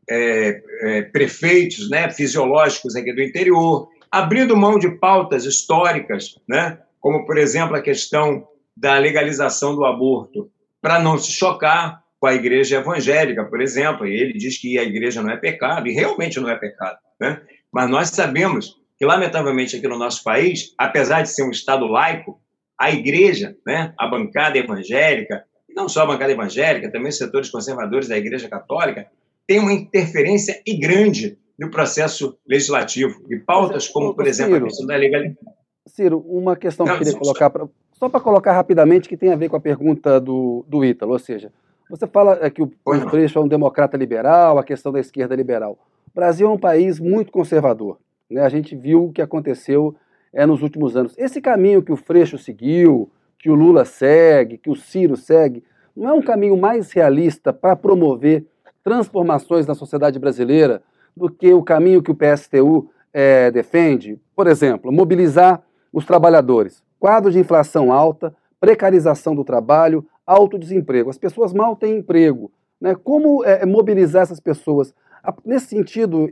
é, 0.09 0.61
é, 0.81 1.01
prefeitos 1.03 1.89
né, 1.89 2.09
fisiológicos 2.09 2.95
aqui 2.95 3.13
do 3.13 3.21
interior, 3.21 3.89
abrindo 4.11 4.55
mão 4.55 4.77
de 4.77 4.89
pautas 4.89 5.45
históricas, 5.45 6.39
né, 6.47 6.77
como, 6.99 7.25
por 7.25 7.37
exemplo, 7.37 7.75
a 7.75 7.81
questão 7.81 8.47
da 8.75 8.97
legalização 8.97 9.75
do 9.75 9.85
aborto, 9.85 10.49
para 10.81 10.99
não 10.99 11.17
se 11.17 11.31
chocar 11.31 12.01
com 12.19 12.27
a 12.27 12.33
igreja 12.33 12.77
evangélica, 12.77 13.43
por 13.45 13.61
exemplo. 13.61 14.07
E 14.07 14.13
ele 14.13 14.33
diz 14.33 14.57
que 14.57 14.79
a 14.79 14.83
igreja 14.83 15.21
não 15.21 15.29
é 15.29 15.37
pecado, 15.37 15.87
e 15.87 15.93
realmente 15.93 16.39
não 16.39 16.49
é 16.49 16.55
pecado. 16.55 16.97
Né? 17.19 17.41
Mas 17.71 17.89
nós 17.89 18.09
sabemos 18.09 18.75
que, 18.97 19.05
lamentavelmente, 19.05 19.75
aqui 19.75 19.87
no 19.87 19.97
nosso 19.97 20.23
país, 20.23 20.73
apesar 20.77 21.21
de 21.21 21.29
ser 21.29 21.43
um 21.43 21.51
Estado 21.51 21.85
laico, 21.85 22.39
a 22.79 22.91
igreja, 22.91 23.55
né, 23.65 23.93
a 23.97 24.07
bancada 24.07 24.57
evangélica, 24.57 25.43
não 25.75 25.89
só 25.89 26.03
a 26.03 26.05
bancada 26.05 26.31
evangélica, 26.31 26.91
também 26.91 27.09
os 27.09 27.17
setores 27.17 27.49
conservadores 27.49 28.07
da 28.07 28.17
Igreja 28.17 28.47
Católica, 28.47 29.07
tem 29.47 29.59
uma 29.59 29.73
interferência 29.73 30.61
e 30.65 30.77
grande 30.77 31.37
no 31.57 31.69
processo 31.69 32.37
legislativo. 32.47 33.21
E 33.29 33.37
pautas 33.37 33.87
como, 33.87 34.13
por 34.13 34.27
exemplo, 34.27 34.53
Ciro, 34.53 34.65
a 34.65 34.67
questão 34.67 34.87
da 34.87 34.95
legalidade. 34.95 35.37
Ciro, 35.87 36.19
uma 36.27 36.55
questão 36.55 36.85
não, 36.85 36.93
que 36.93 37.01
eu 37.01 37.05
queria 37.05 37.19
colocar, 37.19 37.49
pra, 37.49 37.67
só 37.93 38.09
para 38.09 38.19
colocar 38.19 38.53
rapidamente, 38.53 39.09
que 39.09 39.17
tem 39.17 39.31
a 39.31 39.35
ver 39.35 39.49
com 39.49 39.55
a 39.55 39.61
pergunta 39.61 40.19
do, 40.19 40.65
do 40.67 40.83
Ítalo, 40.83 41.13
ou 41.13 41.19
seja, 41.19 41.51
você 41.89 42.07
fala 42.07 42.49
que 42.49 42.61
o, 42.61 42.71
o 42.85 43.09
Freixo 43.09 43.37
é 43.37 43.41
um 43.41 43.47
democrata 43.47 43.97
liberal, 43.97 44.57
a 44.57 44.63
questão 44.63 44.91
da 44.91 44.99
esquerda 44.99 45.35
liberal. 45.35 45.77
O 46.07 46.15
Brasil 46.15 46.47
é 46.47 46.49
um 46.49 46.57
país 46.57 46.99
muito 46.99 47.31
conservador. 47.31 47.97
Né? 48.29 48.41
A 48.41 48.49
gente 48.49 48.75
viu 48.75 49.05
o 49.05 49.11
que 49.11 49.21
aconteceu 49.21 49.95
é, 50.33 50.45
nos 50.45 50.61
últimos 50.61 50.95
anos. 50.95 51.13
Esse 51.17 51.41
caminho 51.41 51.83
que 51.83 51.91
o 51.91 51.97
Freixo 51.97 52.37
seguiu, 52.37 53.11
que 53.43 53.49
o 53.49 53.55
Lula 53.55 53.83
segue, 53.83 54.57
que 54.57 54.69
o 54.69 54.75
Ciro 54.75 55.17
segue, 55.17 55.61
não 55.93 56.09
é 56.09 56.13
um 56.13 56.21
caminho 56.21 56.55
mais 56.55 56.93
realista 56.93 57.51
para 57.51 57.75
promover 57.75 58.45
transformações 58.81 59.67
na 59.67 59.75
sociedade 59.75 60.17
brasileira 60.17 60.81
do 61.15 61.29
que 61.29 61.53
o 61.53 61.61
caminho 61.61 62.01
que 62.01 62.09
o 62.09 62.15
PSTU 62.15 62.89
é, 63.13 63.51
defende? 63.51 64.17
Por 64.33 64.47
exemplo, 64.47 64.93
mobilizar 64.93 65.61
os 65.91 66.05
trabalhadores. 66.05 66.81
Quadro 66.97 67.29
de 67.29 67.37
inflação 67.37 67.91
alta, 67.91 68.33
precarização 68.61 69.35
do 69.35 69.43
trabalho, 69.43 70.07
alto 70.25 70.57
desemprego. 70.57 71.09
As 71.09 71.17
pessoas 71.17 71.51
mal 71.51 71.75
têm 71.75 71.97
emprego. 71.97 72.49
Né? 72.79 72.95
Como 72.95 73.43
é, 73.43 73.65
mobilizar 73.65 74.21
essas 74.21 74.39
pessoas? 74.39 74.93
Nesse 75.43 75.67
sentido, 75.67 76.29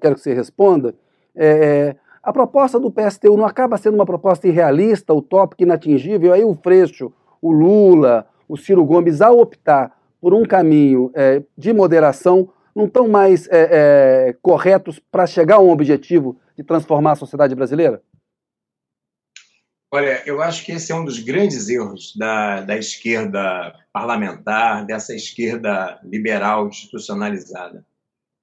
quero 0.00 0.14
que 0.14 0.20
você 0.20 0.32
responda. 0.32 0.94
É, 1.34 1.48
é, 1.48 1.96
a 2.24 2.32
proposta 2.32 2.80
do 2.80 2.90
PSTU 2.90 3.36
não 3.36 3.44
acaba 3.44 3.76
sendo 3.76 3.94
uma 3.94 4.06
proposta 4.06 4.48
irrealista, 4.48 5.12
utópica, 5.12 5.62
inatingível? 5.62 6.32
Aí 6.32 6.42
o 6.42 6.54
Freixo, 6.54 7.12
o 7.40 7.52
Lula, 7.52 8.26
o 8.48 8.56
Ciro 8.56 8.84
Gomes, 8.84 9.20
ao 9.20 9.38
optar 9.38 9.96
por 10.20 10.32
um 10.32 10.42
caminho 10.42 11.12
é, 11.14 11.42
de 11.56 11.72
moderação, 11.74 12.48
não 12.74 12.86
estão 12.86 13.06
mais 13.06 13.46
é, 13.48 13.68
é, 14.30 14.36
corretos 14.40 14.98
para 15.12 15.26
chegar 15.26 15.56
a 15.56 15.60
um 15.60 15.70
objetivo 15.70 16.40
de 16.56 16.64
transformar 16.64 17.12
a 17.12 17.16
sociedade 17.16 17.54
brasileira? 17.54 18.02
Olha, 19.92 20.22
eu 20.26 20.42
acho 20.42 20.64
que 20.64 20.72
esse 20.72 20.90
é 20.90 20.94
um 20.94 21.04
dos 21.04 21.20
grandes 21.20 21.68
erros 21.68 22.16
da, 22.16 22.62
da 22.62 22.76
esquerda 22.76 23.74
parlamentar, 23.92 24.84
dessa 24.86 25.14
esquerda 25.14 26.00
liberal 26.02 26.66
institucionalizada. 26.68 27.86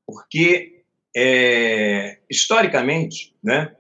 Porque 0.06 0.81
é, 1.16 2.18
historicamente, 2.30 3.34
né, 3.44 3.72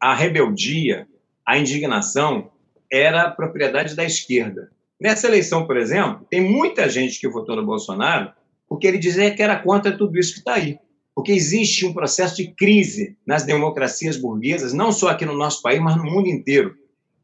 a 0.00 0.14
rebeldia, 0.14 1.06
a 1.46 1.58
indignação 1.58 2.50
era 2.90 3.30
propriedade 3.30 3.94
da 3.94 4.04
esquerda. 4.04 4.70
Nessa 5.00 5.26
eleição, 5.26 5.66
por 5.66 5.76
exemplo, 5.76 6.26
tem 6.30 6.40
muita 6.40 6.88
gente 6.88 7.20
que 7.20 7.28
votou 7.28 7.56
no 7.56 7.66
Bolsonaro 7.66 8.32
porque 8.68 8.86
ele 8.86 8.98
dizia 8.98 9.34
que 9.34 9.42
era 9.42 9.56
contra 9.56 9.96
tudo 9.96 10.18
isso 10.18 10.32
que 10.32 10.38
está 10.38 10.54
aí. 10.54 10.78
Porque 11.14 11.32
existe 11.32 11.86
um 11.86 11.94
processo 11.94 12.36
de 12.36 12.48
crise 12.48 13.16
nas 13.26 13.42
democracias 13.42 14.16
burguesas, 14.16 14.72
não 14.72 14.92
só 14.92 15.08
aqui 15.08 15.24
no 15.24 15.36
nosso 15.36 15.62
país, 15.62 15.80
mas 15.80 15.96
no 15.96 16.04
mundo 16.04 16.28
inteiro. 16.28 16.74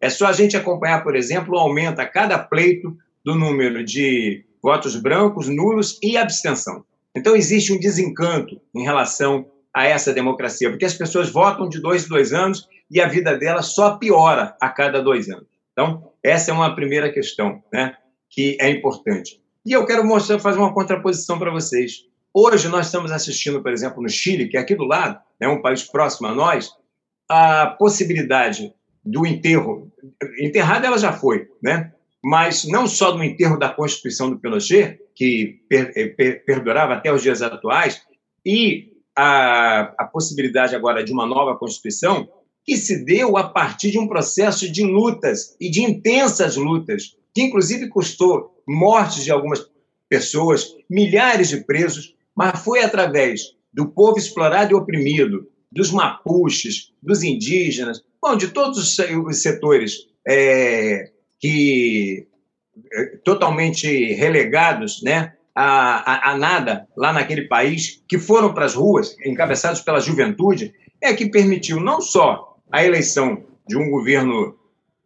É 0.01 0.09
só 0.09 0.27
a 0.27 0.33
gente 0.33 0.57
acompanhar, 0.57 1.03
por 1.03 1.15
exemplo, 1.15 1.55
o 1.55 1.59
aumento 1.59 2.01
a 2.01 2.07
cada 2.07 2.39
pleito 2.39 2.97
do 3.25 3.35
número 3.35 3.85
de 3.85 4.45
votos 4.63 4.97
brancos, 4.97 5.49
nulos 5.49 5.99
e 6.03 6.17
abstenção. 6.17 6.85
Então, 7.17 7.37
existe 7.37 7.73
um 7.73 7.79
desencanto 7.79 8.61
em 8.75 8.83
relação 8.83 9.51
a 9.75 9.87
essa 9.87 10.13
democracia, 10.13 10.71
porque 10.71 10.85
as 10.85 10.95
pessoas 10.95 11.31
votam 11.31 11.69
de 11.69 11.81
dois 11.81 12.05
em 12.05 12.09
dois 12.09 12.33
anos 12.33 12.69
e 12.91 13.01
a 13.01 13.09
vida 13.09 13.37
delas 13.37 13.75
só 13.75 13.97
piora 13.97 14.57
a 14.61 14.69
cada 14.69 15.03
dois 15.03 15.29
anos. 15.29 15.47
Então, 15.73 16.13
essa 16.23 16.51
é 16.51 16.55
uma 16.55 16.75
primeira 16.75 17.11
questão 17.11 17.63
né, 17.73 17.97
que 18.29 18.57
é 18.61 18.69
importante. 18.71 19.41
E 19.65 19.73
eu 19.73 19.87
quero 19.87 20.05
mostrar, 20.05 20.39
fazer 20.39 20.59
uma 20.59 20.75
contraposição 20.75 21.39
para 21.39 21.51
vocês. 21.51 22.05
Hoje 22.35 22.69
nós 22.69 22.87
estamos 22.87 23.11
assistindo, 23.11 23.63
por 23.63 23.73
exemplo, 23.73 24.03
no 24.03 24.09
Chile, 24.09 24.49
que 24.49 24.57
é 24.57 24.61
aqui 24.61 24.75
do 24.75 24.85
lado, 24.85 25.19
é 25.41 25.49
um 25.49 25.63
país 25.63 25.83
próximo 25.83 26.29
a 26.29 26.35
nós, 26.35 26.71
a 27.29 27.67
possibilidade 27.79 28.75
do 29.05 29.27
enterro. 29.27 29.91
Enterrada 30.39 30.87
ela 30.87 30.99
já 30.99 31.13
foi, 31.13 31.49
né? 31.63 31.93
mas 32.23 32.65
não 32.65 32.87
só 32.87 33.11
do 33.11 33.25
enterro 33.25 33.59
da 33.59 33.69
Constituição 33.69 34.31
do 34.31 34.39
Pinochet, 34.39 34.99
que 35.23 35.61
per, 35.69 36.17
per, 36.17 36.45
perdurava 36.45 36.95
até 36.95 37.13
os 37.13 37.23
dias 37.23 37.43
atuais, 37.43 38.03
e 38.45 38.91
a, 39.15 39.95
a 39.97 40.05
possibilidade 40.05 40.75
agora 40.75 41.05
de 41.05 41.13
uma 41.13 41.25
nova 41.25 41.57
Constituição, 41.57 42.29
que 42.65 42.77
se 42.77 43.05
deu 43.05 43.37
a 43.37 43.49
partir 43.49 43.93
de 43.93 44.01
um 44.01 44.09
processo 44.09 44.69
de 44.71 44.83
lutas 44.83 45.57
e 45.61 45.71
de 45.71 45.81
intensas 45.81 46.57
lutas, 46.57 47.17
que 47.33 47.41
inclusive 47.41 47.89
custou 47.89 48.61
mortes 48.67 49.23
de 49.23 49.31
algumas 49.31 49.65
pessoas, 50.09 50.75
milhares 50.91 51.51
de 51.51 51.59
presos, 51.59 52.17
mas 52.35 52.59
foi 52.61 52.83
através 52.83 53.55
do 53.73 53.87
povo 53.87 54.19
explorado 54.19 54.73
e 54.73 54.75
oprimido, 54.75 55.49
dos 55.71 55.93
mapuches, 55.93 56.93
dos 57.01 57.23
indígenas, 57.23 58.03
bom, 58.21 58.37
de 58.37 58.49
todos 58.49 58.99
os 58.99 59.41
setores 59.41 60.09
é, 60.27 61.13
que 61.39 62.27
totalmente 63.25 64.13
relegados, 64.15 65.03
né, 65.03 65.33
a, 65.55 66.31
a, 66.31 66.33
a, 66.33 66.37
nada 66.39 66.87
lá 66.97 67.13
naquele 67.13 67.43
país, 67.43 68.03
que 68.09 68.19
foram 68.19 68.55
para 68.55 68.65
as 68.65 68.75
ruas, 68.75 69.15
encabeçados 69.25 69.81
pela 69.81 70.01
juventude, 70.01 70.73
é 71.01 71.13
que 71.13 71.31
permitiu 71.31 71.81
não 71.81 72.01
só 72.01 72.57
a 72.71 72.85
eleição 72.85 73.45
de 73.69 73.77
um 73.77 73.91
governo 73.91 74.57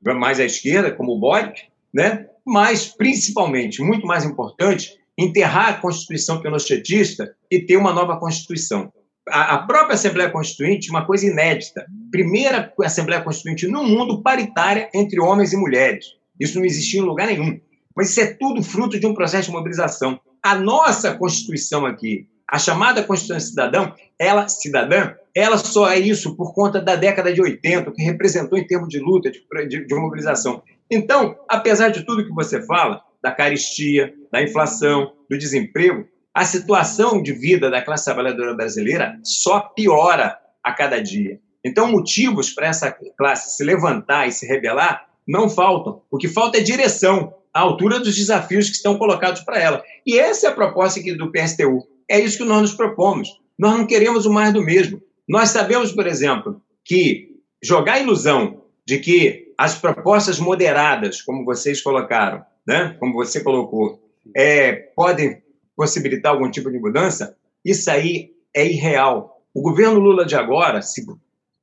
mais 0.03 0.39
à 0.39 0.45
esquerda, 0.45 0.93
como 0.93 1.13
o 1.13 1.19
Boric, 1.19 1.63
né, 1.93 2.27
mas, 2.47 2.87
principalmente, 2.87 3.83
muito 3.83 4.07
mais 4.07 4.25
importante, 4.25 4.97
enterrar 5.19 5.69
a 5.71 5.81
Constituição 5.81 6.41
pinochetista 6.41 7.35
e 7.51 7.61
ter 7.61 7.77
uma 7.77 7.93
nova 7.93 8.19
Constituição. 8.19 8.93
A, 9.29 9.55
a 9.55 9.59
própria 9.67 9.95
Assembleia 9.95 10.31
Constituinte, 10.31 10.91
uma 10.91 11.05
coisa 11.05 11.27
inédita, 11.27 11.87
primeira 12.13 12.73
Assembleia 12.85 13.23
Constituinte 13.23 13.67
no 13.67 13.83
mundo 13.83 14.23
paritária 14.23 14.89
entre 14.95 15.21
homens 15.21 15.53
e 15.53 15.57
mulheres. 15.57 16.16
Isso 16.39 16.59
não 16.59 16.65
existia 16.65 17.01
em 17.01 17.05
lugar 17.05 17.27
nenhum. 17.27 17.61
Mas 17.95 18.11
isso 18.11 18.21
é 18.21 18.27
tudo 18.27 18.63
fruto 18.63 19.01
de 19.01 19.07
um 19.07 19.15
processo 19.15 19.49
de 19.49 19.57
mobilização. 19.57 20.21
A 20.43 20.55
nossa 20.55 21.15
Constituição 21.15 21.87
aqui, 21.87 22.29
a 22.47 22.59
chamada 22.59 23.03
Constituição 23.03 23.41
Cidadão, 23.41 23.95
ela, 24.19 24.49
cidadã, 24.49 25.15
ela 25.35 25.59
só 25.59 25.91
é 25.91 25.99
isso 25.99 26.37
por 26.37 26.55
conta 26.55 26.81
da 26.81 26.95
década 26.95 27.33
de 27.33 27.41
80, 27.41 27.91
que 27.93 28.03
representou 28.03 28.59
em 28.59 28.67
termos 28.67 28.89
de 28.89 28.99
luta, 28.99 29.31
de, 29.31 29.41
de, 29.69 29.87
de 29.87 29.95
mobilização. 29.95 30.63
Então, 30.91 31.37
apesar 31.49 31.89
de 31.89 32.05
tudo 32.05 32.25
que 32.25 32.33
você 32.33 32.65
fala, 32.65 33.03
da 33.23 33.33
caristia, 33.33 34.15
da 34.31 34.43
inflação, 34.43 35.13
do 35.29 35.37
desemprego, 35.37 36.07
a 36.33 36.45
situação 36.45 37.23
de 37.23 37.33
vida 37.33 37.71
da 37.71 37.83
classe 37.83 38.05
trabalhadora 38.05 38.55
brasileira 38.55 39.19
só 39.25 39.61
piora 39.61 40.39
a 40.63 40.73
cada 40.73 41.03
dia. 41.03 41.41
Então, 41.65 41.91
motivos 41.91 42.51
para 42.51 42.69
essa 42.69 42.97
classe 43.17 43.57
se 43.57 43.65
levantar 43.65 44.29
e 44.29 44.33
se 44.33 44.47
rebelar 44.47 45.06
não 45.27 45.49
faltam. 45.49 46.03
O 46.11 46.17
que 46.17 46.29
falta 46.29 46.59
é 46.59 46.63
direção 46.63 47.35
à 47.53 47.61
altura 47.61 47.99
dos 47.99 48.15
desafios 48.15 48.69
que 48.69 48.77
estão 48.77 48.99
colocados 48.99 49.41
para 49.41 49.59
ela. 49.59 49.83
E 50.07 50.19
essa 50.19 50.47
é 50.47 50.51
a 50.51 50.55
proposta 50.55 51.01
aqui 51.01 51.13
do 51.15 51.33
PSTU. 51.33 51.87
É 52.09 52.21
isso 52.21 52.39
que 52.39 52.45
nós 52.45 52.63
nos 52.63 52.75
propomos. 52.75 53.29
Nós 53.59 53.77
não 53.77 53.87
queremos 53.87 54.27
o 54.27 54.33
mais 54.33 54.53
do 54.53 54.63
mesmo. 54.63 55.03
Nós 55.29 55.51
sabemos, 55.51 55.93
por 55.93 56.07
exemplo, 56.07 56.61
que 56.85 57.37
jogar 57.63 57.95
a 57.95 58.01
ilusão 58.01 58.63
de 58.87 58.99
que 58.99 59.53
as 59.59 59.79
propostas 59.79 60.39
moderadas, 60.39 61.23
como 61.23 61.45
vocês 61.45 61.81
colocaram, 61.81 62.45
né? 62.67 62.97
como 63.01 63.15
você 63.15 63.43
colocou, 63.43 64.01
é, 64.37 64.73
podem 64.95 65.43
possibilitar 65.75 66.33
algum 66.33 66.51
tipo 66.51 66.71
de 66.71 66.79
mudança, 66.79 67.37
isso 67.65 67.91
aí 67.91 68.33
é 68.55 68.67
irreal. 68.67 69.43
O 69.53 69.63
governo 69.63 69.99
Lula 69.99 70.25
de 70.25 70.37
agora, 70.37 70.81
se 70.83 71.05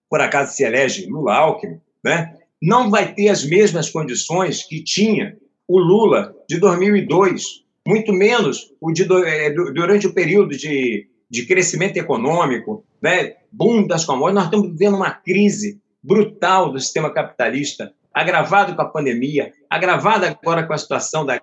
por 0.10 0.22
acaso 0.22 0.54
se 0.54 0.64
elege 0.64 1.06
Lula 1.06 1.34
Alckmin, 1.34 1.80
né? 2.04 2.38
Não 2.64 2.90
vai 2.90 3.14
ter 3.14 3.28
as 3.28 3.44
mesmas 3.44 3.90
condições 3.90 4.64
que 4.64 4.82
tinha 4.82 5.36
o 5.68 5.78
Lula 5.78 6.34
de 6.50 6.58
2002, 6.62 7.44
muito 7.86 8.14
menos 8.14 8.72
o 8.80 8.94
de, 8.94 9.04
é, 9.26 9.50
durante 9.52 10.08
o 10.08 10.14
período 10.14 10.56
de, 10.56 11.10
de 11.30 11.46
crescimento 11.46 11.98
econômico, 11.98 12.86
né, 13.02 13.34
boom 13.52 13.86
das 13.86 14.06
commodities, 14.06 14.36
nós 14.36 14.46
estamos 14.46 14.70
vivendo 14.70 14.96
uma 14.96 15.12
crise 15.12 15.82
brutal 16.02 16.72
do 16.72 16.80
sistema 16.80 17.14
capitalista, 17.14 17.94
agravado 18.14 18.74
com 18.78 18.82
a 18.82 18.90
pandemia, 18.90 19.52
agravada 19.70 20.30
agora 20.30 20.66
com 20.66 20.72
a 20.72 20.78
situação 20.78 21.26
da 21.26 21.42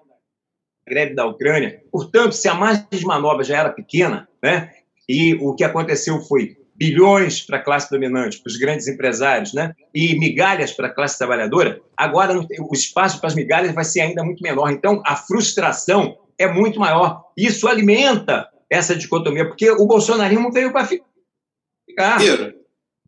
greve 0.89 1.14
da 1.14 1.27
Ucrânia. 1.27 1.83
Portanto, 1.93 2.33
se 2.33 2.49
a 2.49 2.55
margem 2.55 2.87
de 2.91 3.05
manobra 3.05 3.45
já 3.45 3.59
era 3.59 3.68
pequena, 3.68 4.27
né, 4.43 4.71
e 5.07 5.35
o 5.35 5.55
que 5.55 5.64
aconteceu 5.64 6.18
foi 6.23 6.57
bilhões 6.81 7.43
para 7.43 7.59
a 7.59 7.62
classe 7.62 7.91
dominante, 7.91 8.39
para 8.39 8.49
os 8.49 8.57
grandes 8.57 8.89
empresários, 8.89 9.53
né? 9.53 9.74
e 9.95 10.18
migalhas 10.18 10.72
para 10.72 10.87
a 10.87 10.91
classe 10.91 11.18
trabalhadora, 11.18 11.78
agora 11.95 12.35
o 12.39 12.72
espaço 12.74 13.20
para 13.20 13.28
as 13.28 13.35
migalhas 13.35 13.74
vai 13.74 13.85
ser 13.85 14.01
ainda 14.01 14.24
muito 14.24 14.43
menor. 14.43 14.70
Então, 14.70 15.03
a 15.05 15.14
frustração 15.14 16.16
é 16.39 16.51
muito 16.51 16.81
maior. 16.81 17.22
Isso 17.37 17.68
alimenta 17.68 18.49
essa 18.70 18.97
dicotomia, 18.97 19.47
porque 19.47 19.70
o 19.70 19.87
bolsonarismo 19.87 20.51
veio 20.51 20.72
para 20.72 20.87
ficar. 20.87 22.18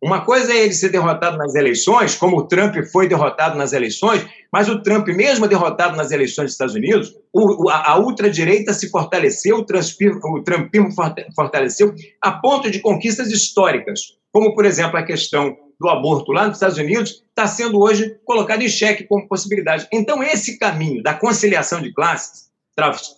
Uma 0.02 0.24
coisa 0.24 0.52
é 0.52 0.64
ele 0.64 0.74
ser 0.74 0.88
derrotado 0.88 1.36
nas 1.36 1.54
eleições, 1.54 2.16
como 2.16 2.38
o 2.38 2.48
Trump 2.48 2.74
foi 2.90 3.06
derrotado 3.06 3.56
nas 3.56 3.72
eleições, 3.72 4.26
mas 4.52 4.68
o 4.68 4.82
Trump, 4.82 5.06
mesmo 5.06 5.46
derrotado 5.46 5.96
nas 5.96 6.10
eleições 6.10 6.46
dos 6.46 6.54
Estados 6.54 6.74
Unidos, 6.74 7.14
o, 7.32 7.70
a, 7.70 7.92
a 7.92 7.98
ultradireita 8.00 8.74
se 8.74 8.90
fortaleceu, 8.90 9.58
o, 9.58 10.34
o 10.34 10.42
trumpismo 10.42 10.88
fortaleceu, 11.36 11.94
a 12.20 12.32
ponto 12.32 12.68
de 12.68 12.80
conquistas 12.80 13.30
históricas, 13.30 14.18
como, 14.32 14.54
por 14.56 14.64
exemplo, 14.64 14.98
a 14.98 15.04
questão 15.04 15.56
do 15.80 15.88
aborto 15.88 16.32
lá 16.32 16.48
nos 16.48 16.56
Estados 16.56 16.78
Unidos, 16.78 17.22
está 17.28 17.46
sendo 17.46 17.80
hoje 17.80 18.16
colocado 18.24 18.62
em 18.62 18.68
xeque 18.68 19.04
como 19.04 19.28
possibilidade. 19.28 19.86
Então, 19.92 20.20
esse 20.20 20.58
caminho 20.58 21.00
da 21.00 21.14
conciliação 21.14 21.80
de 21.80 21.92
classes, 21.92 22.50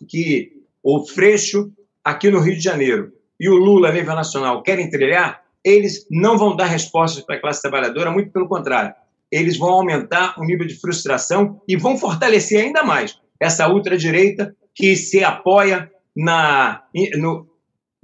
que 0.06 0.52
o 0.82 1.06
Freixo, 1.06 1.72
aqui 2.04 2.30
no 2.30 2.40
Rio 2.40 2.56
de 2.56 2.62
Janeiro, 2.62 3.10
e 3.40 3.48
o 3.48 3.54
Lula, 3.54 3.88
a 3.88 3.92
nível 3.92 4.14
nacional, 4.14 4.62
querem 4.62 4.90
trilhar, 4.90 5.43
eles 5.64 6.06
não 6.10 6.36
vão 6.36 6.54
dar 6.54 6.66
respostas 6.66 7.24
para 7.24 7.36
a 7.36 7.40
classe 7.40 7.62
trabalhadora, 7.62 8.10
muito 8.10 8.30
pelo 8.30 8.48
contrário. 8.48 8.94
Eles 9.30 9.56
vão 9.56 9.70
aumentar 9.70 10.34
o 10.38 10.44
nível 10.44 10.66
de 10.66 10.78
frustração 10.78 11.60
e 11.66 11.76
vão 11.76 11.96
fortalecer 11.96 12.62
ainda 12.62 12.84
mais 12.84 13.18
essa 13.40 13.68
ultradireita 13.68 14.54
que 14.74 14.94
se 14.94 15.24
apoia 15.24 15.90
na, 16.14 16.82
no, 17.16 17.46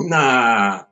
na 0.01 0.87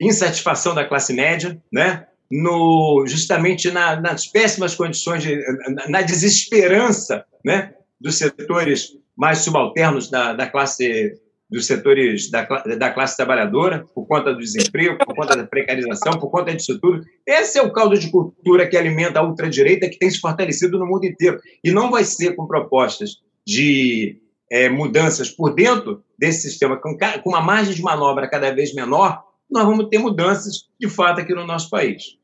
insatisfação 0.00 0.74
da 0.74 0.84
classe 0.84 1.12
média, 1.12 1.60
né? 1.72 2.06
no, 2.30 3.04
justamente 3.06 3.70
na, 3.70 4.00
nas 4.00 4.26
péssimas 4.26 4.74
condições, 4.74 5.22
de, 5.22 5.36
na, 5.74 5.88
na, 5.88 6.02
desesperança 6.02 7.24
né? 7.44 7.74
dos 8.00 8.16
setores 8.16 8.96
mais 9.16 9.38
subalternos 9.38 10.10
da, 10.10 10.32
da 10.32 10.46
classe 10.46 11.20
dos 11.52 11.66
setores 11.66 12.30
da, 12.30 12.44
da 12.44 12.90
classe 12.90 13.14
trabalhadora, 13.14 13.84
por 13.94 14.06
conta 14.06 14.32
do 14.32 14.38
desemprego, 14.38 14.96
por 14.96 15.14
conta 15.14 15.36
da 15.36 15.46
precarização, 15.46 16.18
por 16.18 16.30
conta 16.30 16.54
disso 16.54 16.80
tudo. 16.80 17.04
Esse 17.26 17.58
é 17.58 17.62
o 17.62 17.70
caldo 17.70 17.98
de 17.98 18.10
cultura 18.10 18.66
que 18.66 18.76
alimenta 18.76 19.20
a 19.20 19.22
ultradireita 19.22 19.88
que 19.88 19.98
tem 19.98 20.10
se 20.10 20.18
fortalecido 20.18 20.78
no 20.78 20.86
mundo 20.86 21.04
inteiro. 21.04 21.38
E 21.62 21.70
não 21.70 21.90
vai 21.90 22.04
ser 22.04 22.34
com 22.34 22.46
propostas 22.46 23.20
de 23.46 24.18
é, 24.50 24.70
mudanças 24.70 25.30
por 25.30 25.54
dentro 25.54 26.02
desse 26.18 26.48
sistema, 26.48 26.78
com, 26.78 26.96
com 26.96 27.30
uma 27.30 27.42
margem 27.42 27.74
de 27.74 27.82
manobra 27.82 28.28
cada 28.28 28.50
vez 28.50 28.74
menor, 28.74 29.22
nós 29.50 29.66
vamos 29.66 29.88
ter 29.90 29.98
mudanças 29.98 30.68
de 30.80 30.88
fato 30.88 31.20
aqui 31.20 31.34
no 31.34 31.46
nosso 31.46 31.68
país. 31.68 32.16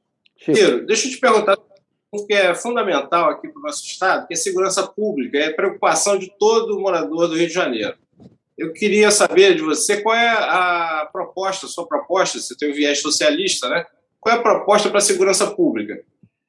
Ciro, 0.43 0.87
deixa 0.87 1.07
eu 1.07 1.11
te 1.11 1.19
perguntar 1.19 1.59
o 2.11 2.27
que 2.27 2.33
é 2.33 2.55
fundamental 2.55 3.29
aqui 3.29 3.49
para 3.49 3.61
o 3.61 3.63
nosso 3.63 3.85
Estado, 3.85 4.27
que 4.27 4.33
é 4.33 4.37
segurança 4.37 4.87
pública, 4.87 5.37
é 5.37 5.49
a 5.49 5.55
preocupação 5.55 6.19
de 6.19 6.33
todo 6.39 6.81
morador 6.81 7.29
do 7.29 7.37
Rio 7.37 7.49
de 7.49 7.53
Janeiro. 7.53 7.95
Eu 8.59 8.73
queria 8.73 9.13
saber 9.13 9.55
de 9.55 9.63
você 9.63 10.03
qual 10.03 10.17
é 10.17 10.29
a 10.29 11.09
proposta, 11.13 11.69
sua 11.69 11.87
proposta, 11.87 12.41
você 12.41 12.57
tem 12.57 12.71
o 12.71 12.75
viés 12.75 13.01
socialista, 13.01 13.69
né? 13.69 13.87
Qual 14.21 14.35
é 14.35 14.39
a 14.39 14.43
proposta 14.43 14.91
para 14.91 14.99
a 14.99 15.03
segurança 15.03 15.47
pública? 15.53 16.03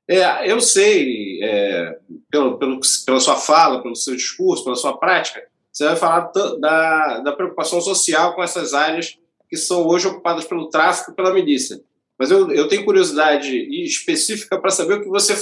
É, 0.07 0.51
eu 0.51 0.60
sei, 0.60 1.39
é, 1.43 1.99
pelo, 2.32 2.57
pelo, 2.57 2.80
pela 3.05 3.20
sua 3.20 3.36
fala, 3.36 3.84
pelo 3.84 3.95
seu 3.95 4.16
discurso, 4.16 4.64
pela 4.64 4.76
sua 4.76 4.97
prática, 4.97 5.43
você 5.72 5.86
vai 5.86 5.95
falar 5.95 6.32
da, 6.60 7.20
da 7.20 7.32
preocupação 7.32 7.80
social 7.80 8.34
com 8.34 8.41
essas 8.41 8.74
áreas 8.74 9.20
que 9.47 9.55
são 9.55 9.86
hoje 9.86 10.07
ocupadas 10.07 10.45
pelo 10.45 10.70
tráfico 10.70 11.12
e 11.12 11.16
pela 11.16 11.32
milícia. 11.32 11.80
Mas 12.18 12.32
eu, 12.32 12.51
eu 12.51 12.68
tenho 12.68 12.84
curiosidade 12.84 13.55
específica 13.84 14.60
para 14.60 14.72
saber 14.72 14.95
o 14.95 15.01
que 15.03 15.07
você 15.07 15.36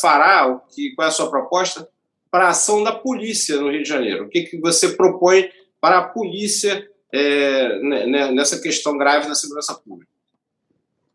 fará, 0.00 0.46
o 0.46 0.60
que, 0.72 0.94
qual 0.94 1.06
é 1.06 1.08
a 1.08 1.12
sua 1.12 1.28
proposta 1.28 1.88
para 2.30 2.46
a 2.46 2.50
ação 2.50 2.82
da 2.82 2.92
polícia 2.92 3.56
no 3.56 3.70
Rio 3.70 3.82
de 3.82 3.88
Janeiro. 3.88 4.24
O 4.24 4.28
que, 4.28 4.42
que 4.42 4.58
você 4.58 4.90
propõe 4.90 5.50
para 5.84 5.98
a 5.98 6.08
polícia 6.08 6.88
é, 7.12 7.78
né, 7.80 8.06
né, 8.06 8.32
nessa 8.32 8.58
questão 8.58 8.96
grave 8.96 9.28
da 9.28 9.34
segurança 9.34 9.74
pública? 9.74 10.10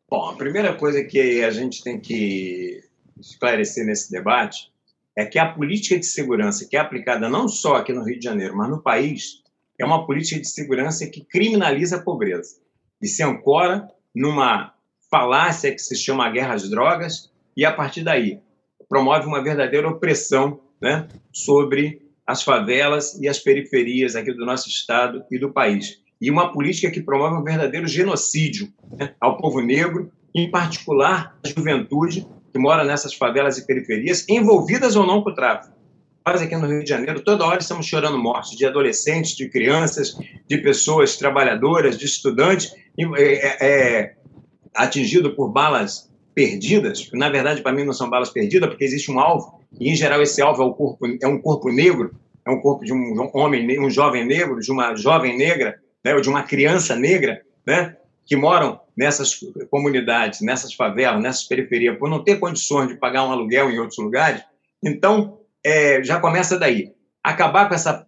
Bom, 0.07 0.30
a 0.30 0.36
primeira 0.36 0.76
coisa 0.76 1.03
que 1.03 1.43
a 1.43 1.49
gente 1.49 1.84
tem 1.84 1.99
que 1.99 2.84
esclarecer 3.20 3.84
nesse 3.84 4.11
debate 4.11 4.72
é 5.17 5.26
que 5.26 5.39
a 5.39 5.51
política 5.51 5.97
de 5.97 6.05
segurança 6.05 6.67
que 6.70 6.78
é 6.78 6.80
aplicada 6.80 7.28
não 7.28 7.47
só 7.47 7.78
aqui 7.78 7.91
no 7.91 8.03
Rio 8.03 8.20
de 8.20 8.26
Janeiro, 8.26 8.55
mas 8.55 8.70
no 8.70 8.80
país, 8.80 9.41
é 9.80 9.84
uma 9.84 10.05
política 10.05 10.39
de 10.39 10.47
segurança 10.47 11.07
que 11.07 11.26
criminaliza 11.26 11.95
a 11.95 12.03
pobreza 12.03 12.57
e 13.01 13.07
se 13.07 13.24
ancora 13.24 13.89
numa 14.13 14.76
falácia 15.09 15.72
que 15.72 15.80
se 15.80 15.95
chama 15.95 16.30
guerra 16.30 16.53
às 16.53 16.70
drogas 16.70 17.32
e, 17.57 17.65
a 17.65 17.74
partir 17.74 18.03
daí, 18.03 18.39
promove 18.88 19.26
uma 19.26 19.41
verdadeira 19.41 19.89
opressão 19.89 20.61
né, 20.80 21.07
sobre 21.32 22.07
as 22.30 22.43
favelas 22.43 23.19
e 23.19 23.27
as 23.27 23.39
periferias 23.39 24.15
aqui 24.15 24.32
do 24.32 24.45
nosso 24.45 24.69
estado 24.69 25.23
e 25.32 25.39
do 25.39 25.51
país. 25.51 25.99
E 26.21 26.30
uma 26.30 26.53
política 26.53 26.91
que 26.91 27.01
promove 27.01 27.36
um 27.38 27.43
verdadeiro 27.43 27.88
genocídio 27.88 28.71
né, 28.99 29.15
ao 29.19 29.36
povo 29.36 29.61
negro, 29.61 30.11
em 30.36 30.51
particular 30.51 31.36
a 31.43 31.49
juventude 31.49 32.27
que 32.53 32.59
mora 32.59 32.84
nessas 32.84 33.15
favelas 33.15 33.57
e 33.57 33.65
periferias, 33.65 34.30
envolvidas 34.30 34.95
ou 34.95 35.07
não 35.07 35.23
com 35.23 35.32
o 35.32 35.34
tráfico. 35.34 35.75
Nós 36.23 36.39
aqui 36.39 36.55
no 36.55 36.67
Rio 36.67 36.84
de 36.84 36.89
Janeiro, 36.89 37.19
toda 37.21 37.43
hora 37.45 37.61
estamos 37.61 37.88
chorando 37.88 38.19
mortes 38.19 38.55
de 38.55 38.63
adolescentes, 38.63 39.36
de 39.36 39.49
crianças, 39.49 40.15
de 40.47 40.59
pessoas 40.59 41.17
trabalhadoras, 41.17 41.97
de 41.97 42.05
estudantes, 42.05 42.75
é, 43.17 43.67
é, 43.67 44.15
atingido 44.75 45.36
por 45.36 45.49
balas 45.49 46.11
perdidas. 46.34 47.09
Na 47.13 47.30
verdade, 47.30 47.61
para 47.61 47.73
mim, 47.73 47.84
não 47.84 47.93
são 47.93 48.09
balas 48.09 48.30
perdidas, 48.30 48.69
porque 48.69 48.84
existe 48.84 49.11
um 49.11 49.19
alvo 49.19 49.59
e, 49.80 49.91
em 49.91 49.95
geral, 49.95 50.21
esse 50.21 50.41
alvo 50.41 50.63
é, 50.63 50.65
o 50.65 50.73
corpo, 50.73 51.05
é 51.21 51.27
um 51.27 51.41
corpo 51.41 51.69
negro, 51.71 52.15
é 52.45 52.51
um 52.51 52.61
corpo 52.61 52.84
de 52.84 52.93
um 52.93 53.30
homem, 53.34 53.80
um 53.80 53.89
jovem 53.89 54.25
negro, 54.25 54.59
de 54.59 54.71
uma 54.71 54.95
jovem 54.95 55.38
negra, 55.38 55.80
né, 56.03 56.15
ou 56.15 56.21
de 56.21 56.30
uma 56.30 56.43
criança 56.43 56.95
negra, 56.95 57.41
né, 57.65 57.95
que 58.25 58.36
moram 58.36 58.80
nessas 58.95 59.39
comunidades, 59.69 60.41
nessas 60.41 60.73
favelas, 60.73 61.21
nessas 61.21 61.43
periferias, 61.43 61.97
por 61.97 62.09
não 62.09 62.23
ter 62.23 62.39
condições 62.39 62.88
de 62.88 62.95
pagar 62.95 63.25
um 63.25 63.32
aluguel 63.32 63.69
em 63.69 63.80
outros 63.80 63.97
lugares. 63.97 64.41
Então, 64.84 65.39
é, 65.63 66.03
já 66.03 66.19
começa 66.19 66.57
daí. 66.57 66.93
Acabar 67.23 67.67
com 67.67 67.75
essa 67.75 68.05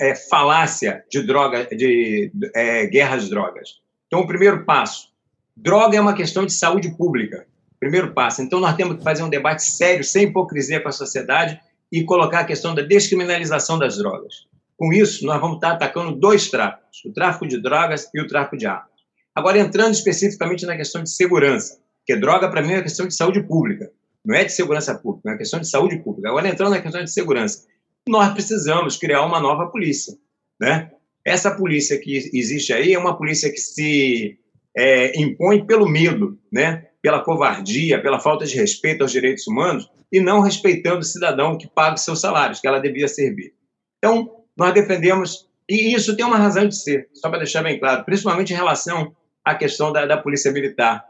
é, 0.00 0.14
falácia 0.14 1.04
de 1.10 1.22
droga, 1.22 1.66
de 1.66 2.32
é, 2.54 2.86
guerra 2.86 3.16
às 3.16 3.28
drogas. 3.28 3.80
Então, 4.06 4.20
o 4.20 4.26
primeiro 4.26 4.64
passo: 4.64 5.08
droga 5.56 5.96
é 5.96 6.00
uma 6.00 6.14
questão 6.14 6.44
de 6.44 6.52
saúde 6.52 6.96
pública. 6.96 7.46
Primeiro 7.80 8.12
passo. 8.12 8.42
Então, 8.42 8.60
nós 8.60 8.76
temos 8.76 8.98
que 8.98 9.02
fazer 9.02 9.22
um 9.22 9.30
debate 9.30 9.64
sério, 9.64 10.04
sem 10.04 10.24
hipocrisia 10.24 10.80
com 10.80 10.88
a 10.88 10.92
sociedade 10.92 11.58
e 11.90 12.04
colocar 12.04 12.40
a 12.40 12.44
questão 12.44 12.74
da 12.74 12.82
descriminalização 12.82 13.78
das 13.78 13.96
drogas. 13.96 14.46
Com 14.76 14.92
isso, 14.92 15.26
nós 15.26 15.40
vamos 15.40 15.56
estar 15.56 15.72
atacando 15.72 16.14
dois 16.14 16.50
tráficos: 16.50 17.04
o 17.04 17.12
tráfico 17.12 17.48
de 17.48 17.60
drogas 17.60 18.08
e 18.14 18.20
o 18.20 18.26
tráfico 18.26 18.56
de 18.56 18.66
armas. 18.66 18.90
Agora, 19.34 19.58
entrando 19.58 19.92
especificamente 19.92 20.66
na 20.66 20.76
questão 20.76 21.02
de 21.02 21.10
segurança, 21.10 21.78
que 22.06 22.16
droga, 22.16 22.50
para 22.50 22.62
mim, 22.62 22.72
é 22.72 22.76
uma 22.76 22.82
questão 22.82 23.06
de 23.06 23.14
saúde 23.14 23.42
pública, 23.42 23.90
não 24.24 24.34
é 24.34 24.44
de 24.44 24.52
segurança 24.52 24.94
pública, 24.94 25.28
é 25.28 25.32
uma 25.32 25.38
questão 25.38 25.60
de 25.60 25.68
saúde 25.68 25.98
pública. 25.98 26.28
Agora, 26.28 26.48
entrando 26.48 26.70
na 26.70 26.80
questão 26.80 27.02
de 27.02 27.10
segurança, 27.10 27.66
nós 28.08 28.32
precisamos 28.32 28.96
criar 28.96 29.24
uma 29.24 29.40
nova 29.40 29.66
polícia. 29.66 30.14
Né? 30.60 30.90
Essa 31.24 31.50
polícia 31.50 31.98
que 31.98 32.30
existe 32.32 32.72
aí 32.72 32.92
é 32.92 32.98
uma 32.98 33.16
polícia 33.16 33.50
que 33.50 33.58
se 33.58 34.38
é, 34.76 35.18
impõe 35.20 35.64
pelo 35.64 35.88
medo, 35.88 36.38
né? 36.52 36.86
Pela 37.02 37.22
covardia, 37.22 38.00
pela 38.00 38.20
falta 38.20 38.44
de 38.44 38.54
respeito 38.56 39.02
aos 39.02 39.12
direitos 39.12 39.46
humanos 39.46 39.90
e 40.12 40.20
não 40.20 40.40
respeitando 40.40 41.00
o 41.00 41.04
cidadão 41.04 41.56
que 41.56 41.68
paga 41.68 41.94
os 41.94 42.04
seus 42.04 42.20
salários, 42.20 42.60
que 42.60 42.66
ela 42.66 42.80
devia 42.80 43.08
servir. 43.08 43.54
Então, 43.98 44.44
nós 44.56 44.74
defendemos, 44.74 45.48
e 45.68 45.94
isso 45.94 46.16
tem 46.16 46.24
uma 46.24 46.36
razão 46.36 46.66
de 46.66 46.76
ser, 46.76 47.08
só 47.14 47.28
para 47.28 47.38
deixar 47.38 47.62
bem 47.62 47.78
claro, 47.78 48.04
principalmente 48.04 48.52
em 48.52 48.56
relação 48.56 49.14
à 49.44 49.54
questão 49.54 49.92
da, 49.92 50.04
da 50.04 50.16
polícia 50.16 50.52
militar. 50.52 51.04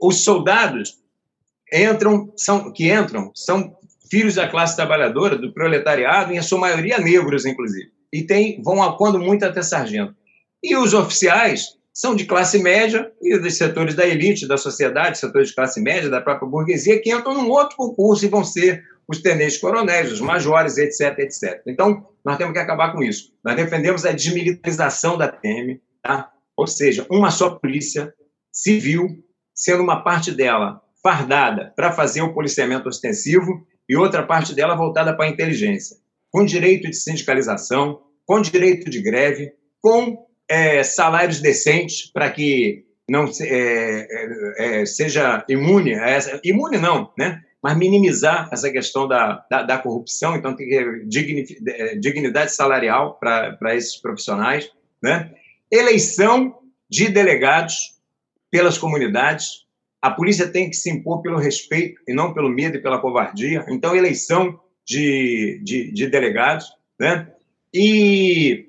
Os 0.00 0.22
soldados 0.24 0.98
entram, 1.72 2.32
são, 2.36 2.72
que 2.72 2.90
entram 2.92 3.30
são 3.34 3.76
filhos 4.10 4.36
da 4.36 4.48
classe 4.48 4.76
trabalhadora, 4.76 5.36
do 5.36 5.52
proletariado, 5.52 6.32
em 6.32 6.40
sua 6.40 6.58
maioria 6.58 6.98
negros, 6.98 7.44
inclusive, 7.44 7.90
e 8.12 8.22
tem, 8.22 8.62
vão, 8.62 8.96
quando 8.96 9.18
muito, 9.18 9.44
até 9.44 9.62
sargento. 9.62 10.14
E 10.62 10.76
os 10.76 10.94
oficiais 10.94 11.75
são 11.96 12.14
de 12.14 12.26
classe 12.26 12.58
média 12.58 13.10
e 13.22 13.38
dos 13.38 13.56
setores 13.56 13.94
da 13.94 14.06
elite 14.06 14.46
da 14.46 14.58
sociedade, 14.58 15.16
setores 15.16 15.48
de 15.48 15.54
classe 15.54 15.80
média, 15.80 16.10
da 16.10 16.20
própria 16.20 16.46
burguesia, 16.46 17.00
que 17.00 17.10
entram 17.10 17.32
num 17.32 17.48
outro 17.48 17.74
concurso 17.74 18.22
e 18.26 18.28
vão 18.28 18.44
ser 18.44 18.84
os 19.08 19.22
tenentes 19.22 19.56
coronéis, 19.56 20.12
os 20.12 20.20
majores, 20.20 20.76
etc, 20.76 21.18
etc. 21.20 21.62
Então, 21.66 22.06
nós 22.22 22.36
temos 22.36 22.52
que 22.52 22.58
acabar 22.58 22.92
com 22.92 23.02
isso. 23.02 23.32
Nós 23.42 23.56
defendemos 23.56 24.04
a 24.04 24.12
desmilitarização 24.12 25.16
da 25.16 25.26
PM, 25.26 25.80
tá? 26.02 26.30
ou 26.54 26.66
seja, 26.66 27.06
uma 27.10 27.30
só 27.30 27.48
polícia 27.48 28.12
civil, 28.52 29.08
sendo 29.54 29.82
uma 29.82 30.04
parte 30.04 30.30
dela 30.30 30.82
fardada 31.02 31.72
para 31.74 31.92
fazer 31.92 32.20
o 32.20 32.34
policiamento 32.34 32.90
ostensivo 32.90 33.66
e 33.88 33.96
outra 33.96 34.22
parte 34.22 34.54
dela 34.54 34.76
voltada 34.76 35.16
para 35.16 35.24
a 35.24 35.30
inteligência, 35.30 35.96
com 36.30 36.44
direito 36.44 36.90
de 36.90 36.96
sindicalização, 36.96 38.02
com 38.26 38.38
direito 38.42 38.90
de 38.90 39.00
greve, 39.00 39.52
com 39.80 40.26
é, 40.48 40.82
salários 40.82 41.40
decentes 41.40 42.10
para 42.10 42.30
que 42.30 42.84
não 43.08 43.24
é, 43.40 44.06
é, 44.10 44.80
é, 44.80 44.86
seja 44.86 45.44
imune 45.48 45.94
a 45.94 46.08
essa, 46.08 46.40
imune 46.44 46.78
não, 46.78 47.12
né? 47.16 47.40
Mas 47.62 47.76
minimizar 47.76 48.48
essa 48.52 48.70
questão 48.70 49.08
da, 49.08 49.44
da, 49.50 49.62
da 49.62 49.78
corrupção, 49.78 50.36
então 50.36 50.54
tem 50.54 50.68
que 50.68 51.54
ter 51.64 51.98
dignidade 51.98 52.52
salarial 52.52 53.18
para 53.18 53.74
esses 53.74 53.96
profissionais, 53.96 54.70
né? 55.02 55.32
Eleição 55.70 56.58
de 56.88 57.08
delegados 57.08 57.96
pelas 58.50 58.78
comunidades, 58.78 59.66
A 60.00 60.10
polícia 60.10 60.46
tem 60.46 60.70
que 60.70 60.76
se 60.76 60.88
impor 60.88 61.20
pelo 61.20 61.38
respeito 61.38 62.00
e 62.06 62.14
não 62.14 62.32
pelo 62.32 62.48
medo 62.48 62.76
e 62.76 62.80
pela 62.80 63.00
covardia. 63.00 63.64
Então, 63.68 63.96
eleição 63.96 64.60
de, 64.86 65.60
de, 65.64 65.90
de 65.92 66.06
delegados, 66.06 66.66
né? 67.00 67.28
E 67.74 68.65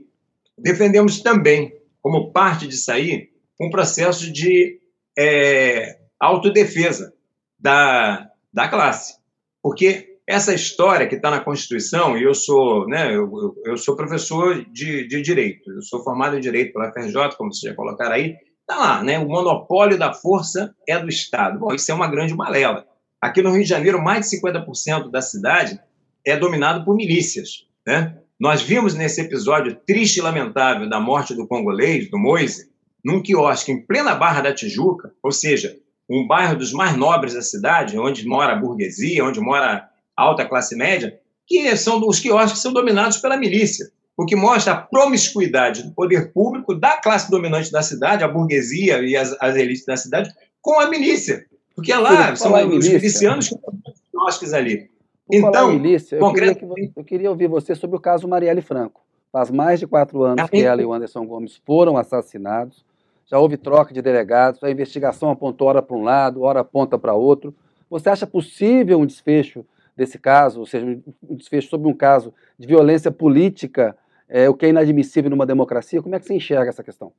defendemos 0.58 1.22
também, 1.22 1.74
como 2.01 2.32
parte 2.32 2.68
disso 2.68 2.91
aí, 2.91 3.30
um 3.60 3.70
processo 3.70 4.32
de 4.32 4.80
é, 5.18 5.99
autodefesa 6.20 7.14
da, 7.60 8.30
da 8.53 8.68
classe. 8.68 9.18
Porque 9.62 10.18
essa 10.28 10.53
história 10.53 11.08
que 11.08 11.16
está 11.16 11.32
na 11.32 11.39
Constituição, 11.39 12.18
e 12.18 12.24
eu 12.24 12.34
sou, 12.34 12.88
né, 12.88 13.16
eu, 13.16 13.55
eu 13.66 13.78
sou 13.78 13.95
professor 13.95 14.64
de, 14.72 15.08
de 15.08 15.22
Direito, 15.22 15.72
eu 15.72 15.82
sou 15.82 16.03
formado 16.03 16.38
em 16.38 16.41
Direito 16.41 16.74
pela 16.74 16.91
FRJ, 16.91 17.36
como 17.38 17.53
vocês 17.53 17.72
já 17.72 17.76
colocaram 17.76 18.16
aí, 18.16 18.36
está 18.62 18.76
lá, 18.76 19.03
né, 19.03 19.18
o 19.18 19.28
monopólio 19.28 19.97
da 19.97 20.14
força 20.14 20.76
é 20.88 20.99
do 20.99 21.08
Estado. 21.08 21.60
Bom, 21.60 21.74
isso 21.74 21.91
é 21.91 21.95
uma 21.95 22.10
grande 22.10 22.36
balela. 22.36 22.86
Aqui 23.22 23.41
no 23.41 23.51
Rio 23.51 23.64
de 23.64 23.70
Janeiro, 23.70 24.03
mais 24.03 24.30
de 24.30 24.38
50% 24.38 25.10
da 25.10 25.22
cidade 25.22 25.80
é 26.26 26.36
dominado 26.36 26.84
por 26.84 26.95
milícias, 26.95 27.66
né? 27.86 28.18
Nós 28.39 28.61
vimos 28.61 28.93
nesse 28.93 29.19
episódio 29.21 29.75
triste 29.85 30.17
e 30.17 30.21
lamentável 30.21 30.88
da 30.88 30.99
morte 30.99 31.33
do 31.33 31.47
congolês, 31.47 32.09
do 32.09 32.19
Moise, 32.19 32.69
num 33.03 33.21
quiosque 33.21 33.71
em 33.71 33.81
plena 33.81 34.13
Barra 34.13 34.41
da 34.41 34.53
Tijuca, 34.53 35.11
ou 35.23 35.31
seja, 35.31 35.75
um 36.07 36.27
bairro 36.27 36.55
dos 36.55 36.71
mais 36.71 36.95
nobres 36.95 37.33
da 37.33 37.41
cidade, 37.41 37.97
onde 37.97 38.27
mora 38.27 38.53
a 38.53 38.55
burguesia, 38.55 39.25
onde 39.25 39.39
mora 39.39 39.89
a 40.15 40.23
alta 40.23 40.45
classe 40.45 40.75
média, 40.75 41.19
que 41.47 41.75
são 41.75 41.99
os 42.07 42.19
quiosques 42.19 42.61
são 42.61 42.71
dominados 42.71 43.17
pela 43.17 43.38
milícia, 43.38 43.89
o 44.15 44.25
que 44.25 44.35
mostra 44.35 44.73
a 44.73 44.77
promiscuidade 44.77 45.83
do 45.83 45.91
poder 45.93 46.31
público 46.31 46.75
da 46.75 46.97
classe 46.97 47.31
dominante 47.31 47.71
da 47.71 47.81
cidade, 47.81 48.23
a 48.23 48.27
burguesia 48.27 48.99
e 49.01 49.15
as, 49.15 49.35
as 49.39 49.55
elites 49.55 49.85
da 49.85 49.97
cidade, 49.97 50.31
com 50.61 50.79
a 50.79 50.88
milícia. 50.88 51.45
Porque 51.75 51.93
lá 51.93 52.35
são 52.35 52.53
os 52.69 52.88
milicianos 52.88 53.49
que 53.49 53.55
estão 53.55 53.73
nos 53.73 54.01
quiosques 54.11 54.53
ali. 54.53 54.89
Então, 55.30 55.71
eu, 55.73 56.34
queria 56.34 56.55
que, 56.55 56.65
eu 56.95 57.03
queria 57.03 57.30
ouvir 57.30 57.47
você 57.47 57.75
sobre 57.75 57.97
o 57.97 57.99
caso 57.99 58.28
Marielle 58.28 58.61
Franco. 58.61 59.01
Faz 59.32 59.51
mais 59.51 59.80
de 59.80 59.86
quatro 59.86 60.23
anos 60.23 60.49
que 60.49 60.61
ela 60.61 60.82
e 60.82 60.86
o 60.86 60.93
Anderson 60.93 61.25
Gomes 61.25 61.61
foram 61.65 61.97
assassinados. 61.97 62.86
Já 63.25 63.38
houve 63.38 63.57
troca 63.57 63.93
de 63.93 64.01
delegados, 64.01 64.63
a 64.63 64.71
investigação 64.71 65.30
apontou 65.30 65.67
hora 65.67 65.82
para 65.82 65.97
um 65.97 66.03
lado, 66.03 66.43
hora 66.43 66.61
aponta 66.61 66.97
para 66.97 67.13
outro. 67.13 67.53
Você 67.89 68.09
acha 68.09 68.25
possível 68.25 68.99
um 68.99 69.05
desfecho 69.05 69.65
desse 69.97 70.17
caso, 70.17 70.61
ou 70.61 70.65
seja, 70.65 70.86
um 70.86 71.36
desfecho 71.36 71.69
sobre 71.69 71.89
um 71.89 71.93
caso 71.93 72.34
de 72.57 72.65
violência 72.65 73.11
política, 73.11 73.97
é, 74.30 74.47
o 74.47 74.53
que 74.53 74.65
é 74.65 74.69
inadmissível 74.69 75.30
numa 75.30 75.45
democracia? 75.45 76.01
Como 76.01 76.15
é 76.15 76.19
que 76.19 76.25
você 76.25 76.36
enxerga 76.36 76.69
essa 76.69 76.84
questão? 76.84 77.11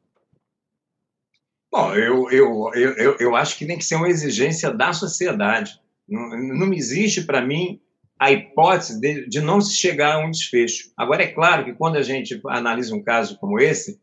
Bom, 1.71 1.95
eu, 1.95 2.31
eu, 2.31 2.71
eu, 2.75 3.17
eu 3.21 3.37
acho 3.37 3.59
que 3.59 3.67
tem 3.67 3.77
que 3.77 3.85
ser 3.85 3.97
uma 3.97 4.09
exigência 4.09 4.73
da 4.73 4.93
sociedade. 4.95 5.79
Não, 6.09 6.31
não 6.31 6.73
existe, 6.73 7.25
para 7.25 7.43
mim, 7.43 7.81
a 8.19 8.33
hipótese 8.33 9.01
de, 9.01 9.29
de, 9.29 9.41
não 9.41 9.61
se 9.61 9.77
chegar 9.77 10.15
a 10.15 10.19
um 10.19 10.31
desfecho. 10.31 10.91
Agora, 10.97 11.23
é 11.23 11.29
claro 11.29 11.65
que 11.65 11.73
quando 11.73 11.97
a 11.97 12.03
gente 12.03 12.41
analisa 12.47 12.95
um 12.95 13.03
caso 13.03 13.39
como 13.39 13.61
esse, 13.61 14.01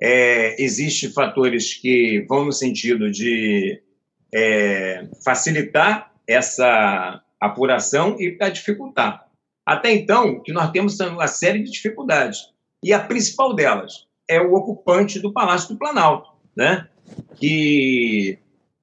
é, 0.00 0.62
existem 0.62 1.10
fatores 1.10 1.74
que 1.74 2.24
vão 2.28 2.44
no 2.44 2.52
sentido 2.52 3.10
de 3.10 3.82
é, 4.34 5.08
facilitar 5.24 6.12
essa 6.26 7.22
apuração 7.40 8.16
e 8.20 8.32
para 8.32 8.50
dificultar. 8.50 9.26
Até 9.64 9.92
então, 9.92 10.40
que 10.42 10.52
nós 10.52 10.70
temos 10.70 10.98
uma 11.00 11.26
série 11.26 11.62
de 11.62 11.70
dificuldades. 11.70 12.38
E 12.82 12.92
a 12.92 13.00
principal 13.00 13.54
delas 13.54 14.06
é 14.28 14.40
o 14.40 14.54
ocupante 14.54 15.18
do 15.18 15.32
Palácio 15.32 15.70
do 15.70 15.78
Planalto, 15.78 16.30
né? 16.54 16.88
que 17.36 18.38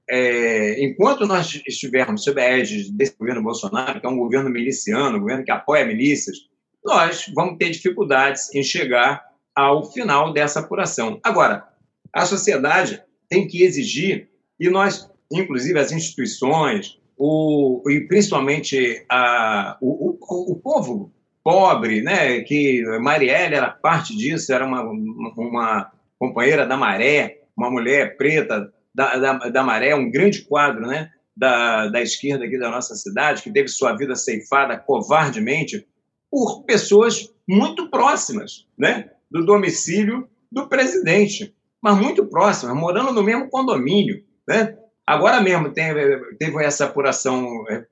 é, 0.10 0.84
enquanto 0.84 1.26
nós 1.26 1.62
estivermos 1.66 2.24
sob 2.24 2.42
a 2.42 2.58
égide 2.58 2.92
desse 2.92 3.16
governo 3.18 3.44
Bolsonaro, 3.44 4.00
que 4.00 4.06
é 4.06 4.10
um 4.10 4.18
governo 4.18 4.50
miliciano, 4.50 5.18
um 5.18 5.22
governo 5.22 5.44
que 5.44 5.52
apoia 5.52 5.86
milícias, 5.86 6.38
nós 6.84 7.32
vamos 7.34 7.58
ter 7.58 7.70
dificuldades 7.70 8.54
em 8.54 8.62
chegar 8.64 9.24
ao 9.56 9.92
final 9.92 10.34
dessa 10.34 10.60
apuração. 10.60 11.20
Agora, 11.24 11.68
a 12.12 12.26
sociedade 12.26 13.02
tem 13.30 13.48
que 13.48 13.64
exigir, 13.64 14.30
e 14.60 14.70
nós, 14.70 15.10
inclusive 15.32 15.80
as 15.80 15.92
instituições, 15.92 17.00
o, 17.18 17.82
e 17.90 18.02
principalmente 18.02 19.06
a, 19.10 19.78
o, 19.82 20.18
o, 20.20 20.52
o 20.52 20.56
povo 20.58 21.12
pobre, 21.44 22.02
né, 22.02 22.42
que 22.42 22.84
Marielle 23.00 23.56
era 23.56 23.70
parte 23.70 24.16
disso, 24.16 24.54
era 24.54 24.66
uma, 24.66 24.82
uma 24.82 25.92
companheira 26.20 26.66
da 26.66 26.78
Maré, 26.78 27.42
uma 27.56 27.70
mulher 27.70 28.18
preta 28.18 28.72
da, 28.94 29.18
da, 29.18 29.34
da 29.50 29.64
Maré, 29.64 29.96
um 29.96 30.12
grande 30.12 30.44
quadro 30.44 30.86
né, 30.86 31.12
da, 31.36 31.88
da 31.88 32.02
esquerda 32.02 32.46
aqui 32.46 32.58
da 32.58 32.70
nossa 32.70 32.96
cidade, 32.96 33.42
que 33.42 33.52
teve 33.52 33.68
sua 33.68 33.96
vida 33.96 34.16
ceifada 34.16 34.78
covardemente 34.78 35.86
por 36.30 36.64
pessoas 36.64 37.30
muito 37.48 37.90
próximas 37.90 38.68
né, 38.78 39.10
do 39.30 39.46
domicílio 39.46 40.28
do 40.52 40.68
presidente, 40.68 41.56
mas 41.82 41.98
muito 41.98 42.26
próximas, 42.26 42.76
morando 42.76 43.12
no 43.12 43.24
mesmo 43.24 43.50
condomínio. 43.50 44.24
Né? 44.48 44.78
Agora 45.06 45.42
mesmo 45.42 45.72
teve, 45.72 46.36
teve 46.38 46.64
essa 46.64 46.86
apuração 46.86 47.66
é, 47.70 47.86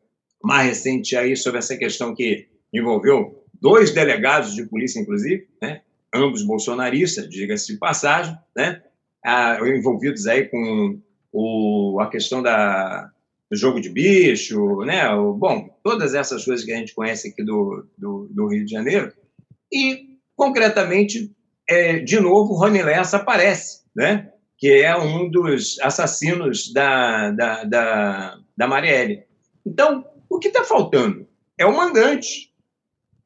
mais 0.43 0.67
recente 0.67 1.15
aí 1.15 1.35
sobre 1.35 1.59
essa 1.59 1.75
questão 1.75 2.13
que 2.13 2.47
envolveu 2.73 3.43
dois 3.59 3.91
delegados 3.91 4.55
de 4.55 4.65
polícia, 4.65 4.99
inclusive, 4.99 5.47
né? 5.61 5.81
ambos 6.13 6.43
bolsonaristas, 6.43 7.29
diga-se 7.29 7.73
de 7.73 7.79
passagem, 7.79 8.37
né? 8.55 8.81
Ah, 9.23 9.57
envolvidos 9.65 10.27
aí 10.27 10.47
com 10.47 10.99
o, 11.31 11.99
a 12.01 12.09
questão 12.09 12.41
da, 12.41 13.09
do 13.49 13.57
jogo 13.57 13.79
de 13.79 13.89
bicho, 13.89 14.79
né? 14.85 15.09
O, 15.13 15.33
bom, 15.33 15.69
todas 15.83 16.13
essas 16.13 16.45
coisas 16.45 16.65
que 16.65 16.71
a 16.71 16.77
gente 16.77 16.93
conhece 16.93 17.29
aqui 17.29 17.43
do, 17.43 17.85
do, 17.97 18.27
do 18.31 18.47
Rio 18.47 18.65
de 18.65 18.71
Janeiro. 18.71 19.11
E, 19.71 20.17
concretamente, 20.35 21.31
é, 21.69 21.99
de 21.99 22.19
novo, 22.19 22.53
Rony 22.53 22.81
Lessa 22.81 23.17
aparece, 23.17 23.81
né? 23.95 24.31
que 24.61 24.69
é 24.83 24.95
um 24.95 25.27
dos 25.27 25.79
assassinos 25.79 26.71
da, 26.71 27.31
da, 27.31 27.63
da, 27.63 28.39
da 28.55 28.67
Marielle. 28.67 29.23
Então, 29.65 30.05
o 30.29 30.37
que 30.37 30.49
está 30.49 30.63
faltando? 30.63 31.27
É 31.57 31.65
o 31.65 31.75
mandante. 31.75 32.53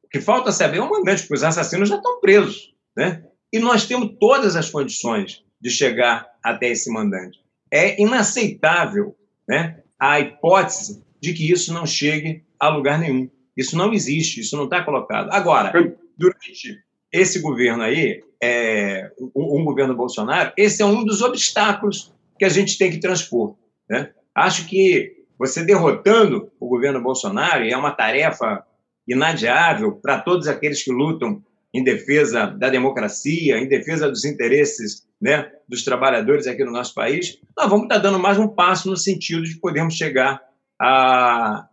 O 0.02 0.08
que 0.08 0.18
falta 0.18 0.50
saber 0.50 0.78
é 0.78 0.82
o 0.82 0.88
mandante, 0.88 1.22
porque 1.22 1.34
os 1.34 1.44
assassinos 1.44 1.90
já 1.90 1.96
estão 1.96 2.20
presos. 2.20 2.74
Né? 2.96 3.22
E 3.52 3.58
nós 3.58 3.86
temos 3.86 4.16
todas 4.18 4.56
as 4.56 4.70
condições 4.70 5.44
de 5.66 5.72
chegar 5.72 6.30
até 6.40 6.68
esse 6.68 6.88
mandante. 6.92 7.40
É 7.72 8.00
inaceitável 8.00 9.16
né, 9.48 9.82
a 9.98 10.20
hipótese 10.20 11.04
de 11.20 11.32
que 11.32 11.50
isso 11.50 11.74
não 11.74 11.84
chegue 11.84 12.44
a 12.56 12.68
lugar 12.68 13.00
nenhum. 13.00 13.28
Isso 13.56 13.76
não 13.76 13.92
existe, 13.92 14.38
isso 14.38 14.56
não 14.56 14.64
está 14.64 14.84
colocado. 14.84 15.28
Agora, 15.32 15.72
durante 16.16 16.78
esse 17.12 17.40
governo 17.40 17.82
aí, 17.82 18.22
é, 18.40 19.10
um, 19.34 19.60
um, 19.60 19.64
governo 19.64 19.96
Bolsonaro, 19.96 20.52
esse 20.56 20.82
é 20.82 20.86
um 20.86 21.02
dos 21.04 21.20
obstáculos 21.20 22.14
que 22.38 22.44
a 22.44 22.48
gente 22.48 22.78
tem 22.78 22.88
que 22.88 23.00
transpor. 23.00 23.56
Né? 23.90 24.10
Acho 24.32 24.68
que 24.68 25.24
você 25.36 25.64
derrotando 25.64 26.48
o 26.60 26.68
governo 26.68 27.02
Bolsonaro, 27.02 27.64
e 27.64 27.72
é 27.72 27.76
uma 27.76 27.90
tarefa 27.90 28.64
inadiável 29.08 29.96
para 29.96 30.20
todos 30.20 30.46
aqueles 30.46 30.84
que 30.84 30.92
lutam 30.92 31.42
em 31.76 31.84
defesa 31.84 32.46
da 32.46 32.70
democracia, 32.70 33.58
em 33.58 33.68
defesa 33.68 34.08
dos 34.08 34.24
interesses 34.24 35.06
né, 35.20 35.50
dos 35.68 35.84
trabalhadores 35.84 36.46
aqui 36.46 36.64
no 36.64 36.72
nosso 36.72 36.94
país, 36.94 37.38
nós 37.56 37.68
vamos 37.68 37.84
estar 37.84 37.98
dando 37.98 38.18
mais 38.18 38.38
um 38.38 38.48
passo 38.48 38.88
no 38.88 38.96
sentido 38.96 39.42
de 39.42 39.60
podermos 39.60 39.94
chegar 39.94 40.40
à, 40.80 41.68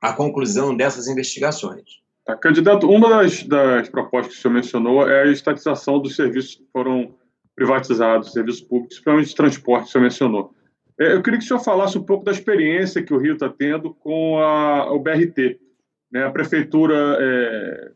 à 0.00 0.12
conclusão 0.12 0.76
dessas 0.76 1.06
investigações. 1.06 2.02
Tá, 2.26 2.36
candidato, 2.36 2.90
uma 2.90 3.08
das, 3.08 3.44
das 3.44 3.88
propostas 3.88 4.32
que 4.32 4.38
o 4.40 4.42
senhor 4.42 4.54
mencionou 4.54 5.08
é 5.08 5.22
a 5.22 5.30
estatização 5.30 6.00
dos 6.00 6.16
serviços 6.16 6.56
que 6.56 6.66
foram 6.72 7.14
privatizados, 7.54 8.32
serviços 8.32 8.62
públicos, 8.62 8.96
principalmente 8.96 9.28
de 9.28 9.36
transporte, 9.36 9.84
que 9.84 9.88
o 9.90 9.92
senhor 9.92 10.02
mencionou. 10.02 10.54
É, 10.98 11.12
eu 11.12 11.22
queria 11.22 11.38
que 11.38 11.44
o 11.44 11.48
senhor 11.48 11.60
falasse 11.60 11.96
um 11.96 12.02
pouco 12.02 12.24
da 12.24 12.32
experiência 12.32 13.02
que 13.02 13.14
o 13.14 13.18
Rio 13.18 13.34
está 13.34 13.48
tendo 13.48 13.94
com 13.94 14.38
a, 14.38 14.92
o 14.92 14.98
BRT. 14.98 15.60
Né? 16.10 16.24
A 16.24 16.30
prefeitura 16.30 17.18
é, 17.20 17.90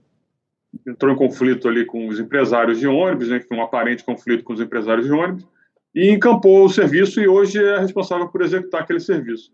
entrou 0.86 1.12
em 1.12 1.16
conflito 1.16 1.68
ali 1.68 1.84
com 1.84 2.08
os 2.08 2.18
empresários 2.18 2.78
de 2.78 2.86
ônibus, 2.86 3.28
né, 3.28 3.40
um 3.52 3.62
aparente 3.62 4.04
conflito 4.04 4.44
com 4.44 4.52
os 4.52 4.60
empresários 4.60 5.06
de 5.06 5.12
ônibus, 5.12 5.46
e 5.94 6.10
encampou 6.10 6.64
o 6.64 6.68
serviço 6.68 7.20
e 7.20 7.28
hoje 7.28 7.62
é 7.62 7.78
responsável 7.78 8.28
por 8.28 8.42
executar 8.42 8.82
aquele 8.82 9.00
serviço. 9.00 9.50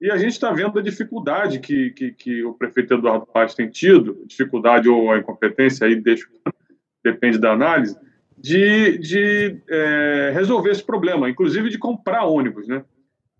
E 0.00 0.10
a 0.10 0.16
gente 0.16 0.32
está 0.32 0.52
vendo 0.52 0.78
a 0.78 0.82
dificuldade 0.82 1.58
que, 1.58 1.90
que, 1.90 2.12
que, 2.12 2.44
o 2.44 2.52
prefeito 2.52 2.94
Eduardo 2.94 3.26
Paz 3.26 3.54
tem 3.54 3.68
tido, 3.68 4.22
dificuldade 4.26 4.88
ou 4.88 5.10
a 5.10 5.18
incompetência, 5.18 5.86
aí 5.86 5.96
deixa, 5.96 6.26
depende 7.02 7.38
da 7.38 7.52
análise, 7.52 7.96
de, 8.36 8.98
de 8.98 9.58
é, 9.68 10.32
resolver 10.34 10.70
esse 10.70 10.84
problema, 10.84 11.30
inclusive 11.30 11.70
de 11.70 11.78
comprar 11.78 12.26
ônibus. 12.26 12.68
Né? 12.68 12.84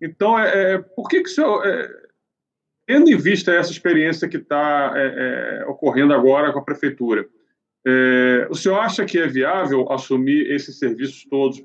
Então, 0.01 0.37
é, 0.39 0.73
é 0.73 0.77
por 0.79 1.07
que, 1.07 1.21
que 1.21 1.29
o 1.29 1.31
senhor, 1.31 1.63
é, 1.65 2.06
tendo 2.87 3.11
em 3.11 3.17
vista 3.17 3.53
essa 3.53 3.71
experiência 3.71 4.29
que 4.29 4.37
está 4.37 4.93
é, 4.95 5.61
é, 5.61 5.65
ocorrendo 5.67 6.13
agora 6.13 6.53
com 6.53 6.59
a 6.59 6.63
prefeitura, 6.63 7.27
é, 7.85 8.47
o 8.49 8.55
senhor 8.55 8.79
acha 8.79 9.05
que 9.05 9.19
é 9.19 9.27
viável 9.27 9.91
assumir 9.91 10.49
esses 10.51 10.79
serviços 10.79 11.25
todos 11.29 11.61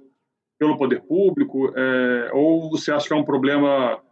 pelo 0.58 0.76
poder 0.76 1.00
público? 1.00 1.72
É, 1.76 2.30
ou 2.32 2.70
você 2.70 2.92
acha 2.92 3.08
que 3.08 3.14
é 3.14 3.16
um 3.16 3.24
problema 3.24 4.02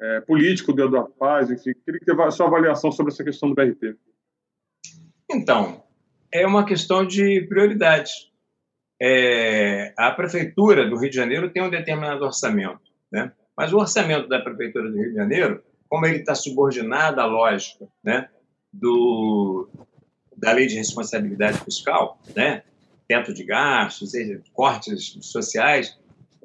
é, 0.00 0.20
político 0.20 0.72
do 0.72 0.84
Eduardo 0.84 1.10
Paz, 1.18 1.50
enfim. 1.50 1.72
Queria 1.84 2.00
ter 2.00 2.20
a 2.20 2.30
sua 2.30 2.46
avaliação 2.46 2.92
sobre 2.92 3.12
essa 3.12 3.24
questão 3.24 3.48
do 3.48 3.54
BRT. 3.54 3.96
Então, 5.30 5.82
é 6.32 6.46
uma 6.46 6.64
questão 6.64 7.06
de 7.06 7.42
prioridades. 7.48 8.30
É, 9.00 9.92
a 9.96 10.10
Prefeitura 10.10 10.88
do 10.88 10.96
Rio 10.96 11.10
de 11.10 11.16
Janeiro 11.16 11.50
tem 11.50 11.62
um 11.62 11.70
determinado 11.70 12.24
orçamento, 12.24 12.80
né? 13.12 13.32
mas 13.56 13.72
o 13.72 13.78
orçamento 13.78 14.28
da 14.28 14.40
Prefeitura 14.40 14.90
do 14.90 14.96
Rio 14.96 15.10
de 15.10 15.16
Janeiro, 15.16 15.62
como 15.88 16.06
ele 16.06 16.18
está 16.18 16.34
subordinado 16.34 17.20
à 17.20 17.26
lógica 17.26 17.86
né, 18.02 18.28
do, 18.72 19.68
da 20.36 20.52
Lei 20.52 20.66
de 20.66 20.76
Responsabilidade 20.76 21.58
Fiscal, 21.64 22.18
né, 22.34 22.62
teto 23.06 23.32
de 23.32 23.44
gastos, 23.44 24.12
cortes 24.52 25.16
sociais, 25.22 25.98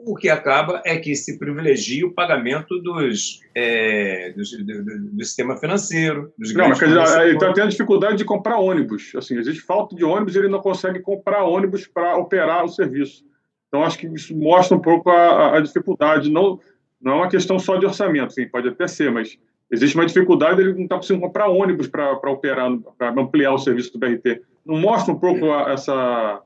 o 0.05 0.15
que 0.15 0.29
acaba 0.29 0.81
é 0.85 0.97
que 0.97 1.15
se 1.15 1.37
privilegia 1.37 2.05
o 2.05 2.13
pagamento 2.13 2.79
dos, 2.79 3.41
é, 3.55 4.33
dos 4.35 4.51
do, 4.51 4.65
do, 4.65 4.99
do, 5.11 5.23
sistema 5.23 5.57
financeiro, 5.57 6.33
dos 6.37 6.53
Não, 6.53 6.69
mas 6.69 6.79
quer 6.79 6.87
dizer, 6.87 7.21
ele 7.21 7.33
está 7.33 7.53
tendo 7.53 7.69
dificuldade 7.69 8.17
de 8.17 8.25
comprar 8.25 8.57
ônibus. 8.57 9.13
Assim, 9.15 9.37
existe 9.37 9.61
falta 9.61 9.95
de 9.95 10.03
ônibus 10.03 10.35
e 10.35 10.39
ele 10.39 10.49
não 10.49 10.59
consegue 10.59 10.99
comprar 10.99 11.43
ônibus 11.43 11.87
para 11.87 12.17
operar 12.17 12.65
o 12.65 12.69
serviço. 12.69 13.23
Então, 13.67 13.83
acho 13.83 13.97
que 13.97 14.07
isso 14.07 14.35
mostra 14.37 14.77
um 14.77 14.81
pouco 14.81 15.09
a, 15.09 15.57
a 15.57 15.61
dificuldade. 15.61 16.29
Não, 16.29 16.59
não 17.03 17.13
é 17.13 17.15
uma 17.15 17.29
questão 17.29 17.59
só 17.59 17.77
de 17.77 17.85
orçamento, 17.85 18.33
sim, 18.33 18.47
pode 18.47 18.69
até 18.69 18.87
ser, 18.87 19.11
mas 19.11 19.37
existe 19.71 19.95
uma 19.95 20.05
dificuldade, 20.05 20.61
ele 20.61 20.73
não 20.73 20.83
está 20.83 20.95
conseguindo 20.95 21.25
comprar 21.25 21.47
ônibus 21.47 21.87
para 21.87 22.13
operar, 22.29 22.71
para 22.97 23.09
ampliar 23.09 23.53
o 23.53 23.59
serviço 23.59 23.91
do 23.93 23.99
BRT. 23.99 24.41
Não 24.65 24.77
mostra 24.77 25.13
um 25.13 25.19
pouco 25.19 25.51
a, 25.51 25.73
essa 25.73 26.41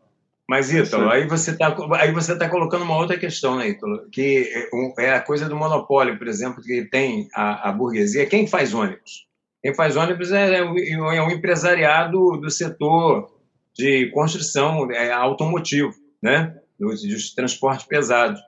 mas, 0.49 0.73
Ítalo, 0.73 1.09
aí 1.09 1.27
você 1.27 1.51
está 1.51 1.75
aí 1.99 2.11
você 2.13 2.37
tá 2.37 2.47
colocando 2.47 2.83
uma 2.83 2.97
outra 2.97 3.19
questão, 3.19 3.57
né, 3.57 3.67
Ítalo? 3.67 4.07
Que 4.09 4.49
é 4.97 5.11
a 5.11 5.19
coisa 5.19 5.49
do 5.49 5.57
monopólio, 5.57 6.17
por 6.17 6.25
exemplo, 6.25 6.63
que 6.63 6.85
tem 6.85 7.27
a, 7.35 7.67
a 7.67 7.71
burguesia. 7.73 8.25
Quem 8.25 8.47
faz 8.47 8.73
ônibus? 8.73 9.27
Quem 9.61 9.75
faz 9.75 9.97
ônibus 9.97 10.31
é, 10.31 10.55
é, 10.55 10.59
é 10.59 11.21
o 11.21 11.29
empresariado 11.29 12.37
do 12.39 12.49
setor 12.49 13.29
de 13.75 14.09
construção 14.11 14.89
é, 14.89 15.11
automotivo, 15.11 15.93
né? 16.23 16.55
Dos, 16.79 17.01
dos 17.01 17.33
transportes 17.33 17.85
pesados. 17.85 18.39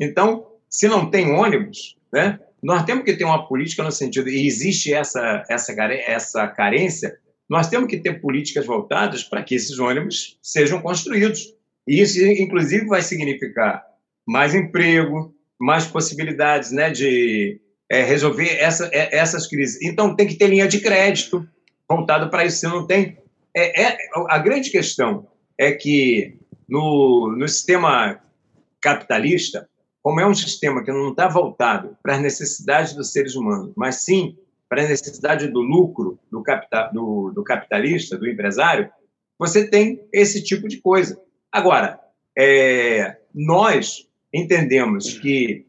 Então, 0.00 0.46
se 0.72 0.88
não 0.88 1.08
tem 1.08 1.30
ônibus, 1.30 1.96
né? 2.12 2.40
Nós 2.62 2.84
temos 2.84 3.04
que 3.04 3.14
ter 3.14 3.24
uma 3.24 3.46
política 3.46 3.82
no 3.82 3.92
sentido, 3.92 4.28
e 4.28 4.46
existe 4.46 4.94
essa, 4.94 5.44
essa, 5.48 5.72
essa 5.72 6.48
carência 6.48 7.18
nós 7.52 7.68
temos 7.68 7.90
que 7.90 7.98
ter 7.98 8.18
políticas 8.18 8.64
voltadas 8.64 9.22
para 9.22 9.42
que 9.42 9.54
esses 9.54 9.78
ônibus 9.78 10.38
sejam 10.42 10.80
construídos. 10.80 11.54
E 11.86 12.00
isso, 12.00 12.18
inclusive, 12.24 12.86
vai 12.86 13.02
significar 13.02 13.84
mais 14.26 14.54
emprego, 14.54 15.34
mais 15.60 15.86
possibilidades 15.86 16.72
né, 16.72 16.90
de 16.90 17.60
é, 17.90 18.04
resolver 18.04 18.48
essa, 18.58 18.88
é, 18.90 19.14
essas 19.14 19.46
crises. 19.46 19.82
Então, 19.82 20.16
tem 20.16 20.26
que 20.26 20.36
ter 20.36 20.48
linha 20.48 20.66
de 20.66 20.80
crédito 20.80 21.46
voltada 21.86 22.30
para 22.30 22.46
isso. 22.46 22.60
Você 22.60 22.68
não 22.68 22.86
tem. 22.86 23.18
É, 23.54 23.82
é, 23.82 23.98
a 24.30 24.38
grande 24.38 24.70
questão 24.70 25.28
é 25.58 25.72
que 25.72 26.38
no, 26.66 27.36
no 27.36 27.46
sistema 27.46 28.18
capitalista, 28.80 29.68
como 30.02 30.20
é 30.20 30.26
um 30.26 30.34
sistema 30.34 30.82
que 30.82 30.90
não 30.90 31.10
está 31.10 31.28
voltado 31.28 31.96
para 32.02 32.16
as 32.16 32.20
necessidades 32.20 32.92
dos 32.94 33.12
seres 33.12 33.36
humanos, 33.36 33.72
mas 33.76 34.02
sim 34.02 34.36
para 34.68 34.84
a 34.84 34.88
necessidade 34.88 35.48
do 35.48 35.60
lucro 35.60 36.18
do, 36.30 36.42
do, 36.92 37.30
do, 37.30 37.44
capitalista, 37.44 38.16
do 38.16 38.28
empresário, 38.28 38.90
você 39.38 39.68
tem 39.68 40.02
esse 40.12 40.42
tipo 40.42 40.66
de 40.66 40.78
coisa. 40.78 41.20
Agora, 41.52 42.00
é, 42.36 43.18
nós 43.34 44.08
entendemos 44.32 45.18
que 45.18 45.66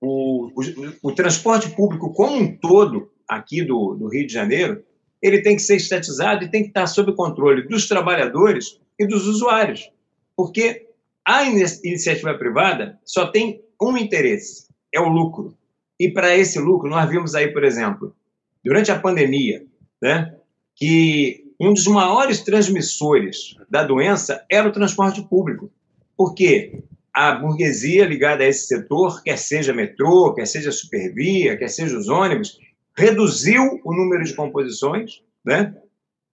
o, 0.00 0.48
o, 0.48 0.62
o, 1.02 1.12
transporte 1.12 1.70
público 1.70 2.12
como 2.12 2.36
um 2.36 2.54
todo 2.54 3.10
aqui 3.26 3.62
do, 3.62 3.94
do 3.94 4.08
Rio 4.08 4.26
de 4.26 4.32
Janeiro, 4.32 4.84
ele 5.22 5.40
tem 5.42 5.56
que 5.56 5.62
ser 5.62 5.76
estatizado 5.76 6.44
e 6.44 6.50
tem 6.50 6.62
que 6.62 6.68
estar 6.68 6.86
sob 6.86 7.12
o 7.12 7.16
controle 7.16 7.66
dos 7.66 7.88
trabalhadores 7.88 8.78
e 8.98 9.06
dos 9.06 9.26
usuários. 9.26 9.90
Porque 10.36 10.89
a 11.30 11.44
iniciativa 11.44 12.34
privada 12.34 12.98
só 13.04 13.26
tem 13.26 13.62
um 13.80 13.96
interesse, 13.96 14.66
é 14.92 15.00
o 15.00 15.08
lucro. 15.08 15.56
E 15.98 16.08
para 16.10 16.36
esse 16.36 16.58
lucro, 16.58 16.90
nós 16.90 17.08
vimos 17.08 17.36
aí, 17.36 17.48
por 17.52 17.62
exemplo, 17.62 18.16
durante 18.64 18.90
a 18.90 18.98
pandemia, 18.98 19.64
né, 20.02 20.34
que 20.74 21.44
um 21.60 21.72
dos 21.72 21.86
maiores 21.86 22.40
transmissores 22.40 23.54
da 23.68 23.84
doença 23.84 24.44
era 24.50 24.68
o 24.68 24.72
transporte 24.72 25.22
público. 25.22 25.70
Porque 26.16 26.82
a 27.14 27.32
burguesia 27.32 28.04
ligada 28.06 28.42
a 28.42 28.48
esse 28.48 28.66
setor, 28.66 29.22
quer 29.22 29.38
seja 29.38 29.72
metrô, 29.72 30.34
quer 30.34 30.46
seja 30.46 30.72
supervia, 30.72 31.56
quer 31.56 31.68
seja 31.68 31.96
os 31.96 32.08
ônibus, 32.08 32.58
reduziu 32.96 33.80
o 33.84 33.94
número 33.94 34.24
de 34.24 34.34
composições, 34.34 35.22
né? 35.44 35.74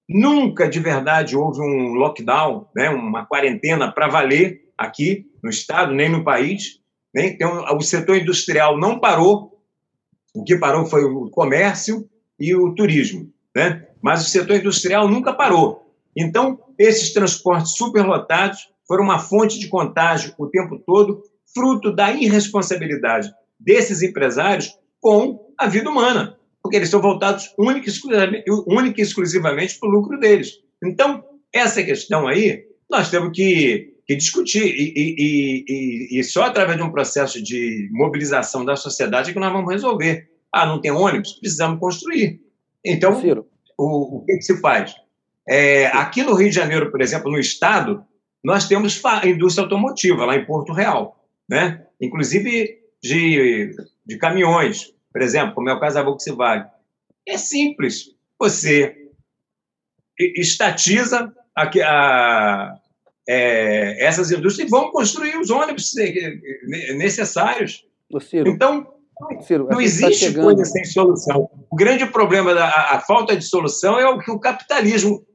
Nunca 0.09 0.67
de 0.67 0.79
verdade 0.79 1.37
houve 1.37 1.61
um 1.61 1.93
lockdown, 1.93 2.67
né, 2.75 2.89
uma 2.89 3.25
quarentena 3.25 3.91
para 3.91 4.07
valer 4.07 4.66
aqui 4.77 5.25
no 5.43 5.49
estado, 5.49 5.93
nem 5.93 6.09
no 6.09 6.23
país. 6.23 6.79
Nem, 7.13 7.29
então, 7.29 7.63
o 7.75 7.81
setor 7.81 8.17
industrial 8.17 8.77
não 8.77 8.99
parou, 8.99 9.61
o 10.33 10.43
que 10.43 10.57
parou 10.57 10.85
foi 10.85 11.03
o 11.03 11.29
comércio 11.29 12.07
e 12.39 12.53
o 12.55 12.73
turismo, 12.75 13.31
né? 13.55 13.87
Mas 14.01 14.25
o 14.25 14.29
setor 14.29 14.57
industrial 14.57 15.07
nunca 15.07 15.33
parou. 15.33 15.93
Então, 16.15 16.59
esses 16.77 17.11
transportes 17.13 17.73
superlotados 17.73 18.69
foram 18.87 19.03
uma 19.03 19.19
fonte 19.19 19.59
de 19.59 19.67
contágio 19.67 20.33
o 20.37 20.47
tempo 20.47 20.77
todo, 20.79 21.23
fruto 21.53 21.93
da 21.93 22.11
irresponsabilidade 22.11 23.31
desses 23.59 24.01
empresários 24.01 24.77
com 25.01 25.51
a 25.57 25.67
vida 25.67 25.89
humana, 25.89 26.37
porque 26.61 26.77
eles 26.77 26.89
são 26.89 27.01
voltados 27.01 27.53
única 27.57 27.89
e 27.89 29.01
exclusivamente 29.01 29.79
para 29.79 29.89
o 29.89 29.91
lucro 29.91 30.19
deles. 30.19 30.59
Então, 30.83 31.23
essa 31.51 31.83
questão 31.83 32.27
aí, 32.27 32.65
nós 32.89 33.09
temos 33.09 33.31
que, 33.33 33.95
que 34.07 34.15
discutir, 34.15 34.63
e, 34.63 34.93
e, 34.95 35.65
e, 35.67 36.19
e, 36.19 36.23
só 36.23 36.43
através 36.43 36.77
de 36.77 36.83
um 36.83 36.91
processo 36.91 37.43
de 37.43 37.89
mobilização 37.91 38.63
da 38.63 38.77
sociedade 38.77 39.29
é 39.29 39.33
que 39.33 39.39
nós 39.39 39.51
vamos 39.51 39.69
resolver. 39.69 40.29
Ah, 40.51 40.65
não 40.65 40.79
tem 40.79 40.91
ônibus? 40.91 41.33
Precisamos 41.33 41.77
construir. 41.77 42.39
Então, 42.85 43.21
o, 43.77 44.17
o 44.17 44.25
que, 44.25 44.37
que, 44.37 44.41
se 44.41 44.61
faz? 44.61 44.95
É, 45.47 45.87
aqui 45.87 46.23
no 46.23 46.35
Rio 46.35 46.49
de 46.49 46.55
Janeiro, 46.55 46.89
por 46.89 47.01
exemplo, 47.01 47.29
no 47.29 47.37
estado, 47.37 48.01
nós 48.41 48.65
temos 48.65 49.01
indústria 49.25 49.65
automotiva 49.65 50.25
lá 50.25 50.37
em 50.37 50.45
Porto 50.45 50.71
Real, 50.71 51.27
né? 51.49 51.85
inclusive 51.99 52.79
de, 53.03 53.75
de 54.05 54.17
caminhões, 54.17 54.93
por 55.11 55.21
exemplo, 55.21 55.53
como 55.53 55.69
é 55.69 55.73
o 55.73 55.79
caso 55.81 55.95
da 55.95 56.03
Volkswagen. 56.03 56.65
É 57.27 57.37
simples. 57.37 58.15
Você 58.39 58.95
estatiza 60.17 61.33
a, 61.53 61.69
a, 61.83 62.77
é, 63.27 64.05
essas 64.05 64.31
indústrias 64.31 64.67
e 64.67 64.71
vão 64.71 64.91
construir 64.91 65.37
os 65.37 65.49
ônibus 65.49 65.93
necessários. 66.95 67.85
Então, 68.33 68.87
Ciro, 69.41 69.63
não 69.63 69.77
tá 69.77 69.83
existe 69.83 70.33
tá 70.33 70.41
coisa 70.41 70.63
sem 70.63 70.85
solução. 70.85 71.49
O 71.69 71.75
grande 71.75 72.05
problema 72.05 72.53
da 72.53 72.67
a, 72.67 73.01
falta 73.01 73.35
de 73.35 73.43
solução 73.43 73.99
é 73.99 74.07
o 74.07 74.19
que 74.19 74.31
o 74.31 74.39
capitalismo 74.39 75.25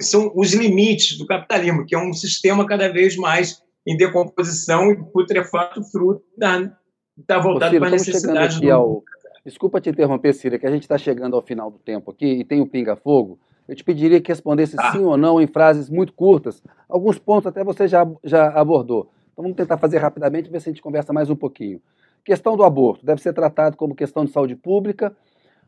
são 0.00 0.32
os 0.34 0.52
limites 0.52 1.16
do 1.16 1.26
capitalismo, 1.26 1.86
que 1.86 1.94
é 1.94 1.98
um 1.98 2.12
sistema 2.12 2.66
cada 2.66 2.92
vez 2.92 3.16
mais 3.16 3.62
em 3.86 3.96
decomposição 3.96 4.90
e 4.90 4.96
putrefato 4.96 5.82
fruto 5.84 6.22
da 6.36 6.70
está 7.18 7.38
voltado 7.38 7.78
para 7.78 7.88
a 7.88 7.90
necessidade 7.90 8.60
do... 8.60 8.70
Ao... 8.70 9.02
Desculpa 9.44 9.80
te 9.80 9.88
interromper, 9.88 10.34
Ciro, 10.34 10.56
é 10.56 10.58
que 10.58 10.66
a 10.66 10.70
gente 10.70 10.82
está 10.82 10.98
chegando 10.98 11.34
ao 11.34 11.42
final 11.42 11.70
do 11.70 11.78
tempo 11.78 12.10
aqui 12.10 12.26
e 12.26 12.44
tem 12.44 12.60
o 12.60 12.66
pinga-fogo. 12.66 13.38
Eu 13.70 13.76
te 13.76 13.84
pediria 13.84 14.20
que 14.20 14.32
respondesse 14.32 14.74
ah. 14.76 14.90
sim 14.90 14.98
ou 14.98 15.16
não 15.16 15.40
em 15.40 15.46
frases 15.46 15.88
muito 15.88 16.12
curtas. 16.12 16.60
Alguns 16.88 17.20
pontos 17.20 17.46
até 17.46 17.62
você 17.62 17.86
já, 17.86 18.04
já 18.24 18.48
abordou. 18.48 19.12
Então 19.32 19.44
vamos 19.44 19.56
tentar 19.56 19.78
fazer 19.78 19.98
rapidamente 19.98 20.48
e 20.48 20.50
ver 20.50 20.60
se 20.60 20.68
a 20.68 20.72
gente 20.72 20.82
conversa 20.82 21.12
mais 21.12 21.30
um 21.30 21.36
pouquinho. 21.36 21.80
Questão 22.24 22.56
do 22.56 22.64
aborto 22.64 23.06
deve 23.06 23.22
ser 23.22 23.32
tratado 23.32 23.76
como 23.76 23.94
questão 23.94 24.24
de 24.24 24.32
saúde 24.32 24.56
pública 24.56 25.16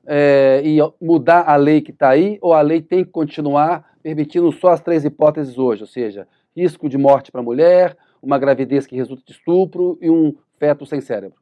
é, 0.05 0.61
e 0.65 0.79
mudar 1.01 1.49
a 1.49 1.55
lei 1.55 1.81
que 1.81 1.93
está 1.93 2.09
aí, 2.09 2.39
ou 2.43 2.53
a 2.53 2.61
lei 2.61 2.83
tem 2.83 3.05
que 3.05 3.13
continuar 3.13 3.97
permitindo 4.03 4.51
só 4.51 4.71
as 4.71 4.81
três 4.81 5.05
hipóteses 5.05 5.57
hoje, 5.57 5.83
ou 5.83 5.87
seja, 5.87 6.27
risco 6.57 6.89
de 6.89 6.99
morte 6.99 7.31
para 7.31 7.41
a 7.41 7.45
mulher, 7.45 7.97
uma 8.21 8.37
gravidez 8.37 8.85
que 8.85 8.97
resulta 8.97 9.23
de 9.25 9.31
estupro 9.31 9.97
e 10.03 10.11
um 10.11 10.37
feto 10.59 10.85
sem 10.85 11.01
cérebro? 11.01 11.39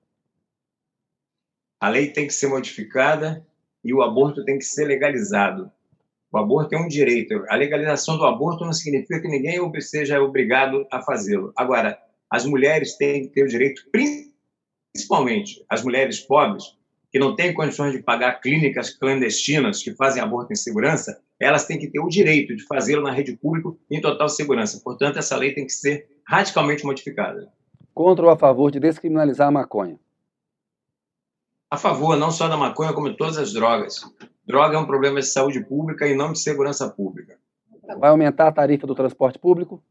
A 1.80 1.88
lei 1.88 2.12
tem 2.12 2.26
que 2.26 2.34
ser 2.34 2.48
modificada 2.48 3.42
e 3.82 3.94
o 3.94 4.02
aborto 4.02 4.44
tem 4.44 4.58
que 4.58 4.64
ser 4.66 4.84
legalizado. 4.84 5.72
O 6.32 6.38
aborto 6.38 6.74
é 6.74 6.78
um 6.78 6.86
direito. 6.86 7.44
A 7.48 7.56
legalização 7.56 8.16
do 8.16 8.24
aborto 8.24 8.64
não 8.64 8.72
significa 8.72 9.20
que 9.20 9.28
ninguém 9.28 9.58
seja 9.80 10.20
obrigado 10.22 10.86
a 10.90 11.02
fazê-lo. 11.02 11.52
Agora, 11.56 11.98
as 12.30 12.46
mulheres 12.46 12.96
têm 12.96 13.22
que 13.22 13.28
ter 13.28 13.42
o 13.42 13.48
direito, 13.48 13.82
principalmente 13.90 15.64
as 15.68 15.82
mulheres 15.82 16.20
pobres, 16.20 16.64
que 17.10 17.18
não 17.18 17.34
têm 17.34 17.52
condições 17.52 17.92
de 17.92 18.02
pagar 18.02 18.40
clínicas 18.40 18.90
clandestinas 18.90 19.82
que 19.82 19.94
fazem 19.96 20.22
aborto 20.22 20.52
em 20.52 20.56
segurança, 20.56 21.20
elas 21.40 21.66
têm 21.66 21.78
que 21.78 21.88
ter 21.88 21.98
o 21.98 22.08
direito 22.08 22.54
de 22.54 22.64
fazê-lo 22.64 23.02
na 23.02 23.10
rede 23.10 23.36
pública 23.36 23.70
em 23.90 24.00
total 24.00 24.28
segurança. 24.28 24.80
Portanto, 24.84 25.18
essa 25.18 25.36
lei 25.36 25.52
tem 25.52 25.66
que 25.66 25.72
ser 25.72 26.06
radicalmente 26.24 26.84
modificada. 26.84 27.52
Contra 27.92 28.26
ou 28.26 28.30
a 28.30 28.36
favor 28.36 28.70
de 28.70 28.78
descriminalizar 28.78 29.48
a 29.48 29.50
maconha? 29.50 29.98
a 31.70 31.76
favor 31.76 32.16
não 32.16 32.32
só 32.32 32.48
da 32.48 32.56
maconha, 32.56 32.92
como 32.92 33.08
de 33.08 33.16
todas 33.16 33.38
as 33.38 33.52
drogas. 33.52 34.00
Droga 34.50 34.76
é 34.76 34.78
um 34.78 34.86
problema 34.86 35.20
de 35.20 35.26
saúde 35.26 35.64
pública 35.64 36.08
e 36.08 36.16
não 36.16 36.32
de 36.32 36.40
segurança 36.40 36.88
pública. 36.88 37.38
Vai 37.98 38.10
aumentar 38.10 38.48
a 38.48 38.52
tarifa 38.52 38.86
do 38.86 38.94
transporte 38.94 39.38
público? 39.38 39.82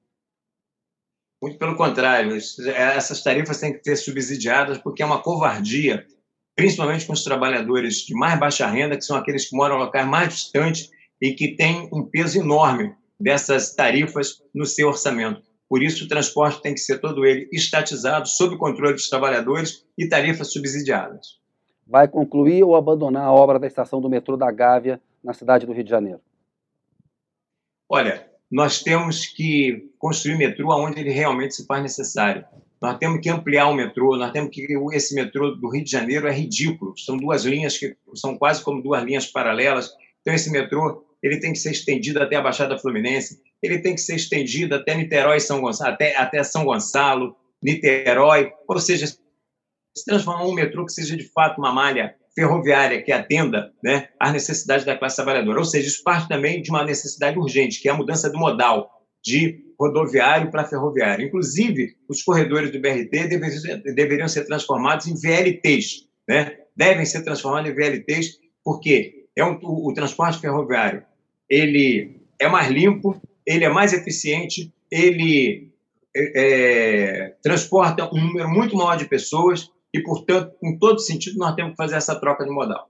Muito 1.42 1.58
pelo 1.58 1.78
contrário, 1.78 2.36
essas 2.36 3.24
tarifas 3.24 3.60
têm 3.60 3.74
que 3.74 3.84
ser 3.84 3.96
subsidiadas 3.96 4.78
porque 4.78 5.02
é 5.02 5.06
uma 5.06 5.22
covardia, 5.22 6.06
principalmente 6.56 7.06
com 7.06 7.14
os 7.14 7.24
trabalhadores 7.24 8.00
de 8.06 8.14
mais 8.14 8.38
baixa 8.38 8.68
renda, 8.68 8.98
que 8.98 9.06
são 9.06 9.16
aqueles 9.16 9.50
que 9.50 9.56
moram 9.56 9.78
em 9.78 9.80
locais 9.80 10.06
mais 10.06 10.34
distantes 10.34 10.90
e 11.22 11.34
que 11.34 11.56
têm 11.56 11.90
um 11.94 12.04
peso 12.04 12.40
enorme 12.40 12.94
dessas 13.18 13.74
tarifas 13.74 14.42
no 14.54 14.66
seu 14.66 14.90
orçamento. 14.90 15.42
Por 15.70 15.82
isso, 15.82 16.04
o 16.04 16.08
transporte 16.08 16.62
tem 16.62 16.74
que 16.74 16.80
ser 16.82 17.00
todo 17.00 17.26
ele 17.26 17.48
estatizado, 17.54 18.28
sob 18.28 18.58
controle 18.58 18.94
dos 18.94 19.08
trabalhadores 19.08 19.86
e 19.98 20.10
tarifas 20.10 20.52
subsidiadas. 20.52 21.39
Vai 21.90 22.08
concluir 22.08 22.64
ou 22.64 22.76
abandonar 22.76 23.24
a 23.24 23.34
obra 23.34 23.58
da 23.58 23.66
estação 23.66 24.00
do 24.00 24.08
metrô 24.08 24.38
da 24.38 24.52
Gávea, 24.52 25.02
na 25.24 25.34
cidade 25.34 25.66
do 25.66 25.74
Rio 25.74 25.84
de 25.84 25.90
Janeiro? 25.90 26.22
Olha, 27.90 28.30
nós 28.50 28.84
temos 28.84 29.26
que 29.26 29.92
construir 29.98 30.38
metrô 30.38 30.70
onde 30.70 31.00
ele 31.00 31.10
realmente 31.10 31.56
se 31.56 31.66
faz 31.66 31.82
necessário. 31.82 32.46
Nós 32.80 32.96
temos 33.00 33.20
que 33.22 33.30
ampliar 33.30 33.68
o 33.70 33.74
metrô, 33.74 34.16
nós 34.18 34.32
temos 34.32 34.52
que 34.52 34.68
esse 34.94 35.16
metrô 35.16 35.50
do 35.56 35.68
Rio 35.68 35.84
de 35.84 35.90
Janeiro 35.90 36.28
é 36.28 36.32
ridículo. 36.32 36.96
São 36.96 37.18
duas 37.18 37.44
linhas 37.44 37.76
que 37.76 37.98
são 38.14 38.38
quase 38.38 38.64
como 38.64 38.84
duas 38.84 39.04
linhas 39.04 39.26
paralelas. 39.26 39.92
Então 40.22 40.32
esse 40.32 40.52
metrô 40.52 41.04
ele 41.24 41.40
tem 41.40 41.54
que 41.54 41.60
ser 41.60 41.72
estendido 41.72 42.22
até 42.22 42.36
a 42.36 42.42
Baixada 42.42 42.78
Fluminense, 42.78 43.42
ele 43.64 43.80
tem 43.80 43.96
que 43.96 44.02
ser 44.02 44.16
estendido 44.16 44.76
até 44.76 44.96
Niterói, 44.96 45.40
São 45.40 45.60
Gonçalo, 45.60 45.94
até, 45.94 46.16
até 46.16 46.44
São 46.44 46.64
Gonçalo, 46.64 47.36
Niterói, 47.62 48.54
ou 48.68 48.80
seja, 48.80 49.06
se 50.00 50.06
transformar 50.06 50.46
um 50.46 50.54
metrô 50.54 50.86
que 50.86 50.94
seja 50.94 51.16
de 51.16 51.24
fato 51.24 51.60
uma 51.60 51.72
malha 51.72 52.16
ferroviária 52.34 53.02
que 53.02 53.12
atenda 53.12 53.72
né, 53.84 54.10
às 54.20 54.32
necessidades 54.32 54.86
da 54.86 54.98
classe 54.98 55.16
trabalhadora. 55.16 55.60
Ou 55.60 55.66
seja, 55.66 55.88
isso 55.88 56.04
parte 56.04 56.28
também 56.28 56.62
de 56.62 56.70
uma 56.70 56.84
necessidade 56.84 57.38
urgente, 57.38 57.82
que 57.82 57.90
é 57.90 57.92
a 57.92 57.98
mudança 57.98 58.30
do 58.30 58.38
modal 58.38 58.90
de 59.24 59.64
rodoviário 59.80 60.52
para 60.52 60.66
ferroviário. 60.66 61.26
Inclusive, 61.26 61.96
os 62.08 62.24
corredores 62.24 62.72
do 62.72 62.80
BRT 62.80 63.28
deveriam, 63.96 64.28
ser 64.28 64.46
transformados 64.46 65.08
em 65.08 65.14
VLTs, 65.14 66.08
né? 66.28 66.58
devem 66.76 67.06
ser 67.06 67.24
transformados 67.24 67.70
em 67.70 67.74
VLTs, 67.74 68.38
porque 68.64 69.26
é 69.36 69.44
um, 69.44 69.60
o, 69.62 69.90
o 69.90 69.94
transporte 69.94 70.40
ferroviário 70.40 71.04
ele 71.50 72.22
é 72.40 72.48
mais 72.48 72.70
limpo, 72.70 73.20
ele 73.46 73.66
é 73.66 73.70
mais 73.70 73.92
eficiente, 73.92 74.72
ele 74.92 75.72
é, 76.16 76.32
é, 76.36 77.36
transporta 77.42 78.10
um 78.14 78.22
número 78.22 78.50
muito 78.50 78.76
maior 78.76 78.96
de 78.96 79.06
pessoas 79.06 79.70
e, 79.94 80.02
portanto, 80.02 80.56
em 80.64 80.78
todo 80.78 81.00
sentido, 81.00 81.38
nós 81.38 81.56
temos 81.56 81.72
que 81.72 81.78
fazer 81.78 81.96
essa 81.96 82.20
troca 82.20 82.44
de 82.44 82.52
modal. 82.52 82.90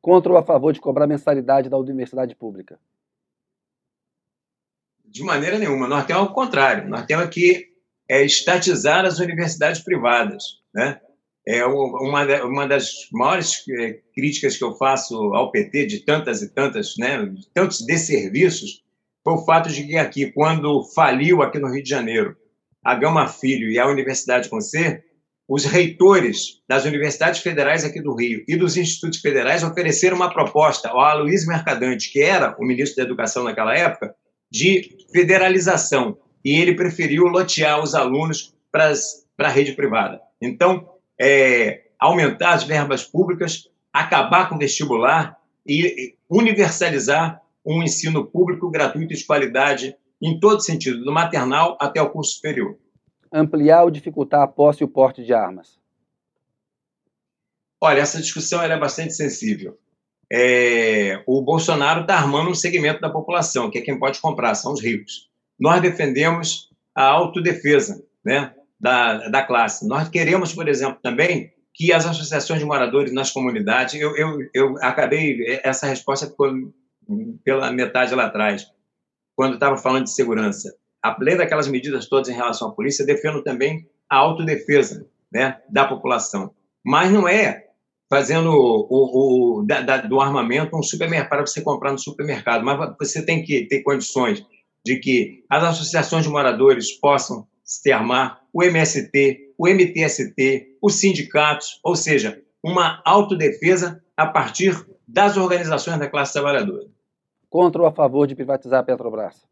Contra 0.00 0.32
ou 0.32 0.38
a 0.38 0.42
favor 0.42 0.72
de 0.72 0.80
cobrar 0.80 1.06
mensalidade 1.06 1.68
da 1.68 1.76
universidade 1.76 2.34
pública? 2.34 2.78
De 5.04 5.22
maneira 5.22 5.58
nenhuma. 5.58 5.86
Nós 5.86 6.06
temos 6.06 6.30
o 6.30 6.32
contrário. 6.32 6.88
Nós 6.88 7.04
temos 7.04 7.28
que 7.28 7.68
é, 8.08 8.24
estatizar 8.24 9.04
as 9.04 9.18
universidades 9.18 9.82
privadas. 9.82 10.60
Né? 10.74 11.00
É 11.46 11.64
uma, 11.64 12.24
uma 12.44 12.66
das 12.66 13.08
maiores 13.12 13.62
é, 13.78 14.00
críticas 14.14 14.56
que 14.56 14.64
eu 14.64 14.74
faço 14.76 15.16
ao 15.34 15.50
PT, 15.50 15.86
de 15.86 16.00
tantas 16.00 16.42
e 16.42 16.48
tantas, 16.48 16.96
né, 16.96 17.24
de 17.26 17.48
tantos 17.50 17.84
desserviços, 17.84 18.82
foi 19.22 19.34
o 19.34 19.44
fato 19.44 19.68
de 19.68 19.86
que 19.86 19.96
aqui, 19.96 20.32
quando 20.32 20.82
faliu 20.94 21.42
aqui 21.42 21.58
no 21.58 21.68
Rio 21.68 21.82
de 21.82 21.90
Janeiro 21.90 22.36
a 22.82 22.94
Gama 22.94 23.28
Filho 23.28 23.70
e 23.70 23.78
a 23.78 23.86
Universidade 23.86 24.48
com 24.48 24.60
C, 24.60 25.04
os 25.50 25.64
reitores 25.64 26.62
das 26.68 26.84
universidades 26.84 27.40
federais 27.40 27.84
aqui 27.84 28.00
do 28.00 28.14
Rio 28.14 28.44
e 28.46 28.54
dos 28.56 28.76
institutos 28.76 29.18
federais 29.18 29.64
ofereceram 29.64 30.14
uma 30.14 30.32
proposta 30.32 30.88
ao 30.88 31.00
Aloysio 31.00 31.48
Mercadante, 31.48 32.12
que 32.12 32.22
era 32.22 32.54
o 32.56 32.64
ministro 32.64 32.98
da 32.98 33.02
Educação 33.02 33.42
naquela 33.42 33.76
época, 33.76 34.14
de 34.48 34.96
federalização. 35.12 36.16
E 36.44 36.60
ele 36.60 36.76
preferiu 36.76 37.24
lotear 37.24 37.82
os 37.82 37.96
alunos 37.96 38.54
para 38.70 38.92
a 39.40 39.48
rede 39.48 39.72
privada. 39.72 40.20
Então, 40.40 40.88
é, 41.20 41.82
aumentar 41.98 42.52
as 42.52 42.62
verbas 42.62 43.02
públicas, 43.02 43.64
acabar 43.92 44.48
com 44.48 44.54
o 44.54 44.58
vestibular 44.58 45.36
e 45.66 46.14
universalizar 46.30 47.42
um 47.66 47.82
ensino 47.82 48.24
público 48.24 48.70
gratuito 48.70 49.14
e 49.14 49.16
de 49.16 49.24
qualidade 49.24 49.96
em 50.22 50.38
todo 50.38 50.60
sentido, 50.60 51.02
do 51.02 51.10
maternal 51.10 51.76
até 51.80 52.00
o 52.00 52.08
curso 52.08 52.36
superior 52.36 52.78
ampliar 53.32 53.84
ou 53.84 53.90
dificultar 53.90 54.42
a 54.42 54.48
posse 54.48 54.82
e 54.82 54.84
o 54.84 54.88
porte 54.88 55.24
de 55.24 55.32
armas? 55.32 55.78
Olha, 57.80 58.00
essa 58.00 58.20
discussão 58.20 58.62
é 58.62 58.78
bastante 58.78 59.14
sensível. 59.14 59.78
É, 60.32 61.22
o 61.26 61.42
Bolsonaro 61.42 62.02
está 62.02 62.16
armando 62.16 62.50
um 62.50 62.54
segmento 62.54 63.00
da 63.00 63.10
população, 63.10 63.70
que 63.70 63.78
é 63.78 63.82
quem 63.82 63.98
pode 63.98 64.20
comprar, 64.20 64.54
são 64.54 64.72
os 64.72 64.82
ricos. 64.82 65.28
Nós 65.58 65.80
defendemos 65.80 66.70
a 66.94 67.04
autodefesa 67.04 68.04
né, 68.24 68.54
da, 68.78 69.28
da 69.28 69.42
classe. 69.42 69.86
Nós 69.88 70.08
queremos, 70.08 70.52
por 70.52 70.68
exemplo, 70.68 70.98
também 71.02 71.52
que 71.74 71.92
as 71.92 72.06
associações 72.06 72.60
de 72.60 72.66
moradores 72.66 73.12
nas 73.12 73.30
comunidades. 73.30 73.94
Eu, 73.94 74.16
eu, 74.16 74.38
eu 74.52 74.76
acabei, 74.82 75.60
essa 75.64 75.86
resposta 75.86 76.26
ficou 76.26 76.52
pela 77.42 77.72
metade 77.72 78.14
lá 78.14 78.26
atrás, 78.26 78.66
quando 79.34 79.54
estava 79.54 79.76
falando 79.76 80.04
de 80.04 80.12
segurança 80.12 80.76
além 81.02 81.36
daquelas 81.36 81.68
medidas 81.68 82.08
todas 82.08 82.28
em 82.28 82.34
relação 82.34 82.68
à 82.68 82.72
polícia, 82.72 83.04
defendo 83.04 83.42
também 83.42 83.86
a 84.08 84.16
autodefesa 84.16 85.06
né, 85.32 85.60
da 85.68 85.84
população. 85.84 86.52
Mas 86.84 87.10
não 87.10 87.28
é 87.28 87.66
fazendo 88.10 88.50
o, 88.50 89.60
o 89.60 89.62
da, 89.62 89.80
da, 89.80 89.96
do 89.98 90.20
armamento 90.20 90.76
um 90.76 90.82
supermercado 90.82 91.28
para 91.28 91.46
você 91.46 91.62
comprar 91.62 91.92
no 91.92 91.98
supermercado, 91.98 92.64
mas 92.64 92.94
você 92.98 93.24
tem 93.24 93.44
que 93.44 93.66
ter 93.66 93.82
condições 93.82 94.44
de 94.84 94.96
que 94.96 95.44
as 95.48 95.62
associações 95.62 96.24
de 96.24 96.30
moradores 96.30 96.90
possam 96.92 97.46
se 97.62 97.92
armar, 97.92 98.40
o 98.52 98.64
MST, 98.64 99.54
o 99.56 99.68
MTST, 99.68 100.76
os 100.82 100.96
sindicatos, 100.96 101.78
ou 101.84 101.94
seja, 101.94 102.42
uma 102.62 103.00
autodefesa 103.04 104.02
a 104.16 104.26
partir 104.26 104.74
das 105.06 105.36
organizações 105.36 105.98
da 105.98 106.08
classe 106.08 106.32
trabalhadora. 106.32 106.86
Contra 107.48 107.82
ou 107.82 107.88
a 107.88 107.92
favor 107.92 108.26
de 108.26 108.34
privatizar 108.34 108.80
a 108.80 108.82
Petrobras? 108.82 109.46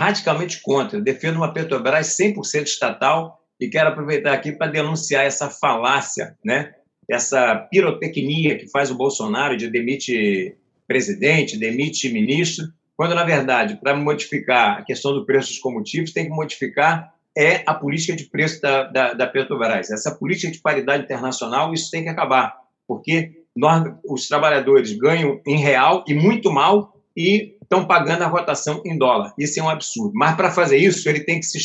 Radicalmente 0.00 0.62
contra. 0.62 0.96
Eu 0.96 1.04
defendo 1.04 1.36
uma 1.36 1.52
Petrobras 1.52 2.16
100% 2.16 2.64
estatal 2.64 3.38
e 3.60 3.68
quero 3.68 3.90
aproveitar 3.90 4.32
aqui 4.32 4.50
para 4.50 4.72
denunciar 4.72 5.26
essa 5.26 5.50
falácia, 5.50 6.38
né? 6.42 6.72
essa 7.06 7.54
pirotecnia 7.70 8.56
que 8.56 8.66
faz 8.70 8.90
o 8.90 8.94
Bolsonaro 8.94 9.58
de 9.58 9.68
demite 9.68 10.56
presidente, 10.88 11.58
demite 11.58 12.10
ministro, 12.10 12.64
quando, 12.96 13.14
na 13.14 13.24
verdade, 13.24 13.78
para 13.78 13.94
modificar 13.94 14.78
a 14.78 14.82
questão 14.82 15.12
do 15.12 15.26
preço 15.26 15.48
dos 15.48 15.58
combustíveis, 15.58 16.14
tem 16.14 16.24
que 16.24 16.30
modificar 16.30 17.12
é 17.36 17.62
a 17.66 17.74
política 17.74 18.16
de 18.16 18.24
preço 18.24 18.60
da, 18.60 18.84
da, 18.84 19.12
da 19.12 19.26
Petrobras. 19.26 19.90
Essa 19.90 20.14
política 20.14 20.50
de 20.50 20.60
paridade 20.60 21.04
internacional, 21.04 21.74
isso 21.74 21.90
tem 21.90 22.02
que 22.02 22.08
acabar, 22.08 22.56
porque 22.88 23.44
nós, 23.54 23.84
os 24.08 24.26
trabalhadores 24.26 24.92
ganham 24.92 25.40
em 25.46 25.58
real 25.58 26.04
e 26.08 26.14
muito 26.14 26.50
mal 26.50 26.99
e 27.20 27.56
estão 27.62 27.86
pagando 27.86 28.22
a 28.22 28.26
rotação 28.26 28.82
em 28.84 28.96
dólar. 28.96 29.34
Isso 29.38 29.60
é 29.60 29.62
um 29.62 29.68
absurdo. 29.68 30.12
Mas 30.14 30.34
para 30.36 30.50
fazer 30.50 30.78
isso, 30.78 31.08
ele 31.08 31.20
tem 31.20 31.38
que 31.38 31.46
se, 31.46 31.58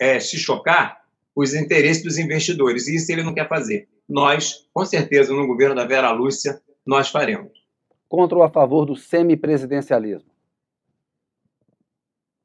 é, 0.00 0.20
se 0.20 0.36
chocar 0.38 1.00
os 1.34 1.54
interesses 1.54 2.02
dos 2.02 2.18
investidores. 2.18 2.86
E 2.86 2.96
isso 2.96 3.10
ele 3.10 3.22
não 3.22 3.34
quer 3.34 3.48
fazer. 3.48 3.88
Nós, 4.08 4.66
com 4.72 4.84
certeza, 4.84 5.32
no 5.32 5.46
governo 5.46 5.74
da 5.74 5.84
Vera 5.84 6.10
Lúcia, 6.10 6.60
nós 6.86 7.08
faremos. 7.08 7.52
Contra 8.08 8.36
ou 8.36 8.44
a 8.44 8.50
favor 8.50 8.84
do 8.84 8.96
semipresidencialismo? 8.96 10.30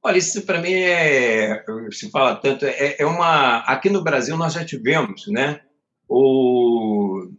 Olha, 0.06 0.18
isso 0.18 0.46
para 0.46 0.60
mim 0.60 0.74
é, 0.74 1.64
se 1.92 2.10
fala 2.12 2.36
tanto, 2.36 2.66
é, 2.66 2.98
é, 3.00 3.06
uma. 3.06 3.60
Aqui 3.60 3.90
no 3.90 4.04
Brasil 4.04 4.36
nós 4.36 4.54
já 4.54 4.66
tivemos, 4.66 5.28
né, 5.28 5.62
o 6.10 7.30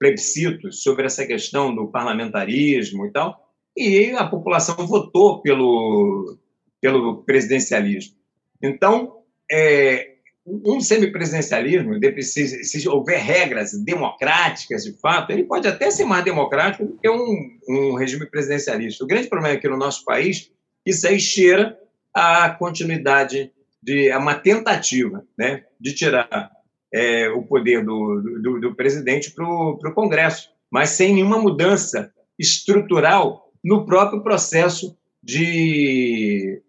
plebiscito 0.00 0.72
sobre 0.72 1.06
essa 1.06 1.24
questão 1.24 1.72
do 1.72 1.86
parlamentarismo 1.86 3.06
e 3.06 3.12
tal, 3.12 3.47
e 3.78 4.10
a 4.12 4.26
população 4.26 4.86
votou 4.86 5.40
pelo, 5.40 6.36
pelo 6.80 7.22
presidencialismo. 7.22 8.16
Então, 8.62 9.18
é, 9.50 10.16
um 10.64 10.80
semipresidencialismo, 10.80 11.94
se, 12.22 12.88
houver 12.88 13.20
regras 13.20 13.72
democráticas 13.84 14.84
de 14.84 14.92
fato, 14.98 15.30
ele 15.30 15.44
pode 15.44 15.68
até 15.68 15.90
ser 15.90 16.04
mais 16.04 16.24
democrático 16.24 16.84
do 16.84 16.98
que 16.98 17.08
um, 17.08 17.58
um 17.68 17.94
regime 17.94 18.26
presidencialista. 18.26 19.04
O 19.04 19.06
grande 19.06 19.28
problema 19.28 19.56
aqui 19.56 19.68
no 19.68 19.76
nosso 19.76 20.04
país, 20.04 20.50
isso 20.84 21.06
aí 21.06 21.20
cheira 21.20 21.78
a 22.14 22.50
continuidade 22.50 23.52
de 23.82 24.10
uma 24.16 24.34
tentativa 24.34 25.24
né, 25.38 25.64
de 25.80 25.94
tirar 25.94 26.50
é, 26.92 27.28
o 27.28 27.42
poder 27.42 27.84
do, 27.84 28.20
do, 28.42 28.60
do 28.60 28.74
presidente 28.74 29.30
para 29.30 29.44
o 29.44 29.94
Congresso, 29.94 30.50
mas 30.70 30.90
sem 30.90 31.14
nenhuma 31.14 31.38
mudança 31.38 32.12
estrutural 32.38 33.47
no 33.64 33.84
próprio 33.84 34.22
processo 34.22 34.96
de, 35.22 36.62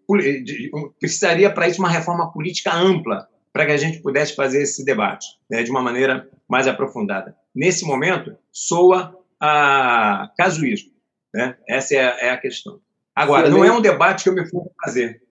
de 0.44 0.70
precisaria 0.98 1.50
para 1.50 1.68
isso 1.68 1.80
uma 1.80 1.88
reforma 1.88 2.32
política 2.32 2.74
ampla 2.74 3.28
para 3.52 3.66
que 3.66 3.72
a 3.72 3.76
gente 3.76 4.00
pudesse 4.00 4.34
fazer 4.34 4.62
esse 4.62 4.84
debate 4.84 5.26
né, 5.50 5.62
de 5.62 5.70
uma 5.70 5.82
maneira 5.82 6.28
mais 6.48 6.66
aprofundada. 6.66 7.34
nesse 7.54 7.84
momento, 7.84 8.36
soa 8.52 9.16
a 9.40 10.30
casuísmo. 10.36 10.90
Né? 11.34 11.56
Essa 11.68 11.94
é 11.94 12.04
a, 12.04 12.18
é 12.26 12.30
a 12.30 12.36
questão. 12.36 12.80
Agora, 13.14 13.48
não 13.48 13.64
é 13.64 13.72
um 13.72 13.80
debate 13.80 14.24
que 14.24 14.28
eu 14.28 14.34
me 14.34 14.48
for 14.48 14.70
fazer, 14.82 15.22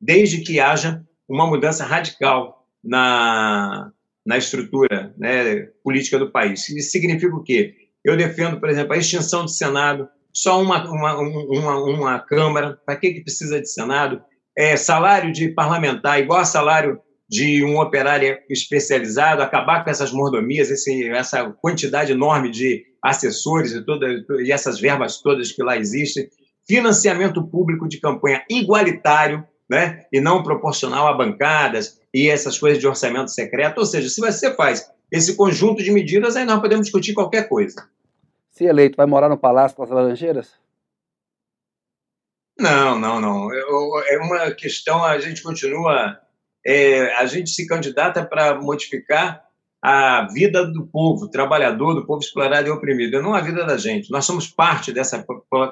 desde 0.00 0.40
que 0.40 0.60
haja 0.60 1.02
uma 1.28 1.46
mudança 1.46 1.84
radical 1.84 2.66
na, 2.82 3.92
na 4.24 4.38
estrutura 4.38 5.14
né, 5.16 5.68
política 5.82 6.18
do 6.18 6.30
país. 6.30 6.68
Isso 6.68 6.90
significa 6.90 7.34
o 7.34 7.42
quê? 7.42 7.74
Eu 8.04 8.16
defendo, 8.16 8.58
por 8.58 8.68
exemplo, 8.68 8.92
a 8.92 8.96
extinção 8.96 9.44
do 9.44 9.50
Senado, 9.50 10.08
só 10.38 10.62
uma, 10.62 10.88
uma, 10.88 11.18
uma, 11.18 11.78
uma 11.78 12.18
Câmara, 12.20 12.78
para 12.86 12.96
que, 12.96 13.12
que 13.12 13.22
precisa 13.22 13.60
de 13.60 13.68
Senado? 13.68 14.22
É, 14.56 14.76
salário 14.76 15.32
de 15.32 15.48
parlamentar 15.48 16.20
igual 16.20 16.40
a 16.40 16.44
salário 16.44 17.00
de 17.28 17.64
um 17.64 17.78
operário 17.78 18.38
especializado, 18.48 19.42
acabar 19.42 19.82
com 19.82 19.90
essas 19.90 20.12
mordomias, 20.12 20.70
esse, 20.70 21.08
essa 21.10 21.50
quantidade 21.60 22.12
enorme 22.12 22.50
de 22.50 22.84
assessores 23.04 23.72
e, 23.72 23.84
toda, 23.84 24.06
e 24.40 24.52
essas 24.52 24.80
verbas 24.80 25.20
todas 25.20 25.52
que 25.52 25.62
lá 25.62 25.76
existem, 25.76 26.28
financiamento 26.66 27.44
público 27.44 27.88
de 27.88 28.00
campanha 28.00 28.44
igualitário, 28.48 29.44
né, 29.68 30.04
e 30.12 30.20
não 30.20 30.42
proporcional 30.42 31.08
a 31.08 31.12
bancadas 31.12 31.98
e 32.14 32.30
essas 32.30 32.58
coisas 32.58 32.78
de 32.78 32.86
orçamento 32.86 33.30
secreto. 33.30 33.78
Ou 33.78 33.86
seja, 33.86 34.08
se 34.08 34.20
você 34.20 34.54
faz 34.54 34.88
esse 35.12 35.36
conjunto 35.36 35.82
de 35.82 35.90
medidas, 35.90 36.36
aí 36.36 36.46
nós 36.46 36.60
podemos 36.60 36.86
discutir 36.86 37.12
qualquer 37.12 37.48
coisa. 37.48 37.86
Se 38.58 38.64
eleito, 38.64 38.96
vai 38.96 39.06
morar 39.06 39.28
no 39.28 39.38
Palácio 39.38 39.78
das 39.78 39.88
Laranjeiras? 39.88 40.52
Não, 42.58 42.98
não, 42.98 43.20
não. 43.20 43.54
É 43.54 44.18
uma 44.18 44.50
questão, 44.50 45.04
a 45.04 45.16
gente 45.20 45.44
continua 45.44 46.18
é, 46.66 47.14
a 47.14 47.24
gente 47.24 47.50
se 47.50 47.68
candidata 47.68 48.26
para 48.26 48.60
modificar 48.60 49.44
a 49.80 50.26
vida 50.32 50.66
do 50.66 50.84
povo, 50.88 51.28
trabalhador, 51.28 51.94
do 51.94 52.04
povo 52.04 52.20
explorado 52.20 52.66
e 52.66 52.70
oprimido, 52.72 53.22
não 53.22 53.32
a 53.32 53.40
vida 53.40 53.64
da 53.64 53.76
gente. 53.76 54.10
Nós 54.10 54.24
somos 54.24 54.48
parte 54.48 54.92
dessa 54.92 55.24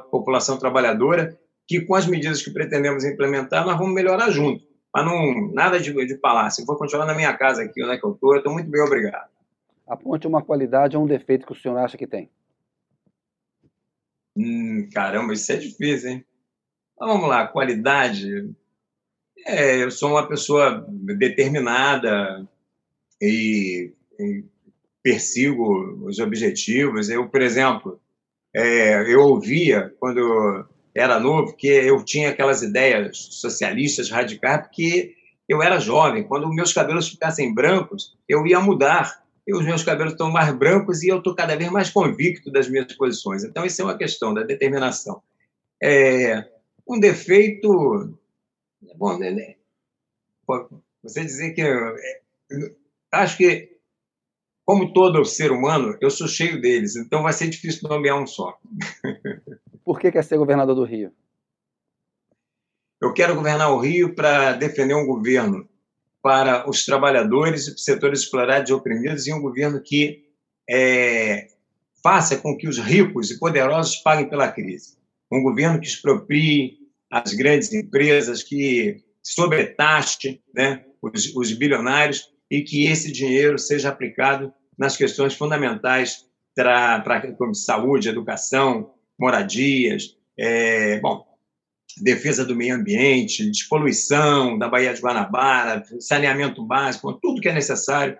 população 0.09 0.57
trabalhadora 0.57 1.37
que, 1.67 1.81
com 1.81 1.97
as 1.97 2.07
medidas 2.07 2.41
que 2.41 2.53
pretendemos 2.53 3.05
implementar, 3.05 3.67
nós 3.67 3.77
vamos 3.77 3.95
melhorar 3.95 4.31
junto. 4.31 4.65
Mas 4.95 5.05
não, 5.05 5.53
nada 5.53 5.81
de, 5.81 5.93
de 5.93 6.15
palácio. 6.19 6.63
Eu 6.63 6.67
vou 6.67 6.77
continuar 6.77 7.05
na 7.05 7.15
minha 7.15 7.37
casa 7.37 7.65
aqui, 7.65 7.83
onde 7.83 7.95
é 7.95 7.99
que 7.99 8.07
eu 8.07 8.13
estou. 8.13 8.35
Eu 8.35 8.39
estou 8.39 8.53
muito 8.53 8.71
bem 8.71 8.81
obrigado. 8.81 9.29
Aponte 9.89 10.29
uma 10.29 10.41
qualidade 10.41 10.97
ou 10.97 11.03
um 11.03 11.07
defeito 11.09 11.45
que 11.45 11.53
o 11.53 11.57
senhor 11.57 11.77
acha 11.79 11.99
que 11.99 12.07
tem. 12.07 12.31
Hum, 14.37 14.89
caramba, 14.93 15.33
isso 15.33 15.51
é 15.53 15.57
difícil, 15.57 16.11
hein? 16.11 16.25
Então, 16.95 17.09
vamos 17.09 17.29
lá, 17.29 17.47
qualidade. 17.47 18.51
É, 19.47 19.83
eu 19.83 19.91
sou 19.91 20.11
uma 20.11 20.29
pessoa 20.29 20.85
determinada 20.89 22.47
e, 23.21 23.93
e 24.19 24.45
persigo 25.03 26.05
os 26.05 26.19
objetivos. 26.19 27.09
Eu, 27.09 27.29
por 27.29 27.41
exemplo, 27.41 28.01
é, 28.55 29.13
eu 29.13 29.21
ouvia 29.23 29.95
quando 30.01 30.67
era 30.95 31.21
novo 31.21 31.55
que 31.55 31.69
eu 31.69 32.03
tinha 32.05 32.31
aquelas 32.31 32.63
ideias 32.63 33.17
socialistas 33.17 34.11
radicais 34.11 34.63
porque 34.63 35.15
eu 35.49 35.63
era 35.63 35.79
jovem. 35.79 36.25
Quando 36.25 36.53
meus 36.53 36.73
cabelos 36.73 37.09
ficassem 37.09 37.55
brancos, 37.55 38.17
eu 38.29 38.47
ia 38.47 38.59
mudar. 38.61 39.25
E 39.47 39.55
os 39.55 39.65
meus 39.65 39.85
cabelos 39.85 40.13
estão 40.13 40.31
mais 40.31 40.53
brancos 40.55 41.03
e 41.03 41.09
eu 41.09 41.19
estou 41.19 41.35
cada 41.35 41.57
vez 41.57 41.71
mais 41.71 41.91
convicto 41.91 42.51
das 42.51 42.69
minhas 42.69 42.93
posições. 42.95 43.45
Então, 43.45 43.65
isso 43.65 43.81
é 43.81 43.85
uma 43.85 43.97
questão 43.97 44.35
da 44.35 44.43
determinação. 44.43 45.23
É, 45.81 46.49
um 46.89 46.99
defeito 46.99 48.17
Bom, 48.97 49.19
né, 49.19 49.31
né? 49.31 49.55
você 51.03 51.25
dizer 51.25 51.53
que. 51.53 51.63
É, 51.63 52.23
acho 53.13 53.37
que, 53.37 53.77
como 54.65 54.93
todo 54.93 55.25
ser 55.25 55.51
humano, 55.51 55.97
eu 56.01 56.11
sou 56.11 56.29
cheio 56.29 56.61
deles, 56.61 56.97
então 56.97 57.23
vai 57.23 57.33
ser 57.33 57.49
difícil 57.49 57.89
nomear 57.89 58.21
um 58.21 58.27
só. 58.27 58.59
Por 59.85 60.01
que 60.01 60.11
quer 60.11 60.25
ser 60.25 60.39
governador 60.39 60.75
do 60.75 60.85
Rio? 60.85 61.13
Eu 63.01 63.13
quero 63.13 63.35
governar 63.35 63.71
o 63.73 63.79
Rio 63.79 64.15
para 64.15 64.55
defender 64.55 64.95
um 64.95 65.07
governo 65.07 65.69
para 66.27 66.69
os 66.69 66.85
trabalhadores 66.85 67.69
e 67.69 67.79
setores 67.79 68.23
explorados 68.23 68.69
e 68.69 68.73
oprimidos 68.73 69.29
e 69.29 69.33
um 69.33 69.41
governo 69.41 69.81
que 69.81 70.25
é, 70.69 71.47
faça 72.03 72.37
com 72.37 72.57
que 72.57 72.67
os 72.67 72.79
ricos 72.79 73.31
e 73.31 73.39
poderosos 73.39 73.99
paguem 73.99 74.29
pela 74.29 74.51
crise. 74.51 74.97
Um 75.31 75.41
governo 75.41 75.79
que 75.79 75.87
exproprie 75.87 76.79
as 77.09 77.33
grandes 77.33 77.73
empresas, 77.73 78.43
que 78.43 79.05
sobretaxe 79.23 80.43
né, 80.53 80.85
os, 81.01 81.33
os 81.37 81.53
bilionários 81.53 82.29
e 82.51 82.61
que 82.63 82.89
esse 82.89 83.13
dinheiro 83.13 83.57
seja 83.57 83.91
aplicado 83.91 84.53
nas 84.77 84.97
questões 84.97 85.33
fundamentais 85.33 86.27
para 86.57 87.35
como 87.39 87.55
saúde, 87.55 88.09
educação, 88.09 88.95
moradias, 89.17 90.17
é, 90.37 90.99
bom, 90.99 91.25
defesa 92.03 92.45
do 92.45 92.55
meio 92.55 92.75
ambiente, 92.75 93.49
despoluição 93.51 94.59
da 94.59 94.69
Baía 94.69 94.93
de 94.93 95.01
Guanabara, 95.01 95.83
saneamento 96.01 96.65
básico, 96.65 97.13
tudo 97.15 97.41
que 97.41 97.49
é 97.49 97.53
necessário 97.53 98.17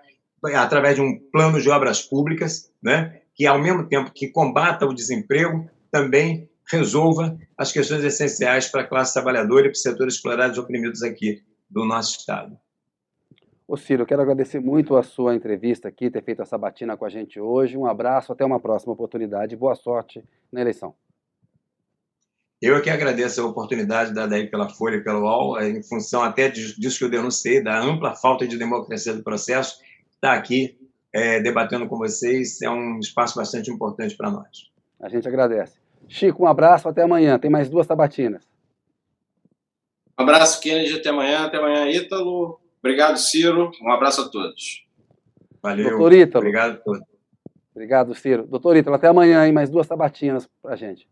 através 0.55 0.95
de 0.95 1.01
um 1.01 1.17
plano 1.31 1.59
de 1.59 1.69
obras 1.69 2.01
públicas, 2.01 2.71
né, 2.81 3.21
que 3.35 3.45
ao 3.45 3.59
mesmo 3.59 3.87
tempo 3.87 4.11
que 4.13 4.29
combata 4.29 4.85
o 4.85 4.93
desemprego, 4.93 5.69
também 5.91 6.49
resolva 6.69 7.37
as 7.57 7.71
questões 7.71 8.03
essenciais 8.03 8.67
para 8.67 8.81
a 8.81 8.87
classe 8.87 9.13
trabalhadora 9.13 9.61
e 9.61 9.69
para 9.69 9.75
os 9.75 9.81
setores 9.81 10.15
explorados 10.15 10.57
e 10.57 10.59
oprimidos 10.59 11.01
aqui 11.01 11.43
do 11.69 11.85
nosso 11.85 12.17
Estado. 12.19 12.57
Ô 13.67 13.75
Ciro, 13.75 14.05
quero 14.05 14.21
agradecer 14.21 14.59
muito 14.59 14.95
a 14.95 15.03
sua 15.03 15.35
entrevista 15.35 15.89
aqui, 15.89 16.09
ter 16.09 16.23
feito 16.23 16.41
essa 16.41 16.57
batina 16.57 16.95
com 16.95 17.03
a 17.03 17.09
gente 17.09 17.39
hoje. 17.39 17.77
Um 17.77 17.85
abraço, 17.85 18.31
até 18.31 18.45
uma 18.45 18.59
próxima 18.59 18.93
oportunidade. 18.93 19.57
Boa 19.57 19.75
sorte 19.75 20.23
na 20.51 20.61
eleição. 20.61 20.95
Eu 22.61 22.75
é 22.75 22.81
que 22.81 22.89
agradeço 22.89 23.39
a 23.39 23.45
oportunidade 23.45 24.13
dada 24.13 24.35
aí 24.35 24.47
pela 24.47 24.67
Folha 24.67 24.95
e 24.95 25.03
pelo 25.03 25.21
UOL, 25.21 25.61
em 25.61 25.83
função 25.83 26.23
até 26.23 26.49
disso 26.49 26.97
que 26.97 27.05
eu 27.05 27.09
denunciei, 27.09 27.61
da 27.61 27.79
ampla 27.79 28.15
falta 28.15 28.47
de 28.47 28.57
democracia 28.57 29.13
do 29.13 29.23
processo, 29.23 29.79
estar 30.15 30.33
aqui 30.33 30.75
é, 31.13 31.39
debatendo 31.39 31.87
com 31.87 31.97
vocês 31.97 32.61
é 32.61 32.69
um 32.69 32.99
espaço 32.99 33.35
bastante 33.35 33.71
importante 33.71 34.15
para 34.15 34.29
nós. 34.29 34.69
A 34.99 35.09
gente 35.09 35.27
agradece. 35.27 35.79
Chico, 36.07 36.43
um 36.43 36.47
abraço, 36.47 36.87
até 36.87 37.03
amanhã. 37.03 37.37
Tem 37.37 37.49
mais 37.49 37.69
duas 37.69 37.85
tabatinas. 37.85 38.43
Um 40.19 40.23
abraço, 40.23 40.59
Kennedy, 40.61 40.93
até 40.93 41.09
amanhã. 41.09 41.45
Até 41.45 41.57
amanhã, 41.57 41.89
Ítalo. 41.89 42.59
Obrigado, 42.79 43.17
Ciro. 43.17 43.71
Um 43.81 43.91
abraço 43.91 44.21
a 44.21 44.29
todos. 44.29 44.85
Valeu. 45.61 45.89
Doutor 45.89 46.13
Ítalo. 46.13 46.45
Obrigado 46.45 46.73
a 46.73 46.77
todos. 46.77 47.03
Obrigado, 47.71 48.15
Ciro. 48.15 48.47
Doutor 48.47 48.77
Ítalo, 48.77 48.95
até 48.95 49.07
amanhã, 49.07 49.45
hein? 49.45 49.53
Mais 49.53 49.69
duas 49.69 49.87
tabatinas 49.87 50.49
pra 50.61 50.75
gente. 50.75 51.07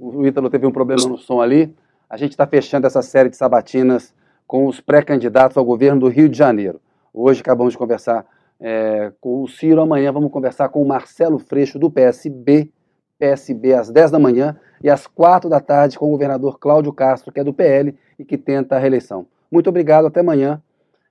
O 0.00 0.24
Ítalo 0.26 0.48
teve 0.48 0.66
um 0.66 0.70
problema 0.70 1.08
no 1.08 1.18
som 1.18 1.40
ali. 1.40 1.74
A 2.08 2.16
gente 2.16 2.30
está 2.30 2.46
fechando 2.46 2.86
essa 2.86 3.02
série 3.02 3.28
de 3.28 3.36
sabatinas 3.36 4.14
com 4.46 4.66
os 4.66 4.80
pré-candidatos 4.80 5.56
ao 5.56 5.64
governo 5.64 6.00
do 6.00 6.08
Rio 6.08 6.28
de 6.28 6.38
Janeiro. 6.38 6.80
Hoje 7.12 7.40
acabamos 7.40 7.72
de 7.72 7.78
conversar 7.78 8.24
é, 8.60 9.12
com 9.20 9.42
o 9.42 9.48
Ciro, 9.48 9.80
amanhã 9.80 10.12
vamos 10.12 10.30
conversar 10.30 10.68
com 10.68 10.82
o 10.82 10.86
Marcelo 10.86 11.38
Freixo, 11.38 11.78
do 11.78 11.90
PSB, 11.90 12.72
PSB 13.18 13.74
às 13.74 13.90
10 13.90 14.10
da 14.10 14.18
manhã 14.18 14.56
e 14.82 14.88
às 14.88 15.06
4 15.06 15.50
da 15.50 15.60
tarde 15.60 15.98
com 15.98 16.06
o 16.06 16.10
governador 16.10 16.58
Cláudio 16.58 16.92
Castro, 16.92 17.32
que 17.32 17.40
é 17.40 17.44
do 17.44 17.52
PL 17.52 17.94
e 18.18 18.24
que 18.24 18.38
tenta 18.38 18.76
a 18.76 18.78
reeleição. 18.78 19.26
Muito 19.50 19.68
obrigado, 19.68 20.06
até 20.06 20.20
amanhã 20.20 20.62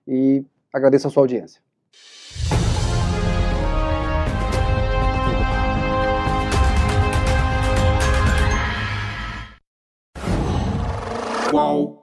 e 0.08 0.46
agradeço 0.74 1.08
a 1.08 1.10
sua 1.10 1.24
audiência. 1.24 1.67
Qual? 11.50 11.97